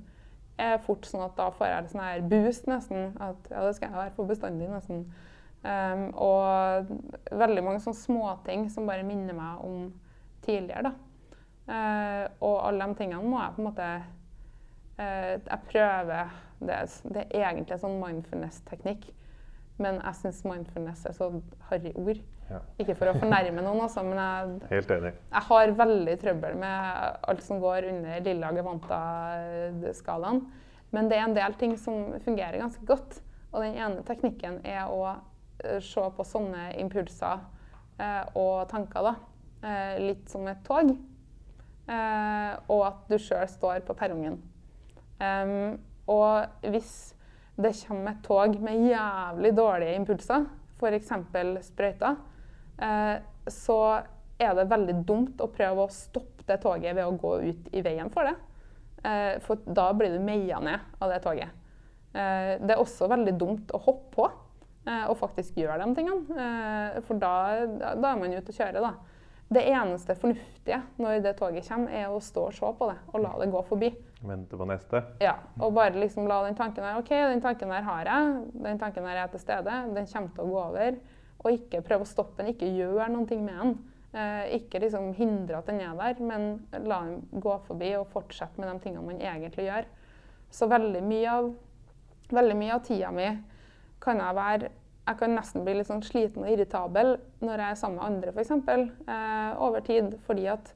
er 0.62 0.82
fort 0.86 1.06
sånn 1.10 1.26
at 1.26 1.36
da 1.38 1.50
får 1.54 1.70
jeg 1.70 1.92
sånn 1.92 2.04
her 2.04 2.24
boost, 2.32 2.70
nesten. 2.70 3.12
At 3.22 3.50
ja, 3.52 3.64
det 3.66 3.76
skal 3.78 3.90
jeg 3.90 3.98
være 3.98 4.16
for 4.18 4.30
bestandig, 4.30 4.70
nesten. 4.72 5.06
Um, 5.62 6.08
og 6.18 6.90
veldig 7.38 7.64
mange 7.66 7.84
sånne 7.84 8.00
småting 8.00 8.66
som 8.74 8.88
bare 8.90 9.06
minner 9.06 9.38
meg 9.38 9.66
om 9.66 9.92
tidligere. 10.46 10.90
da. 10.90 10.94
Uh, 11.72 12.26
og 12.42 12.56
alle 12.68 12.88
de 12.90 12.98
tingene 12.98 13.22
må 13.30 13.38
jeg 13.38 13.54
på 13.56 13.62
en 13.62 13.68
måte 13.68 13.88
uh, 14.98 15.36
Jeg 15.38 15.60
prøver 15.70 16.32
det, 16.60 16.80
det, 17.14 17.26
er 17.30 17.46
egentlig 17.52 17.78
en 17.78 17.84
sånn 17.86 18.00
mindfulness-teknikk. 18.02 19.06
Men 19.82 20.00
jeg 20.00 20.20
syns 20.20 20.44
mindfulness 20.46 21.06
er 21.10 21.16
så 21.18 21.30
harry 21.70 21.94
ord. 21.96 22.22
Ja. 22.52 22.60
Ikke 22.84 22.96
for 23.00 23.12
å 23.12 23.16
fornærme 23.16 23.64
noen, 23.64 23.80
altså, 23.86 24.04
men 24.04 24.20
jeg, 24.20 24.84
jeg, 24.92 25.44
har 25.48 25.76
veldig 25.80 26.16
trøbbel 26.20 26.58
med 26.60 27.20
alt 27.32 27.46
som 27.46 27.62
går 27.64 27.88
under 27.94 28.26
lilla 28.26 28.52
gevanta-skalaen. 28.58 30.44
Men 30.92 31.08
det 31.08 31.18
er 31.18 31.28
en 31.30 31.38
del 31.38 31.56
ting 31.60 31.78
som 31.80 32.12
fungerer 32.26 32.60
ganske 32.60 32.84
godt. 32.86 33.22
Og 33.52 33.64
den 33.64 33.80
ene 33.80 34.04
teknikken 34.08 34.60
er 34.68 34.92
å 34.92 35.02
uh, 35.08 35.80
se 35.84 36.04
på 36.18 36.28
sånne 36.28 36.72
impulser 36.82 37.48
og 38.34 38.64
tanker 38.72 39.04
da, 39.06 39.12
litt 40.02 40.32
som 40.32 40.48
et 40.50 40.64
tog. 40.66 40.88
Eh, 41.92 42.54
og 42.72 42.84
at 42.88 43.08
du 43.10 43.18
sjøl 43.20 43.48
står 43.50 43.82
på 43.88 43.96
perrongen. 43.98 44.38
Um, 45.22 45.78
og 46.10 46.70
hvis 46.74 47.14
det 47.64 47.74
kommer 47.82 48.16
et 48.16 48.24
tog 48.26 48.58
med 48.64 48.88
jævlig 48.90 49.54
dårlige 49.58 49.96
impulser, 50.00 50.48
f.eks. 50.80 51.14
sprøyter, 51.68 52.18
eh, 52.82 53.16
så 53.50 53.80
er 54.42 54.56
det 54.58 54.70
veldig 54.72 54.96
dumt 55.06 55.42
å 55.42 55.50
prøve 55.54 55.86
å 55.86 55.94
stoppe 55.94 56.46
det 56.48 56.60
toget 56.64 56.96
ved 56.98 57.06
å 57.06 57.18
gå 57.18 57.36
ut 57.46 57.74
i 57.78 57.84
veien 57.86 58.10
for 58.14 58.28
det. 58.28 58.36
Eh, 59.06 59.36
for 59.46 59.62
da 59.66 59.92
blir 59.98 60.16
du 60.16 60.24
meia 60.24 60.60
ned 60.64 61.02
av 61.02 61.14
det 61.14 61.22
toget. 61.26 61.58
Eh, 62.14 62.58
det 62.60 62.76
er 62.76 62.82
også 62.82 63.10
veldig 63.12 63.34
dumt 63.40 63.72
å 63.72 63.80
hoppe 63.86 64.12
på 64.16 64.26
eh, 64.28 65.06
og 65.08 65.16
faktisk 65.20 65.58
gjøre 65.62 65.80
de 65.84 65.96
tingene. 65.98 66.42
Eh, 66.46 67.00
for 67.08 67.22
da, 67.22 67.34
da, 67.78 68.12
er 68.12 68.20
man 68.20 68.36
ute 68.36 68.54
å 68.54 68.58
kjøre, 68.58 68.84
da. 68.84 68.96
Det 69.52 69.66
eneste 69.68 70.16
fornuftige 70.16 70.78
når 71.02 71.20
det 71.26 71.34
toget 71.40 71.68
kommer, 71.68 71.92
er 71.92 72.08
å 72.08 72.22
stå 72.24 72.46
og 72.48 72.54
se 72.56 72.70
på 72.78 72.88
det 72.88 72.98
og 73.12 73.20
la 73.20 73.32
det 73.42 73.50
gå 73.52 73.64
forbi. 73.68 73.90
Vente 74.24 74.56
på 74.56 74.68
neste? 74.70 75.02
Ja. 75.20 75.34
Og 75.60 75.74
bare 75.76 76.00
liksom 76.00 76.30
la 76.30 76.38
den 76.46 76.56
tanken 76.56 76.86
her 76.88 77.00
OK, 77.02 77.10
den 77.12 77.44
tanken 77.44 77.74
her 77.74 77.84
har 77.84 78.08
jeg. 78.08 78.36
Den 78.64 78.80
tanken 78.80 79.08
her 79.10 79.24
er 79.26 79.34
til 79.34 79.44
stede. 79.44 79.80
Den 79.92 80.08
kommer 80.08 80.36
til 80.36 80.46
å 80.46 80.52
gå 80.54 80.62
over. 80.62 81.00
Og 81.42 81.58
ikke 81.58 81.82
prøve 81.84 82.06
å 82.06 82.10
stoppe 82.10 82.40
den. 82.40 82.54
Ikke 82.54 82.70
gjøre 82.70 83.10
noe 83.12 83.42
med 83.42 83.60
den. 83.64 83.76
Eh, 84.12 84.58
ikke 84.60 84.82
liksom 84.84 85.12
hindre 85.16 85.60
at 85.60 85.68
den 85.72 85.80
er 85.84 85.96
der, 85.96 86.24
men 86.24 86.48
la 86.84 87.02
den 87.08 87.42
gå 87.44 87.54
forbi 87.68 87.94
og 87.96 88.10
fortsette 88.12 88.60
med 88.60 88.68
de 88.68 88.84
tingene 88.84 89.08
man 89.08 89.20
egentlig 89.24 89.70
gjør. 89.70 89.88
Så 90.52 90.68
veldig 90.72 91.04
mye 91.08 91.32
av, 91.32 91.48
veldig 92.32 92.58
mye 92.60 92.76
av 92.76 92.84
tida 92.88 93.12
mi 93.16 93.30
kan 94.04 94.20
jeg 94.20 94.36
være 94.36 94.72
jeg 95.12 95.20
kan 95.20 95.36
nesten 95.36 95.66
bli 95.66 95.78
litt 95.78 95.90
sånn 95.90 96.04
sliten 96.06 96.46
og 96.46 96.52
irritabel 96.52 97.16
når 97.44 97.64
jeg 97.64 97.68
er 97.70 97.80
sammen 97.80 98.00
med 98.00 98.08
andre, 98.08 98.34
f.eks. 98.34 98.52
Eh, 99.12 99.52
over 99.62 99.84
tid. 99.86 100.16
Fordi 100.28 100.48
at 100.52 100.72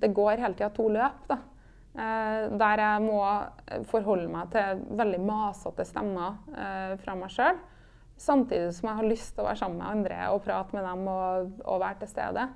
det 0.00 0.12
går 0.16 0.40
hele 0.40 0.56
tida 0.56 0.70
to 0.74 0.88
løp. 0.92 1.24
da. 1.28 1.40
Eh, 1.90 2.46
der 2.54 2.80
jeg 2.84 3.02
må 3.02 3.20
forholde 3.90 4.30
meg 4.30 4.52
til 4.54 4.82
veldig 4.98 5.20
masete 5.26 5.86
stemmer 5.88 6.38
eh, 6.54 6.94
fra 7.02 7.16
meg 7.18 7.32
sjøl. 7.34 7.58
Samtidig 8.20 8.74
som 8.76 8.90
jeg 8.90 8.98
har 9.00 9.08
lyst 9.08 9.32
til 9.34 9.42
å 9.42 9.48
være 9.48 9.62
sammen 9.62 9.80
med 9.80 9.88
andre 9.90 10.20
og 10.34 10.42
prate 10.44 10.76
med 10.76 10.86
dem 10.86 11.08
og, 11.10 11.50
og 11.64 11.82
være 11.82 12.02
til 12.02 12.12
stede. 12.12 12.46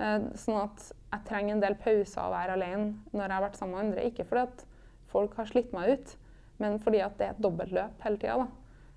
Eh, 0.00 0.30
sånn 0.38 0.62
at 0.62 0.86
jeg 1.10 1.26
trenger 1.28 1.56
en 1.56 1.62
del 1.66 1.76
pauser 1.82 2.22
å 2.24 2.32
være 2.32 2.56
alene 2.56 2.92
når 3.12 3.26
jeg 3.26 3.36
har 3.36 3.46
vært 3.48 3.60
sammen 3.60 3.76
med 3.76 3.84
andre. 3.84 4.08
Ikke 4.08 4.26
fordi 4.30 4.46
at 4.48 4.64
folk 5.12 5.36
har 5.36 5.50
slitt 5.50 5.74
meg 5.76 5.92
ut, 5.92 6.16
men 6.62 6.80
fordi 6.80 7.04
at 7.04 7.18
det 7.18 7.28
er 7.28 7.36
et 7.36 7.44
dobbeltløp 7.44 8.06
hele 8.06 8.22
tida. 8.22 8.48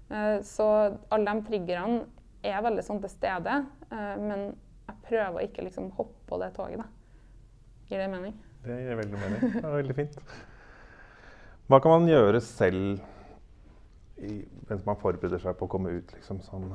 Eh, 0.10 0.42
så 0.48 0.68
alle 1.10 1.34
de 1.34 1.48
triggerne 1.48 2.04
er 2.44 2.64
veldig 2.66 2.84
sånn 2.86 3.02
til 3.04 3.12
stede. 3.14 3.60
Eh, 3.90 4.16
men 4.22 4.50
jeg 4.88 5.00
prøver 5.08 5.40
å 5.40 5.46
ikke 5.46 5.68
liksom 5.68 5.92
hoppe 5.98 6.28
på 6.30 6.40
det 6.42 6.52
toget. 6.58 6.84
da. 6.84 6.90
Gir 7.90 8.04
det 8.04 8.10
mening? 8.12 8.36
Det 8.64 8.80
gir 8.80 9.00
veldig 9.00 9.20
mening. 9.20 9.46
Det 9.56 9.64
er 9.64 9.78
veldig 9.78 9.98
fint. 9.98 10.20
Hva 11.72 11.80
kan 11.84 11.96
man 11.96 12.10
gjøre 12.10 12.42
selv 12.44 13.04
i, 14.24 14.44
mens 14.70 14.84
man 14.88 15.00
forbereder 15.00 15.42
seg 15.42 15.56
på 15.60 15.68
å 15.68 15.72
komme 15.72 15.94
ut? 15.96 16.12
liksom 16.16 16.42
sånn? 16.44 16.68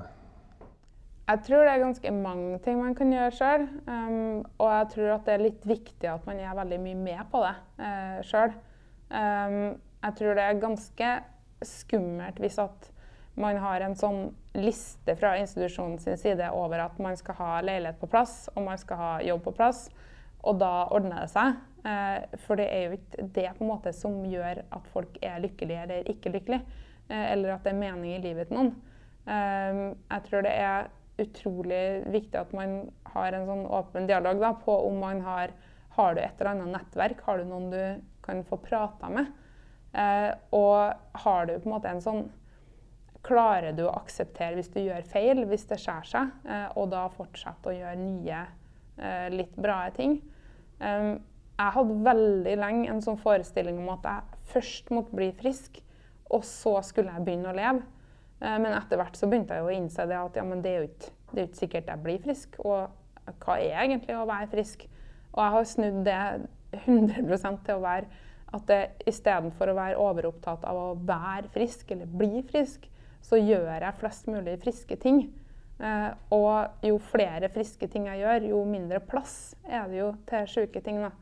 Jeg 1.29 1.43
tror 1.45 1.67
det 1.67 1.73
er 1.75 1.83
ganske 1.83 2.13
mange 2.17 2.59
ting 2.65 2.79
man 2.81 2.95
kan 2.97 3.11
gjøre 3.13 3.35
sjøl. 3.37 3.67
Um, 3.85 4.47
og 4.57 4.71
jeg 4.73 4.87
tror 4.95 5.11
at 5.19 5.27
det 5.27 5.35
er 5.35 5.45
litt 5.45 5.67
viktig 5.69 6.09
at 6.09 6.25
man 6.29 6.41
er 6.41 6.57
veldig 6.57 6.79
mye 6.81 7.01
med 7.03 7.29
på 7.33 7.43
det 7.45 7.55
uh, 7.85 8.21
sjøl. 8.25 8.55
Um, 9.13 9.77
jeg 10.07 10.17
tror 10.21 10.39
det 10.39 10.47
er 10.47 10.63
ganske 10.63 11.11
skummelt 11.69 12.41
hvis 12.41 12.57
at 12.63 12.89
man 13.39 13.59
har 13.63 13.85
en 13.85 13.97
sånn 13.99 14.29
liste 14.59 15.15
fra 15.19 15.37
institusjonens 15.39 16.09
side 16.21 16.51
over 16.55 16.83
at 16.89 16.99
man 17.03 17.17
skal 17.19 17.39
ha 17.39 17.51
leilighet 17.63 18.01
på 18.01 18.11
plass 18.11 18.49
og 18.55 18.65
man 18.67 18.81
skal 18.81 19.01
ha 19.01 19.13
jobb 19.23 19.45
på 19.47 19.55
plass. 19.61 19.87
Og 20.47 20.59
da 20.61 20.89
ordner 20.95 21.25
det 21.25 21.33
seg. 21.33 21.57
Eh, 21.87 22.39
for 22.45 22.59
det 22.59 22.69
er 22.73 22.85
jo 22.87 22.99
ikke 22.99 23.25
det 23.37 23.49
på 23.57 23.65
en 23.65 23.73
måte 23.73 23.95
som 23.95 24.21
gjør 24.27 24.63
at 24.75 24.93
folk 24.93 25.19
er 25.25 25.41
lykkelige 25.43 25.87
eller 25.87 26.13
ikke 26.13 26.33
lykkelige. 26.35 26.85
Eh, 27.09 27.25
eller 27.33 27.55
at 27.55 27.67
det 27.67 27.75
er 27.75 27.81
mening 27.81 28.17
i 28.17 28.23
livet 28.23 28.51
til 28.51 28.59
noen. 28.59 28.73
Eh, 29.29 29.83
jeg 29.95 30.27
tror 30.29 30.47
det 30.47 30.55
er 30.55 30.91
utrolig 31.19 31.83
viktig 32.15 32.39
at 32.39 32.55
man 32.55 32.79
har 33.15 33.35
en 33.35 33.49
sånn 33.49 33.65
åpen 33.81 34.07
dialog 34.11 34.43
da, 34.43 34.53
på 34.55 34.77
om 34.87 35.03
man 35.03 35.25
har 35.27 35.57
Har 35.99 36.15
du 36.15 36.21
et 36.23 36.39
eller 36.39 36.53
annet 36.53 36.71
nettverk? 36.77 37.23
Har 37.27 37.41
du 37.41 37.45
noen 37.49 37.73
du 37.73 38.03
kan 38.23 38.45
få 38.47 38.55
prata 38.63 39.09
med? 39.11 39.33
Og 40.55 40.93
har 41.25 41.49
du 41.49 41.57
på 41.57 41.67
en 41.67 41.73
måte 41.73 41.91
en 41.91 42.03
sånn 42.05 42.21
Klarer 43.29 43.75
du 43.77 43.85
å 43.85 43.95
akseptere 43.99 44.57
hvis 44.57 44.71
du 44.73 44.81
gjør 44.81 45.05
feil, 45.09 45.45
hvis 45.51 45.67
det 45.69 45.81
skjærer 45.83 46.09
seg, 46.09 46.31
eh, 46.49 46.69
og 46.81 46.89
da 46.95 47.05
fortsette 47.13 47.71
å 47.71 47.77
gjøre 47.77 47.99
nye, 48.01 48.45
eh, 48.97 49.29
litt 49.35 49.57
bra 49.57 49.83
ting? 49.95 50.21
Jeg 50.79 51.75
hadde 51.75 51.95
veldig 52.07 52.53
lenge 52.61 52.91
en 52.93 53.01
sånn 53.03 53.19
forestilling 53.19 53.81
om 53.83 53.89
at 53.97 54.05
jeg 54.07 54.43
først 54.53 54.93
måtte 54.95 55.17
bli 55.19 55.33
frisk, 55.35 55.81
og 56.31 56.45
så 56.47 56.77
skulle 56.87 57.15
jeg 57.17 57.25
begynne 57.27 57.51
å 57.51 57.57
leve. 57.57 57.83
Uh, 58.39 58.55
men 58.63 58.71
etter 58.77 59.01
hvert 59.01 59.19
så 59.19 59.27
begynte 59.27 59.57
jeg 59.57 59.67
å 59.67 59.73
innse 59.75 60.07
det 60.07 60.19
at 60.19 60.39
ja, 60.39 60.45
det, 60.47 60.71
er 60.71 60.85
jo 60.85 60.91
det 61.33 61.43
er 61.43 61.49
ikke 61.49 61.63
sikkert 61.65 61.91
jeg 61.91 62.05
blir 62.05 62.23
frisk. 62.23 62.61
Og 62.63 63.35
hva 63.43 63.59
er 63.59 63.81
egentlig 63.83 64.15
å 64.15 64.29
være 64.29 64.51
frisk? 64.53 64.87
Og 65.35 65.43
jeg 65.43 65.55
har 65.57 65.69
snudd 65.73 65.99
det 66.07 66.21
100 66.85 67.59
til 67.67 67.75
å 67.75 67.83
være 67.83 68.25
at 68.57 68.71
det 68.71 68.79
istedenfor 69.11 69.73
å 69.73 69.77
være 69.77 70.01
overopptatt 70.01 70.63
av 70.69 70.79
å 70.79 70.87
være 71.09 71.51
frisk 71.53 71.91
eller 71.93 72.09
bli 72.09 72.41
frisk, 72.49 72.87
så 73.25 73.39
gjør 73.41 73.71
jeg 73.83 73.99
flest 74.01 74.29
mulig 74.31 74.57
friske 74.63 74.97
ting. 75.01 75.23
Eh, 75.79 76.11
og 76.35 76.85
jo 76.87 76.99
flere 77.11 77.51
friske 77.55 77.87
ting 77.91 78.09
jeg 78.11 78.25
gjør, 78.25 78.49
jo 78.51 78.63
mindre 78.67 79.01
plass 79.05 79.55
er 79.65 79.87
det 79.91 80.01
jo 80.01 80.13
til 80.29 80.49
sjuke 80.51 80.83
ting. 80.85 81.03
da. 81.05 81.13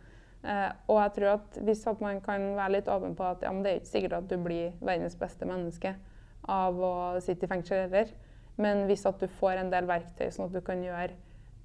Eh, 0.46 0.70
og 0.88 1.00
jeg 1.02 1.14
tror 1.16 1.32
at 1.34 1.58
hvis 1.66 1.86
at 1.90 2.00
man 2.04 2.20
kan 2.24 2.52
være 2.56 2.78
litt 2.78 2.88
åpen 2.92 3.16
på 3.18 3.26
at 3.26 3.44
ja, 3.44 3.52
det 3.52 3.72
er 3.72 3.80
ikke 3.80 3.92
sikkert 3.92 4.18
at 4.20 4.30
du 4.30 4.36
blir 4.40 4.76
verdens 4.80 5.18
beste 5.18 5.48
menneske 5.48 5.96
av 6.48 6.78
å 6.78 6.94
sitte 7.20 7.46
i 7.46 7.50
fengsel 7.50 7.86
heller, 7.86 8.12
men 8.56 8.84
hvis 8.88 9.04
at 9.08 9.20
du 9.20 9.26
får 9.40 9.60
en 9.60 9.72
del 9.72 9.88
verktøy 9.88 10.28
sånn 10.30 10.46
at 10.48 10.54
du 10.54 10.62
kan 10.64 10.84
gjøre 10.84 11.16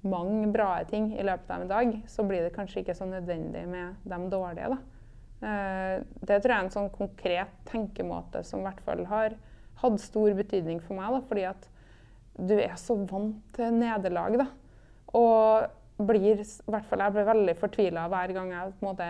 mange 0.02 0.48
bra 0.52 0.80
ting 0.88 1.12
i 1.14 1.22
løpet 1.24 1.50
av 1.54 1.62
en 1.62 1.70
dag, 1.70 1.92
så 2.10 2.24
blir 2.26 2.42
det 2.42 2.54
kanskje 2.56 2.82
ikke 2.82 2.96
så 2.98 3.06
nødvendig 3.06 3.62
med 3.70 4.02
de 4.02 4.18
dårlige. 4.32 4.74
da. 4.74 4.80
Uh, 5.42 6.02
det 6.22 6.38
tror 6.38 6.52
jeg 6.52 6.58
er 6.58 6.64
en 6.64 6.74
sånn 6.74 6.90
konkret 6.94 7.54
tenkemåte 7.66 8.44
som 8.46 8.60
i 8.60 8.66
hvert 8.66 8.82
fall 8.86 9.04
har 9.10 9.34
hatt 9.82 10.00
stor 10.02 10.34
betydning 10.38 10.80
for 10.82 10.98
meg. 10.98 11.12
da, 11.12 11.20
fordi 11.28 11.46
at 11.50 11.68
du 12.38 12.56
er 12.56 12.74
så 12.80 12.96
vant 12.96 13.42
til 13.56 13.74
nederlag. 13.76 14.38
da. 14.40 14.48
Og 15.18 16.06
blir 16.06 16.40
hvert 16.40 16.86
fall 16.88 17.04
Jeg 17.04 17.14
ble 17.14 17.24
veldig 17.28 17.54
fortvila 17.60 18.06
hver 18.10 18.32
gang 18.36 18.52
jeg 18.54 18.72
på 18.78 18.80
en 18.80 18.88
måte 18.88 19.08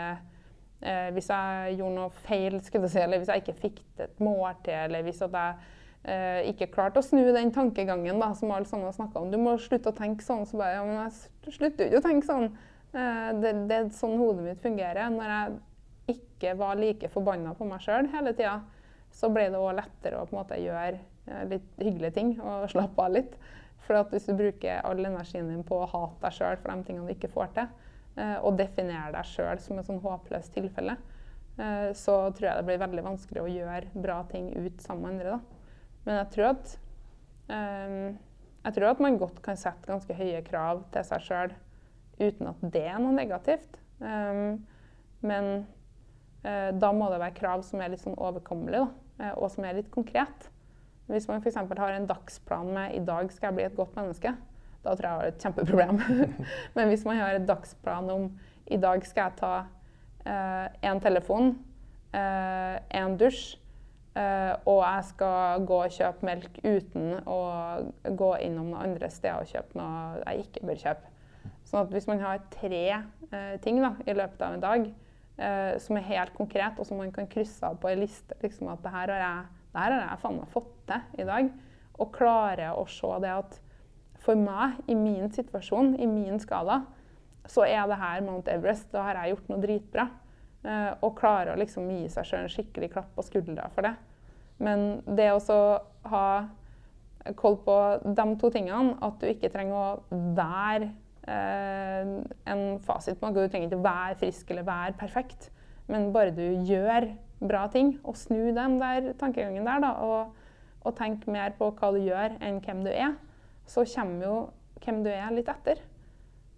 eh, 0.83 1.11
Hvis 1.15 1.31
jeg 1.31 1.77
gjorde 1.79 1.95
noe 1.95 2.25
feil, 2.27 2.59
skulle 2.65 2.89
jeg 2.89 2.97
si, 2.97 3.05
eller 3.05 3.23
hvis 3.23 3.31
jeg 3.31 3.45
ikke 3.45 3.61
fikk 3.61 3.81
et 4.03 4.21
måltid, 4.21 4.75
eller 4.75 5.07
hvis 5.07 5.23
jeg 5.23 5.55
eh, 6.05 6.51
ikke 6.51 6.73
klarte 6.75 7.01
å 7.01 7.07
snu 7.07 7.23
den 7.31 7.55
tankegangen 7.55 8.21
da, 8.21 8.33
som 8.35 8.51
alle 8.51 8.69
sammen 8.69 8.93
snakka 8.93 9.23
om. 9.23 9.31
Du 9.31 9.39
må 9.41 9.55
slutte 9.63 9.93
å 9.93 9.97
tenke 9.97 10.25
sånn. 10.27 10.47
Så 10.49 10.59
bare 10.61 10.81
Ja, 10.81 10.85
men 10.87 10.99
jeg 11.05 11.57
slutter 11.59 11.93
jo 11.93 12.03
å 12.03 12.05
tenke 12.05 12.29
sånn. 12.29 12.51
Eh, 12.93 13.29
det, 13.39 13.55
det, 13.71 13.79
er 13.79 13.93
sånn 13.97 14.19
hodet 14.21 14.49
mitt 14.49 14.65
fungerer. 14.65 15.13
Når 15.15 15.35
jeg 15.37 16.17
ikke 16.19 16.57
var 16.59 16.81
like 16.81 17.11
forbanna 17.13 17.55
på 17.57 17.69
meg 17.69 17.85
sjøl 17.85 18.11
hele 18.13 18.35
tida, 18.37 18.59
så 19.13 19.29
ble 19.33 19.49
det 19.53 19.61
òg 19.61 19.77
lettere 19.77 20.19
å 20.19 20.27
på 20.27 20.35
en 20.35 20.41
måte 20.41 20.59
gjøre 20.61 20.97
eh, 20.97 21.45
litt 21.51 21.81
hyggelige 21.81 22.17
ting 22.17 22.35
og 22.41 22.69
slappe 22.73 23.05
av 23.05 23.17
litt. 23.19 23.37
For 23.87 23.99
hvis 24.13 24.29
du 24.31 24.37
bruker 24.39 24.83
all 24.87 25.03
energien 25.05 25.51
din 25.51 25.65
på 25.67 25.81
å 25.83 25.89
hate 25.91 26.21
deg 26.23 26.37
sjøl 26.37 26.61
for 26.61 26.71
de 26.71 26.87
tingene 26.87 27.09
du 27.09 27.15
ikke 27.17 27.33
får 27.33 27.51
til, 27.57 27.73
eh, 28.17 28.37
og 28.41 28.59
definere 28.61 29.13
deg 29.17 29.29
sjøl 29.29 29.63
som 29.63 29.81
et 29.81 29.89
sånn 29.89 30.03
håpløst 30.05 30.55
tilfelle, 30.57 30.97
eh, 31.59 31.91
så 31.99 32.17
tror 32.31 32.49
jeg 32.49 32.61
det 32.61 32.69
blir 32.71 32.85
veldig 32.85 33.07
vanskelig 33.11 33.43
å 33.43 33.51
gjøre 33.51 34.05
bra 34.07 34.21
ting 34.31 34.53
ut 34.55 34.85
sammen 34.85 35.05
med 35.05 35.13
andre. 35.17 35.35
Da. 35.35 35.99
Men 36.07 36.23
jeg 36.23 36.33
tror 36.37 36.53
at 36.55 36.79
jeg 37.53 38.75
tror 38.77 38.87
at 38.89 39.01
man 39.03 39.17
godt 39.19 39.41
kan 39.45 39.59
sette 39.59 39.89
ganske 39.91 40.15
høye 40.17 40.39
krav 40.47 40.85
til 40.95 41.05
seg 41.05 41.25
sjøl 41.27 41.51
uten 42.23 42.49
at 42.49 42.63
det 42.73 42.85
er 42.89 43.01
noe 43.03 43.13
negativt. 43.13 43.77
Men 44.01 45.49
da 46.81 46.93
må 46.97 47.11
det 47.13 47.19
være 47.21 47.37
krav 47.37 47.65
som 47.67 47.83
er 47.83 47.93
litt 47.93 48.01
sånn 48.01 48.17
overkommelige, 48.17 48.87
og 49.37 49.51
som 49.53 49.65
er 49.65 49.77
litt 49.79 49.91
konkret. 49.95 50.49
Hvis 51.11 51.29
man 51.29 51.43
f.eks. 51.43 51.57
har 51.57 51.95
en 51.97 52.07
dagsplan 52.07 52.73
med 52.75 52.95
'i 52.95 53.05
dag 53.05 53.33
skal 53.33 53.49
jeg 53.49 53.55
bli 53.55 53.65
et 53.65 53.77
godt 53.77 53.97
menneske', 53.97 54.35
da 54.85 54.95
tror 54.95 55.03
jeg 55.03 55.11
jeg 55.11 55.21
har 55.21 55.27
et 55.27 55.43
kjempeproblem. 55.43 56.01
Men 56.75 56.89
hvis 56.89 57.05
man 57.05 57.17
har 57.17 57.35
en 57.35 57.47
dagsplan 57.47 58.11
om 58.11 58.39
'i 58.67 58.77
dag 58.77 59.07
skal 59.07 59.23
jeg 59.23 59.37
ta 59.37 59.65
én 60.27 60.97
eh, 60.97 61.03
telefon, 61.03 61.59
én 62.15 63.13
eh, 63.13 63.19
dusj', 63.19 63.59
eh, 64.17 64.55
og 64.67 64.83
jeg 64.85 65.05
skal 65.05 65.67
gå 65.67 65.83
og 65.85 65.91
kjøpe 65.91 66.27
melk 66.27 66.59
uten 66.65 67.21
å 67.27 67.41
gå 68.05 68.37
innom 68.41 68.71
noen 68.71 68.83
andre 68.83 69.11
steder 69.11 69.41
og 69.41 69.47
kjøpe 69.47 69.79
noe 69.79 70.23
jeg 70.27 70.47
ikke 70.47 70.67
bør 70.67 70.83
kjøpe. 70.85 71.09
Sånn 71.65 71.81
at 71.87 71.93
hvis 71.95 72.07
man 72.07 72.21
har 72.21 72.43
tre 72.51 72.85
eh, 73.33 73.55
ting 73.63 73.81
da, 73.83 73.95
i 74.07 74.15
løpet 74.15 74.43
av 74.43 74.55
en 74.55 74.65
dag 74.65 74.93
eh, 75.39 75.75
som 75.83 75.99
er 75.99 76.09
helt 76.11 76.35
konkret, 76.37 76.79
og 76.79 76.89
som 76.89 77.01
man 77.01 77.13
kan 77.15 77.29
krysse 77.31 77.67
av 77.67 77.79
på 77.81 77.91
ei 77.91 77.99
liste 78.01 78.39
liksom 78.43 78.71
at 78.73 78.83
det 78.85 78.95
her 78.95 79.13
har 79.15 79.27
jeg 79.27 79.51
her 79.73 79.93
har 79.95 80.03
jeg 80.05 80.21
faen 80.21 80.41
meg 80.41 80.49
fått 80.53 80.73
til 80.89 81.23
i 81.23 81.29
dag. 81.29 81.53
Og 82.01 82.11
klare 82.15 82.73
å 82.77 82.85
se 82.91 83.11
det 83.25 83.31
at 83.33 83.59
for 84.23 84.39
meg, 84.39 84.79
i 84.87 84.95
min 84.95 85.33
situasjon, 85.33 85.97
i 85.99 86.07
min 86.07 86.39
skala, 86.43 86.83
så 87.49 87.65
er 87.67 87.89
det 87.91 87.99
her 87.99 88.23
Mount 88.23 88.51
Everest. 88.53 88.91
Da 88.93 89.07
har 89.09 89.19
jeg 89.19 89.35
gjort 89.35 89.49
noe 89.51 89.63
dritbra. 89.63 90.07
Eh, 90.63 90.91
og 91.03 91.17
klare 91.19 91.55
å 91.55 91.59
liksom 91.59 91.89
gi 91.91 92.05
seg 92.13 92.29
sjøl 92.29 92.45
en 92.45 92.53
skikkelig 92.53 92.93
klapp 92.93 93.09
på 93.17 93.25
skuldra 93.27 93.67
for 93.75 93.89
det. 93.89 93.97
Men 94.63 95.01
det 95.09 95.33
å 95.35 95.63
ha 96.13 96.27
koll 97.39 97.57
på 97.65 97.77
de 98.05 98.27
to 98.39 98.51
tingene, 98.55 98.95
at 99.03 99.19
du 99.19 99.27
ikke 99.31 99.51
trenger 99.51 99.75
å 99.79 100.21
være 100.37 100.93
en 101.29 102.63
fasit 102.83 103.19
på 103.19 103.29
noe. 103.29 103.35
Du 103.37 103.51
trenger 103.53 103.71
ikke 103.71 103.85
være 103.85 104.19
frisk 104.23 104.51
eller 104.51 104.67
være 104.67 104.97
perfekt, 104.99 105.51
men 105.91 106.11
bare 106.15 106.35
du 106.35 106.45
gjør 106.67 107.11
bra 107.43 107.67
ting. 107.73 107.95
Og 108.05 108.19
snu 108.19 108.51
den 108.55 108.79
der 108.81 109.13
tankegangen 109.21 109.67
der, 109.69 109.83
da, 109.85 109.93
og, 110.03 110.35
og 110.83 110.97
tenk 110.99 111.27
mer 111.31 111.55
på 111.59 111.71
hva 111.79 111.93
du 111.95 112.03
gjør, 112.03 112.39
enn 112.43 112.61
hvem 112.65 112.85
du 112.87 112.93
er. 112.93 113.17
Så 113.71 113.87
kommer 113.95 114.27
jo 114.27 114.37
hvem 114.83 115.03
du 115.05 115.11
er, 115.13 115.31
litt 115.35 115.51
etter. 115.51 115.83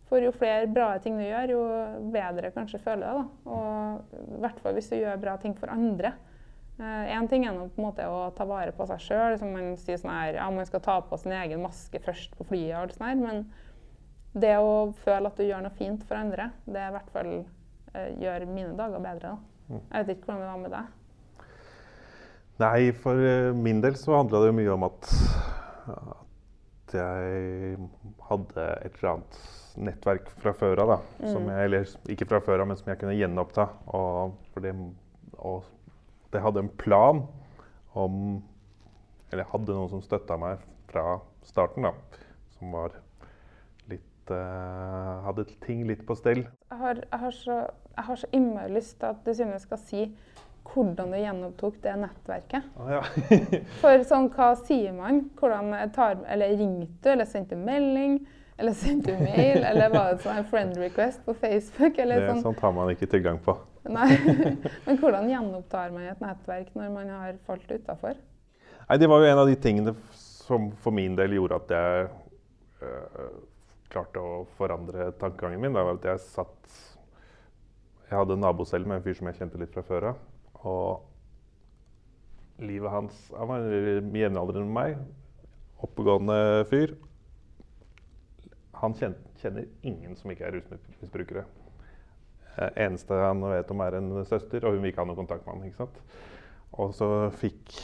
For 0.09 0.21
jo 0.21 0.33
flere 0.37 0.69
bra 0.69 0.93
ting 1.03 1.17
du 1.19 1.25
gjør, 1.25 1.55
jo 1.55 1.65
bedre 2.13 2.53
kanskje 2.55 2.81
føler 2.85 3.09
du 3.09 3.19
deg. 3.19 4.23
I 4.37 4.45
hvert 4.45 4.63
fall 4.63 4.77
hvis 4.77 4.93
du 4.93 4.99
gjør 5.01 5.21
bra 5.21 5.37
ting 5.41 5.57
for 5.59 5.73
andre. 5.73 6.15
Én 6.75 7.23
eh, 7.23 7.29
ting 7.31 7.45
er 7.47 7.55
nå 7.55 7.69
på 7.71 7.79
en 7.79 7.87
måte 7.87 8.07
å 8.11 8.33
ta 8.35 8.45
vare 8.49 8.73
på 8.75 8.87
seg 8.91 9.03
sjøl. 9.03 9.37
Man 9.47 9.77
sier 9.79 10.01
sånn 10.01 10.11
her, 10.11 10.41
ja, 10.41 10.49
man 10.51 10.67
skal 10.67 10.83
ta 10.83 10.97
på 11.07 11.19
sin 11.23 11.35
egen 11.37 11.63
maske 11.63 12.01
først 12.03 12.35
på 12.35 12.47
flyet. 12.49 12.75
og 12.81 12.97
sånn 12.97 13.07
her, 13.07 13.21
Men 13.23 13.45
det 14.35 14.57
å 14.59 14.93
føle 15.05 15.31
at 15.31 15.39
du 15.39 15.47
gjør 15.47 15.63
noe 15.65 15.79
fint 15.79 16.03
for 16.09 16.19
andre, 16.19 16.51
det 16.67 16.83
i 16.83 16.95
hvert 16.97 17.11
fall 17.15 17.33
uh, 17.41 18.11
gjør 18.21 18.47
mine 18.51 18.75
dager 18.79 19.03
bedre. 19.03 19.35
da. 19.35 19.81
Jeg 19.95 20.09
vet 20.09 20.19
ikke 20.19 20.29
hvordan 20.29 20.43
det 20.43 20.51
var 20.51 20.63
med 20.63 20.75
deg? 20.75 20.93
Nei, 22.63 22.81
for 23.03 23.19
eh, 23.19 23.51
min 23.57 23.81
del 23.83 23.97
så 23.99 24.15
handla 24.15 24.45
det 24.45 24.53
mye 24.55 24.75
om 24.77 24.85
at, 24.87 25.09
at 25.91 26.95
jeg 26.95 27.79
hadde 28.29 28.67
et 28.85 28.99
eller 29.01 29.11
annet 29.11 29.39
nettverk 29.89 30.29
fra 30.43 30.53
før 30.55 30.85
av. 30.85 30.93
Mm. 31.19 31.49
Eller 31.57 31.89
ikke 32.13 32.29
fra 32.31 32.39
før 32.45 32.63
av, 32.63 32.71
men 32.71 32.79
som 32.79 32.93
jeg 32.93 33.01
kunne 33.01 33.17
gjenoppta. 33.17 33.67
Og, 33.99 34.37
det, 34.63 34.75
og 35.41 35.67
det 36.35 36.45
hadde 36.45 36.63
en 36.65 36.75
plan 36.79 37.25
om 37.95 38.15
Eller 39.31 39.45
jeg 39.45 39.51
hadde 39.53 39.75
noen 39.75 39.91
som 39.91 40.03
støtta 40.03 40.37
meg 40.39 40.63
fra 40.91 41.19
starten, 41.47 41.89
da. 41.89 42.21
Som 42.55 42.75
var 42.75 42.95
Hadde 44.31 45.45
ting 45.67 45.83
litt 45.89 46.07
på 46.07 46.17
stell. 46.17 46.47
Jeg 46.71 46.79
har, 46.81 47.03
jeg 47.05 47.21
har 47.27 47.35
så 47.37 47.59
jeg 47.97 48.05
har 48.05 48.17
så 48.17 48.27
innmari 48.33 48.73
lyst 48.75 48.97
til 49.01 49.13
at 49.13 49.27
du 49.27 49.35
Synne 49.35 49.59
skal 49.63 49.81
si 49.83 50.07
hvordan 50.75 51.13
du 51.13 51.19
gjenopptok 51.21 51.77
det 51.85 51.93
nettverket. 52.01 52.71
Ah, 52.81 52.95
ja. 52.97 53.03
For 53.83 54.07
sånn, 54.09 54.31
hva 54.33 54.55
sier 54.59 54.95
man? 54.97 55.27
Hvordan 55.39 55.75
tar, 55.95 56.17
eller 56.31 56.57
ringte 56.57 57.05
du, 57.05 57.11
eller 57.13 57.29
sendte 57.29 57.59
du 57.59 57.63
melding? 57.67 58.17
Eller 58.59 58.75
sendte 58.79 59.13
du 59.13 59.23
mail? 59.23 59.61
eller 59.69 59.93
var 59.93 60.15
det 60.15 60.25
sånn 60.25 60.49
friend 60.51 60.81
request 60.81 61.23
på 61.27 61.37
Facebook? 61.37 62.01
Eller 62.01 62.25
det 62.25 62.33
sånn? 62.33 62.43
sånt 62.49 62.65
har 62.65 62.75
man 62.75 62.91
ikke 62.95 63.11
tilgang 63.13 63.39
på. 63.45 63.59
Nei, 63.85 64.09
Men 64.87 64.99
hvordan 65.03 65.29
gjenopptar 65.29 65.93
man 65.95 66.09
et 66.09 66.23
nettverk 66.25 66.73
når 66.75 66.93
man 66.97 67.13
har 67.13 67.37
falt 67.47 67.69
utafor? 67.69 68.17
Det 68.89 69.09
var 69.09 69.21
jo 69.21 69.31
en 69.31 69.43
av 69.45 69.49
de 69.49 69.57
tingene 69.61 69.95
som 70.17 70.71
for 70.81 70.97
min 70.97 71.15
del 71.17 71.37
gjorde 71.37 71.61
at 71.61 71.77
jeg 71.77 72.09
øh, 72.85 73.37
klarte 73.95 74.21
å 74.21 74.45
forandre 74.59 75.13
tankegangen 75.21 75.63
min. 75.63 75.73
var 75.77 75.95
at 75.95 76.11
jeg 76.11 76.27
satt 76.27 76.83
jeg 78.15 78.21
hadde 78.21 78.37
en 78.37 78.45
nabo 78.45 78.65
selv 78.69 78.87
med 78.87 79.01
en 79.01 79.05
fyr 79.05 79.17
som 79.19 79.27
jeg 79.31 79.39
kjente 79.41 79.59
litt 79.59 79.73
fra 79.75 79.83
før 79.87 80.03
av. 80.11 80.17
Og 80.69 80.89
livet 82.63 82.93
hans 82.93 83.15
Han 83.35 83.49
var 83.51 83.65
jevnaldrende 84.15 84.69
med 84.69 84.77
meg. 84.77 84.93
Oppegående 85.85 86.37
fyr. 86.71 86.95
Han 88.79 88.95
kjenner, 88.95 89.67
ingen 89.83 90.17
som 90.19 90.31
ikke 90.31 90.47
er 90.47 90.55
rusmisbrukere. 90.59 91.45
eh, 92.57 92.71
eneste 92.87 93.15
han 93.19 93.43
vet 93.43 93.71
om, 93.71 93.81
er 93.81 93.93
en 93.99 94.25
søster, 94.25 94.65
og 94.65 94.73
hun 94.75 94.83
vil 94.83 94.93
ikke 94.93 95.03
ha 95.03 95.09
noe 95.09 95.19
kontakt 95.19 95.47
med 95.47 95.55
han. 95.57 95.65
ikke 95.67 95.83
sant? 95.83 95.99
Og 96.79 96.95
så 96.95 97.09
fikk, 97.35 97.75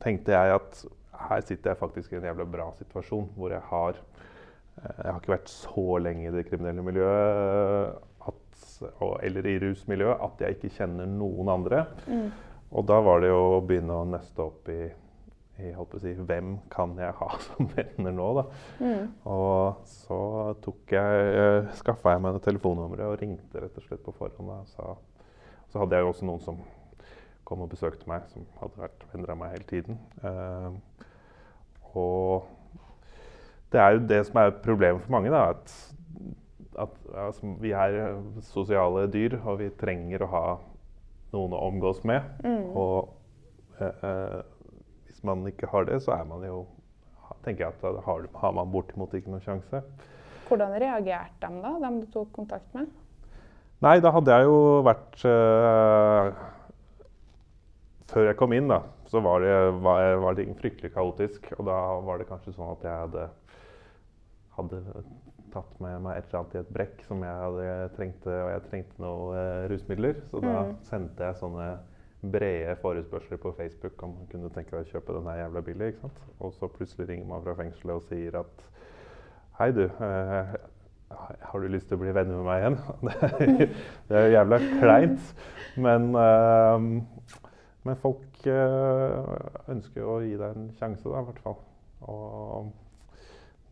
tenkte 0.00 0.32
jeg 0.32 0.54
at 0.56 0.84
her 1.28 1.40
sitter 1.44 1.70
jeg 1.70 1.80
faktisk 1.82 2.12
i 2.12 2.16
en 2.16 2.28
jævla 2.30 2.44
bra 2.48 2.72
situasjon, 2.78 3.28
hvor 3.36 3.52
jeg 3.52 3.60
har 3.68 4.00
Jeg 4.80 5.10
har 5.12 5.18
ikke 5.20 5.34
vært 5.34 5.50
så 5.52 5.84
lenge 6.00 6.28
i 6.28 6.32
det 6.32 6.46
kriminelle 6.48 6.84
miljøet, 6.84 7.98
at, 8.30 8.60
eller 9.26 9.48
i 9.50 9.58
rusmiljøet, 9.60 10.22
at 10.24 10.44
jeg 10.44 10.56
ikke 10.56 10.72
kjenner 10.78 11.10
noen 11.10 11.52
andre. 11.52 11.84
Og 12.70 12.86
da 12.86 13.00
var 13.02 13.22
det 13.22 13.32
jo 13.32 13.38
å 13.56 13.62
begynne 13.66 13.98
å 13.98 14.08
nøste 14.08 14.44
opp 14.44 14.68
i, 14.70 14.80
i 15.60 15.72
si, 16.00 16.12
hvem 16.14 16.54
kan 16.72 16.94
jeg 17.00 17.16
ha 17.18 17.30
som 17.48 17.68
venner 17.74 18.14
nå, 18.14 18.28
da. 18.38 18.44
Og 19.28 19.80
så 19.90 20.20
tok 20.64 20.94
jeg, 20.96 21.24
uh, 21.34 21.72
skaffa 21.80 22.14
jeg 22.14 22.24
meg 22.24 22.38
telefonnummeret 22.46 23.10
og 23.10 23.18
ringte 23.20 23.64
rett 23.64 23.80
og 23.80 23.88
slett 23.88 24.04
på 24.06 24.14
forhånd. 24.16 24.52
Da, 24.52 24.86
og 24.86 25.72
så 25.72 25.82
hadde 25.82 25.98
jeg 25.98 26.06
jo 26.06 26.14
også 26.14 26.30
noen 26.30 26.44
som 26.46 26.62
kom 27.50 27.64
og 27.64 27.72
besøkte 27.72 28.06
meg, 28.06 28.24
som 28.30 28.46
hadde 28.60 28.78
vært 28.78 29.04
venner 29.10 29.34
av 29.34 29.42
meg 29.42 29.56
hele 29.56 29.68
tiden. 29.68 30.00
Uh, 30.22 30.70
og 31.98 32.46
det 33.70 33.80
er 33.80 33.94
jo 33.94 34.02
det 34.10 34.20
som 34.26 34.40
er 34.42 34.56
problemet 34.64 35.04
for 35.04 35.14
mange, 35.14 35.30
da. 35.30 35.54
At, 35.54 35.74
at 36.86 36.96
altså, 37.26 37.54
vi 37.62 37.74
er 37.76 38.00
sosiale 38.50 39.06
dyr, 39.12 39.38
og 39.44 39.60
vi 39.62 39.70
trenger 39.80 40.26
å 40.26 40.32
ha 40.34 40.44
noen 41.34 41.54
å 41.54 41.62
omgås 41.68 42.02
med. 42.08 42.26
Og 42.74 43.12
eh, 43.78 44.04
eh, 44.10 44.40
hvis 45.06 45.22
man 45.26 45.46
ikke 45.46 45.70
har 45.70 45.86
det, 45.86 46.00
så 46.02 46.16
er 46.18 46.26
man 46.28 46.44
jo 46.46 46.64
tenker 47.44 47.66
jeg 47.66 47.74
at 47.74 47.84
da 47.84 48.04
har, 48.04 48.24
har 48.42 48.56
man 48.56 48.72
bortimot 48.72 49.14
ikke 49.16 49.32
noen 49.32 49.44
sjanse. 49.44 49.82
Hvordan 50.48 50.74
reagerte 50.82 51.46
de 51.46 51.62
da, 51.62 51.74
dem 51.84 52.00
du 52.02 52.08
tok 52.12 52.32
kontakt 52.36 52.74
med? 52.76 52.90
Nei, 53.80 53.96
da 54.04 54.12
hadde 54.12 54.34
jeg 54.34 54.44
jo 54.44 54.56
vært 54.84 55.22
eh, 55.24 56.40
Før 58.10 58.26
jeg 58.26 58.36
kom 58.36 58.52
inn, 58.52 58.68
da, 58.68 58.82
så 59.08 59.22
var 59.24 59.40
det, 59.44 59.54
var, 59.80 60.18
var 60.20 60.36
det 60.36 60.48
fryktelig 60.58 60.90
kaotisk. 60.92 61.46
Og 61.56 61.64
da 61.68 61.78
var 62.04 62.20
det 62.20 62.26
kanskje 62.28 62.56
sånn 62.56 62.74
at 62.74 62.84
jeg 62.84 63.04
hadde, 63.06 63.28
hadde 64.60 65.04
tatt 65.50 65.78
med 65.82 66.02
meg 66.04 66.18
et 66.18 66.28
eller 66.28 66.40
annet 66.40 66.56
i 66.56 66.60
et 66.60 66.74
brekk 66.74 67.04
som 67.08 67.22
jeg 67.26 67.44
hadde 67.44 67.68
trengte, 67.96 68.34
og 68.44 68.50
jeg 68.52 68.66
trengte 68.68 69.02
noe 69.02 69.38
eh, 69.38 69.68
rusmidler. 69.72 70.20
Så 70.30 70.42
da 70.44 70.56
sendte 70.86 71.26
jeg 71.26 71.40
sånne 71.40 71.70
brede 72.20 72.74
forespørsler 72.82 73.40
på 73.40 73.52
Facebook 73.56 74.02
om 74.04 74.12
man 74.18 74.26
kunne 74.30 74.50
tenke 74.52 74.76
deg 74.76 74.84
å 74.84 74.90
kjøpe 74.92 75.16
den 75.16 75.30
her 75.30 75.44
jævla 75.44 75.62
billig. 75.66 75.92
ikke 75.92 76.04
sant? 76.04 76.26
Og 76.38 76.52
så 76.56 76.68
plutselig 76.68 77.08
ringer 77.08 77.30
man 77.30 77.46
fra 77.46 77.56
fengselet 77.58 77.96
og 77.96 78.04
sier 78.08 78.42
at 78.42 78.66
Hei, 79.60 79.72
du. 79.76 79.82
Eh, 79.84 80.52
har 81.10 81.60
du 81.60 81.66
lyst 81.68 81.90
til 81.90 81.98
å 81.98 82.00
bli 82.00 82.12
venner 82.16 82.38
med 82.38 82.46
meg 82.46 82.62
igjen? 82.62 82.76
Det 83.08 83.16
er, 83.26 83.72
det 84.08 84.20
er 84.20 84.30
jævla 84.36 84.58
kleint. 84.80 85.32
Men, 85.80 86.06
eh, 86.16 86.86
men 87.88 87.98
folk 88.00 88.46
eh, 88.48 89.16
ønsker 89.72 90.06
å 90.06 90.20
gi 90.24 90.36
deg 90.38 90.54
en 90.54 90.70
sjanse, 90.78 91.04
da, 91.08 91.20
i 91.20 91.28
hvert 91.28 91.42
fall. 91.44 91.58
Og 92.08 92.70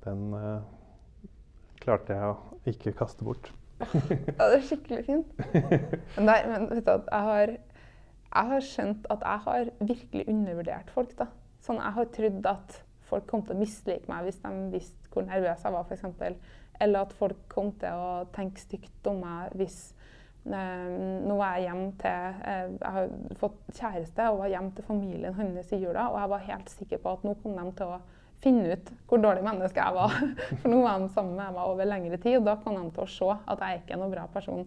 den 0.05 0.35
eh, 0.37 0.59
klarte 1.83 2.17
jeg 2.17 2.35
å 2.35 2.37
ikke 2.71 2.95
kaste 2.99 3.27
bort. 3.27 3.51
Ja, 3.79 4.49
det 4.51 4.57
er 4.57 4.65
skikkelig 4.67 5.05
fint. 5.07 5.43
Men, 6.19 6.31
men 6.51 6.65
vet 6.73 6.87
du 6.87 6.91
jeg 6.91 7.27
har, 7.29 7.53
jeg 8.29 8.53
har 8.53 8.65
skjønt 8.67 9.07
at 9.15 9.23
jeg 9.23 9.45
har 9.45 9.71
virkelig 9.81 10.25
undervurdert 10.29 10.91
folk. 10.95 11.15
da. 11.19 11.29
Sånn, 11.63 11.79
Jeg 11.83 11.95
har 11.99 12.09
trodd 12.15 12.49
at 12.51 12.81
folk 13.09 13.29
kom 13.31 13.45
til 13.47 13.57
å 13.57 13.61
mislike 13.63 14.11
meg 14.11 14.27
hvis 14.27 14.41
de 14.43 14.51
visste 14.75 15.13
hvor 15.13 15.25
nervøs 15.27 15.63
jeg 15.65 15.75
var, 15.75 15.87
f.eks. 15.87 16.59
Eller 16.81 17.07
at 17.07 17.15
folk 17.19 17.39
kom 17.51 17.73
til 17.81 17.95
å 18.03 18.27
tenke 18.35 18.63
stygt 18.63 19.09
om 19.11 19.23
meg 19.25 19.55
hvis 19.59 19.79
eh, 20.47 20.85
Nå 21.25 21.39
var 21.41 21.57
jeg 21.57 21.67
hjemme 21.67 21.89
til 21.99 22.37
eh, 22.53 22.69
Jeg 22.77 22.93
har 22.99 23.09
fått 23.41 23.59
kjæreste 23.73 24.29
og 24.31 24.43
var 24.45 24.53
hjemme 24.53 24.75
til 24.77 24.87
familien 24.87 25.35
hans 25.39 25.73
i 25.75 25.81
jula, 25.83 26.07
og 26.13 26.21
jeg 26.21 26.33
var 26.35 26.47
helt 26.53 26.71
sikker 26.77 27.03
på 27.03 27.17
at 27.17 27.27
nå 27.27 27.35
kom 27.43 27.59
de 27.59 27.67
til 27.81 27.97
å 27.97 27.99
finne 28.43 28.75
ut 28.75 28.91
hvor 29.09 29.23
dårlig 29.23 29.45
menneske 29.47 29.83
jeg 29.83 29.97
var. 29.97 30.17
For 30.61 30.73
nå 30.73 30.83
var 30.85 31.03
de 31.03 31.11
sammen 31.15 31.39
med 31.39 31.57
meg 31.57 31.63
over 31.65 31.89
lengre 31.89 32.19
tid, 32.23 32.41
og 32.41 32.49
da 32.49 32.59
kom 32.63 32.79
de 32.79 32.89
til 32.95 33.05
å 33.05 33.13
se 33.13 33.31
at 33.37 33.65
jeg 33.65 33.81
ikke 33.83 33.97
er 33.97 34.03
noen 34.03 34.15
bra 34.15 34.27
person. 34.33 34.67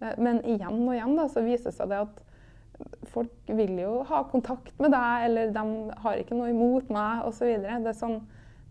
Eh, 0.00 0.14
Men 0.18 0.42
igjen 0.44 0.84
og 0.84 0.94
igjen 0.96 1.18
da, 1.18 1.26
så 1.32 1.44
viser 1.44 1.70
det 1.70 1.78
seg 1.78 1.92
det 1.92 2.04
at 2.06 2.22
folk 3.12 3.50
vil 3.52 3.76
jo 3.78 3.98
ha 4.08 4.22
kontakt 4.30 4.72
med 4.82 4.94
deg, 4.94 5.26
eller 5.28 5.52
de 5.54 5.66
har 6.02 6.18
ikke 6.18 6.38
noe 6.38 6.50
imot 6.50 6.88
meg 6.92 7.26
osv. 7.28 7.52
Sånn, 7.94 8.18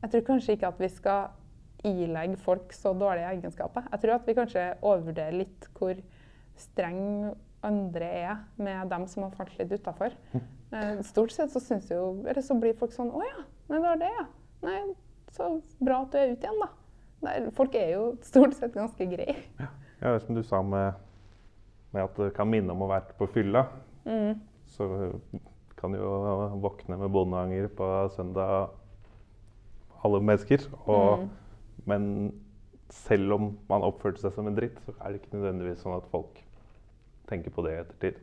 jeg 0.02 0.14
tror 0.14 0.26
kanskje 0.34 0.58
ikke 0.58 0.72
at 0.74 0.82
vi 0.82 0.89
skal 0.92 1.30
ilegge 1.88 2.38
folk 2.42 2.74
så 2.76 2.94
dårlige 2.98 3.30
egenskaper. 3.38 3.88
Jeg 3.94 4.04
tror 4.04 4.18
at 4.18 4.28
vi 4.28 4.36
kanskje 4.38 4.66
overvurderer 4.82 5.38
litt 5.39 5.70
hvor 5.78 5.98
streng 6.60 7.32
andre 7.68 8.09
er 8.22 8.38
med 8.62 8.89
dem 8.91 9.05
som 9.07 9.26
har 9.28 9.34
falt 9.38 9.57
litt 9.59 9.72
utafor. 9.72 10.16
Eh, 10.72 11.01
Stort 11.03 11.34
sett 11.36 11.51
så 11.51 11.59
jo 11.89 12.24
Eller 12.24 12.41
så 12.41 12.55
blir 12.55 12.78
folk 12.80 12.93
sånn 12.95 13.09
Å 13.12 13.20
ja, 13.26 13.41
nei, 13.68 13.76
det 13.76 13.82
var 13.84 13.97
det, 13.99 14.12
ja. 14.16 14.26
Nei, 14.64 14.78
så 15.36 15.47
bra 15.84 15.97
at 16.05 16.14
du 16.14 16.20
er 16.22 16.32
ute 16.32 16.47
igjen, 16.47 16.62
da. 16.62 16.70
Nei, 17.26 17.34
folk 17.57 17.76
er 17.76 17.89
jo 17.91 18.05
stort 18.26 18.55
sett 18.57 18.74
ganske 18.78 19.07
greie. 19.12 19.36
Ja, 19.59 19.68
det 19.99 20.14
er 20.16 20.24
som 20.24 20.38
du 20.38 20.41
sa 20.47 20.62
med, 20.66 20.95
med 21.91 22.05
at 22.05 22.22
det 22.24 22.32
kan 22.38 22.49
minne 22.49 22.74
om 22.74 22.86
å 22.86 22.89
være 22.89 23.18
på 23.20 23.28
fylla. 23.36 23.66
Så 24.72 24.88
kan 25.82 25.97
jo 25.97 26.14
våkne 26.62 26.97
med 27.01 27.12
bondeanger 27.14 27.68
på 27.78 27.89
søndag, 28.16 28.72
alle 30.05 30.22
mennesker. 30.24 30.66
Og, 30.86 31.28
Men 31.89 32.32
selv 32.93 33.34
om 33.38 33.45
man 33.70 33.86
oppførte 33.86 34.22
seg 34.22 34.34
som 34.36 34.47
en 34.49 34.57
dritt, 34.57 34.78
så 34.86 34.93
er 34.99 35.14
det 35.14 35.22
ikke 35.22 35.38
nødvendigvis 35.38 35.82
sånn 35.84 35.97
at 35.97 36.09
folk 36.12 36.41
tenker 37.32 37.54
på 37.56 37.64
det 37.66 37.76
i 37.76 37.80
ettertid. 37.86 38.20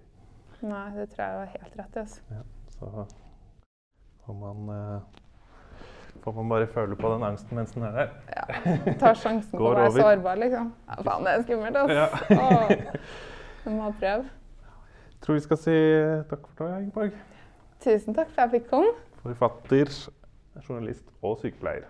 Nei, 0.61 0.85
det 0.97 1.09
tror 1.13 1.25
jeg 1.25 1.39
var 1.39 1.51
helt 1.55 1.81
rett 1.81 1.97
i. 1.97 2.03
Altså. 2.03 2.21
Ja, 2.35 2.43
så 2.75 3.07
får 4.27 4.37
man, 4.41 4.71
eh, 4.75 5.01
får 6.25 6.33
man 6.41 6.49
bare 6.49 6.67
føle 6.67 6.97
på 6.99 7.13
den 7.13 7.23
angsten 7.23 7.57
mens 7.57 7.73
den 7.77 7.87
er 7.89 7.97
der. 7.97 8.09
Ja. 8.37 8.45
Tar 9.01 9.15
sjansen 9.15 9.55
på 9.55 9.65
å 9.65 9.75
være 9.77 9.95
sårbar, 9.97 10.41
liksom. 10.43 10.73
Ja, 10.89 11.01
faen, 11.07 11.25
det 11.25 11.35
er 11.35 11.47
skummelt, 11.47 11.77
altså. 11.77 11.95
Ja. 11.95 12.41
Åh, 13.69 13.73
må 13.79 13.91
prøve. 14.01 14.29
Jeg 15.19 15.25
tror 15.27 15.35
vi 15.35 15.41
skal 15.47 15.59
si 15.63 15.77
takk 16.31 16.47
for 16.57 16.69
nå, 16.69 16.79
Ingeborg. 16.85 17.17
Tusen 17.83 18.15
takk 18.15 18.31
for 18.33 18.43
at 18.43 18.53
jeg 18.53 18.61
fikk 18.61 18.71
komme. 18.71 18.93
Forfatter, 19.23 19.91
journalist 20.67 21.07
og 21.23 21.39
sykepleier. 21.43 21.87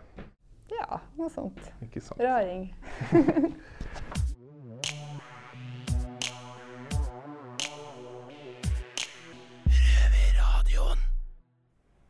Ja, 0.72 1.00
noe 1.16 1.30
sånt. 1.32 1.60
Ikke 1.84 2.00
sant? 2.04 2.20
Raring. 2.20 2.68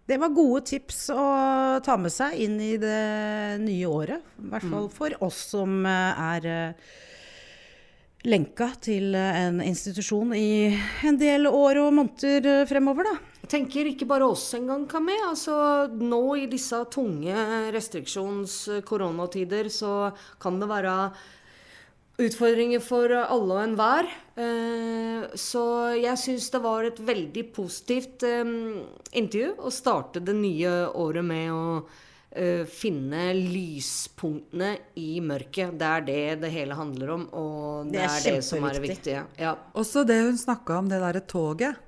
Det 0.09 0.17
var 0.17 0.33
gode 0.33 0.63
tips 0.65 1.11
å 1.13 1.23
ta 1.85 1.99
med 2.01 2.09
seg 2.09 2.39
inn 2.41 2.55
i 2.65 2.79
det 2.81 3.61
nye 3.61 3.89
året. 3.93 4.25
I 4.41 4.47
hvert 4.55 4.65
fall 4.71 4.87
for 4.89 5.13
oss 5.27 5.37
som 5.51 5.85
eh, 5.85 6.21
er 6.33 6.47
eh, 6.49 6.73
lenka 8.25 8.71
til 8.81 9.13
eh, 9.13 9.37
en 9.43 9.61
institusjon 9.61 10.33
i 10.33 10.73
en 11.05 11.19
del 11.21 11.45
år 11.51 11.83
og 11.83 11.93
måneder 11.99 12.65
fremover, 12.71 13.05
da. 13.11 13.13
Jeg 13.43 13.53
tenker 13.53 13.91
ikke 13.91 14.09
bare 14.09 14.25
oss 14.33 14.47
engang 14.57 14.89
kan 14.89 15.05
med. 15.05 15.21
Altså, 15.29 15.53
nå 15.93 16.23
i 16.41 16.49
disse 16.49 16.81
tunge 16.89 17.37
restriksjons-koronatider 17.77 19.69
så 19.69 20.09
kan 20.41 20.57
det 20.57 20.73
være 20.73 20.97
utfordringer 22.19 22.83
for 22.83 23.13
alle 23.15 23.55
og 23.55 23.63
enhver. 23.63 24.09
Eh, 24.39 25.29
Så 25.39 25.63
jeg 25.99 26.19
syns 26.19 26.51
det 26.51 26.61
var 26.65 26.85
et 26.89 26.99
veldig 26.99 27.45
positivt 27.55 28.23
eh, 28.27 28.45
intervju 29.13 29.55
å 29.59 29.73
starte 29.75 30.23
det 30.25 30.35
nye 30.35 30.73
året 30.99 31.25
med 31.27 31.51
å 31.55 31.65
eh, 32.33 32.65
finne 32.67 33.33
lyspunktene 33.39 34.77
i 34.99 35.19
mørket. 35.25 35.77
Det 35.79 35.91
er 35.91 36.07
det 36.07 36.23
det 36.43 36.53
hele 36.55 36.79
handler 36.79 37.15
om, 37.17 37.27
og 37.33 37.91
det, 37.93 37.99
Det 37.99 38.07
er 38.07 38.17
er 38.17 38.39
det 38.39 38.47
som 38.47 38.65
er 38.65 38.79
det 38.79 38.87
viktige. 38.87 39.27
Ja. 39.39 39.57
Også 39.75 40.07
det 40.07 40.23
hun 40.23 40.39
snakka 40.39 40.79
om, 40.79 40.89
det 40.91 41.03
derre 41.03 41.23
toget. 41.23 41.85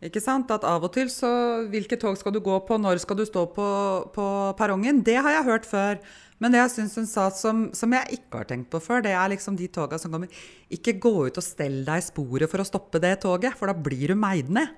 Ikke 0.00 0.20
sant? 0.24 0.48
At 0.48 0.64
av 0.64 0.84
og 0.86 0.94
til 0.94 1.10
så 1.12 1.28
Hvilke 1.68 1.98
tog 2.00 2.16
skal 2.16 2.32
du 2.32 2.40
gå 2.40 2.54
på? 2.64 2.78
Når 2.80 3.02
skal 3.02 3.18
du 3.20 3.26
stå 3.28 3.44
på, 3.52 3.66
på 4.14 4.26
perrongen? 4.56 5.02
Det 5.04 5.18
har 5.20 5.34
jeg 5.34 5.44
hørt 5.44 5.68
før. 5.68 5.98
Men 6.40 6.54
det 6.54 6.60
jeg 6.62 6.72
syns 6.72 6.96
hun 6.96 7.08
sa 7.08 7.26
som, 7.36 7.66
som 7.76 7.92
jeg 7.92 8.16
ikke 8.16 8.40
har 8.40 8.48
tenkt 8.48 8.70
på 8.72 8.80
før, 8.80 9.02
det 9.04 9.12
er 9.12 9.32
liksom 9.34 9.58
de 9.58 9.68
toga 9.72 9.98
som 10.00 10.12
kommer 10.14 10.30
Ikke 10.72 10.94
gå 11.02 11.12
ut 11.28 11.36
og 11.36 11.44
stell 11.44 11.82
deg 11.84 12.00
i 12.00 12.06
sporet 12.06 12.48
for 12.50 12.62
å 12.62 12.66
stoppe 12.68 13.00
det 13.02 13.12
toget, 13.24 13.56
for 13.58 13.68
da 13.68 13.74
blir 13.76 14.14
du 14.14 14.16
meid 14.16 14.48
ned. 14.48 14.72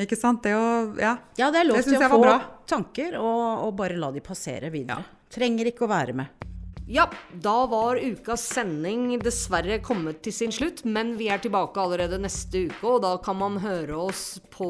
Ikke 0.00 0.16
sant? 0.18 0.42
Det 0.46 0.54
å 0.56 0.64
Ja. 1.00 1.18
Ja, 1.36 1.50
det 1.50 1.60
er 1.60 1.68
lov 1.68 1.76
Det 1.76 1.84
til 1.90 2.00
å 2.00 2.08
få 2.08 2.40
tanker, 2.70 3.18
og, 3.20 3.68
og 3.68 3.76
bare 3.76 3.98
la 4.00 4.10
de 4.14 4.24
passere 4.24 4.72
videre. 4.72 5.04
Trenger 5.34 5.68
ikke 5.72 5.84
å 5.84 5.92
være 5.92 6.14
med. 6.16 6.44
Ja, 6.86 7.10
da 7.32 7.66
var 7.66 7.96
ukas 7.96 8.42
sending 8.44 9.14
dessverre 9.24 9.78
kommet 9.80 10.18
til 10.26 10.34
sin 10.36 10.52
slutt, 10.52 10.82
men 10.84 11.14
vi 11.16 11.30
er 11.32 11.40
tilbake 11.40 11.80
allerede 11.80 12.18
neste 12.20 12.66
uke, 12.66 12.82
og 12.84 12.98
da 13.00 13.14
kan 13.24 13.38
man 13.40 13.56
høre 13.62 13.96
oss 13.96 14.24
på 14.52 14.68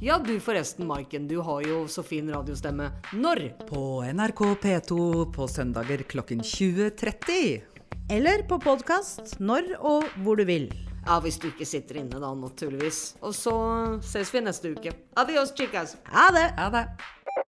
Ja, 0.00 0.16
du 0.16 0.32
forresten, 0.40 0.88
Maiken, 0.88 1.28
du 1.28 1.42
har 1.44 1.60
jo 1.68 1.82
så 1.84 2.00
fin 2.06 2.32
radiostemme. 2.32 2.88
Når? 3.12 3.42
På 3.68 4.00
NRK 4.08 4.40
P2 4.64 5.00
på 5.36 5.50
søndager 5.52 6.06
klokken 6.08 6.40
20.30. 6.40 7.60
Eller 8.08 8.46
på 8.48 8.56
podkast 8.56 9.36
når 9.38 9.74
og 9.84 10.08
hvor 10.24 10.40
du 10.40 10.46
vil. 10.48 10.70
Ja, 11.04 11.20
hvis 11.20 11.36
du 11.42 11.50
ikke 11.52 11.68
sitter 11.68 12.00
inne 12.00 12.24
da, 12.24 12.32
naturligvis. 12.40 13.18
Og 13.20 13.36
så 13.36 13.54
ses 14.00 14.32
vi 14.32 14.46
neste 14.48 14.72
uke. 14.72 14.96
Adios, 15.20 15.52
chicas. 15.52 15.98
Ha 16.08 16.30
det! 16.32 16.52
Ha 16.56 16.72
det. 16.72 16.86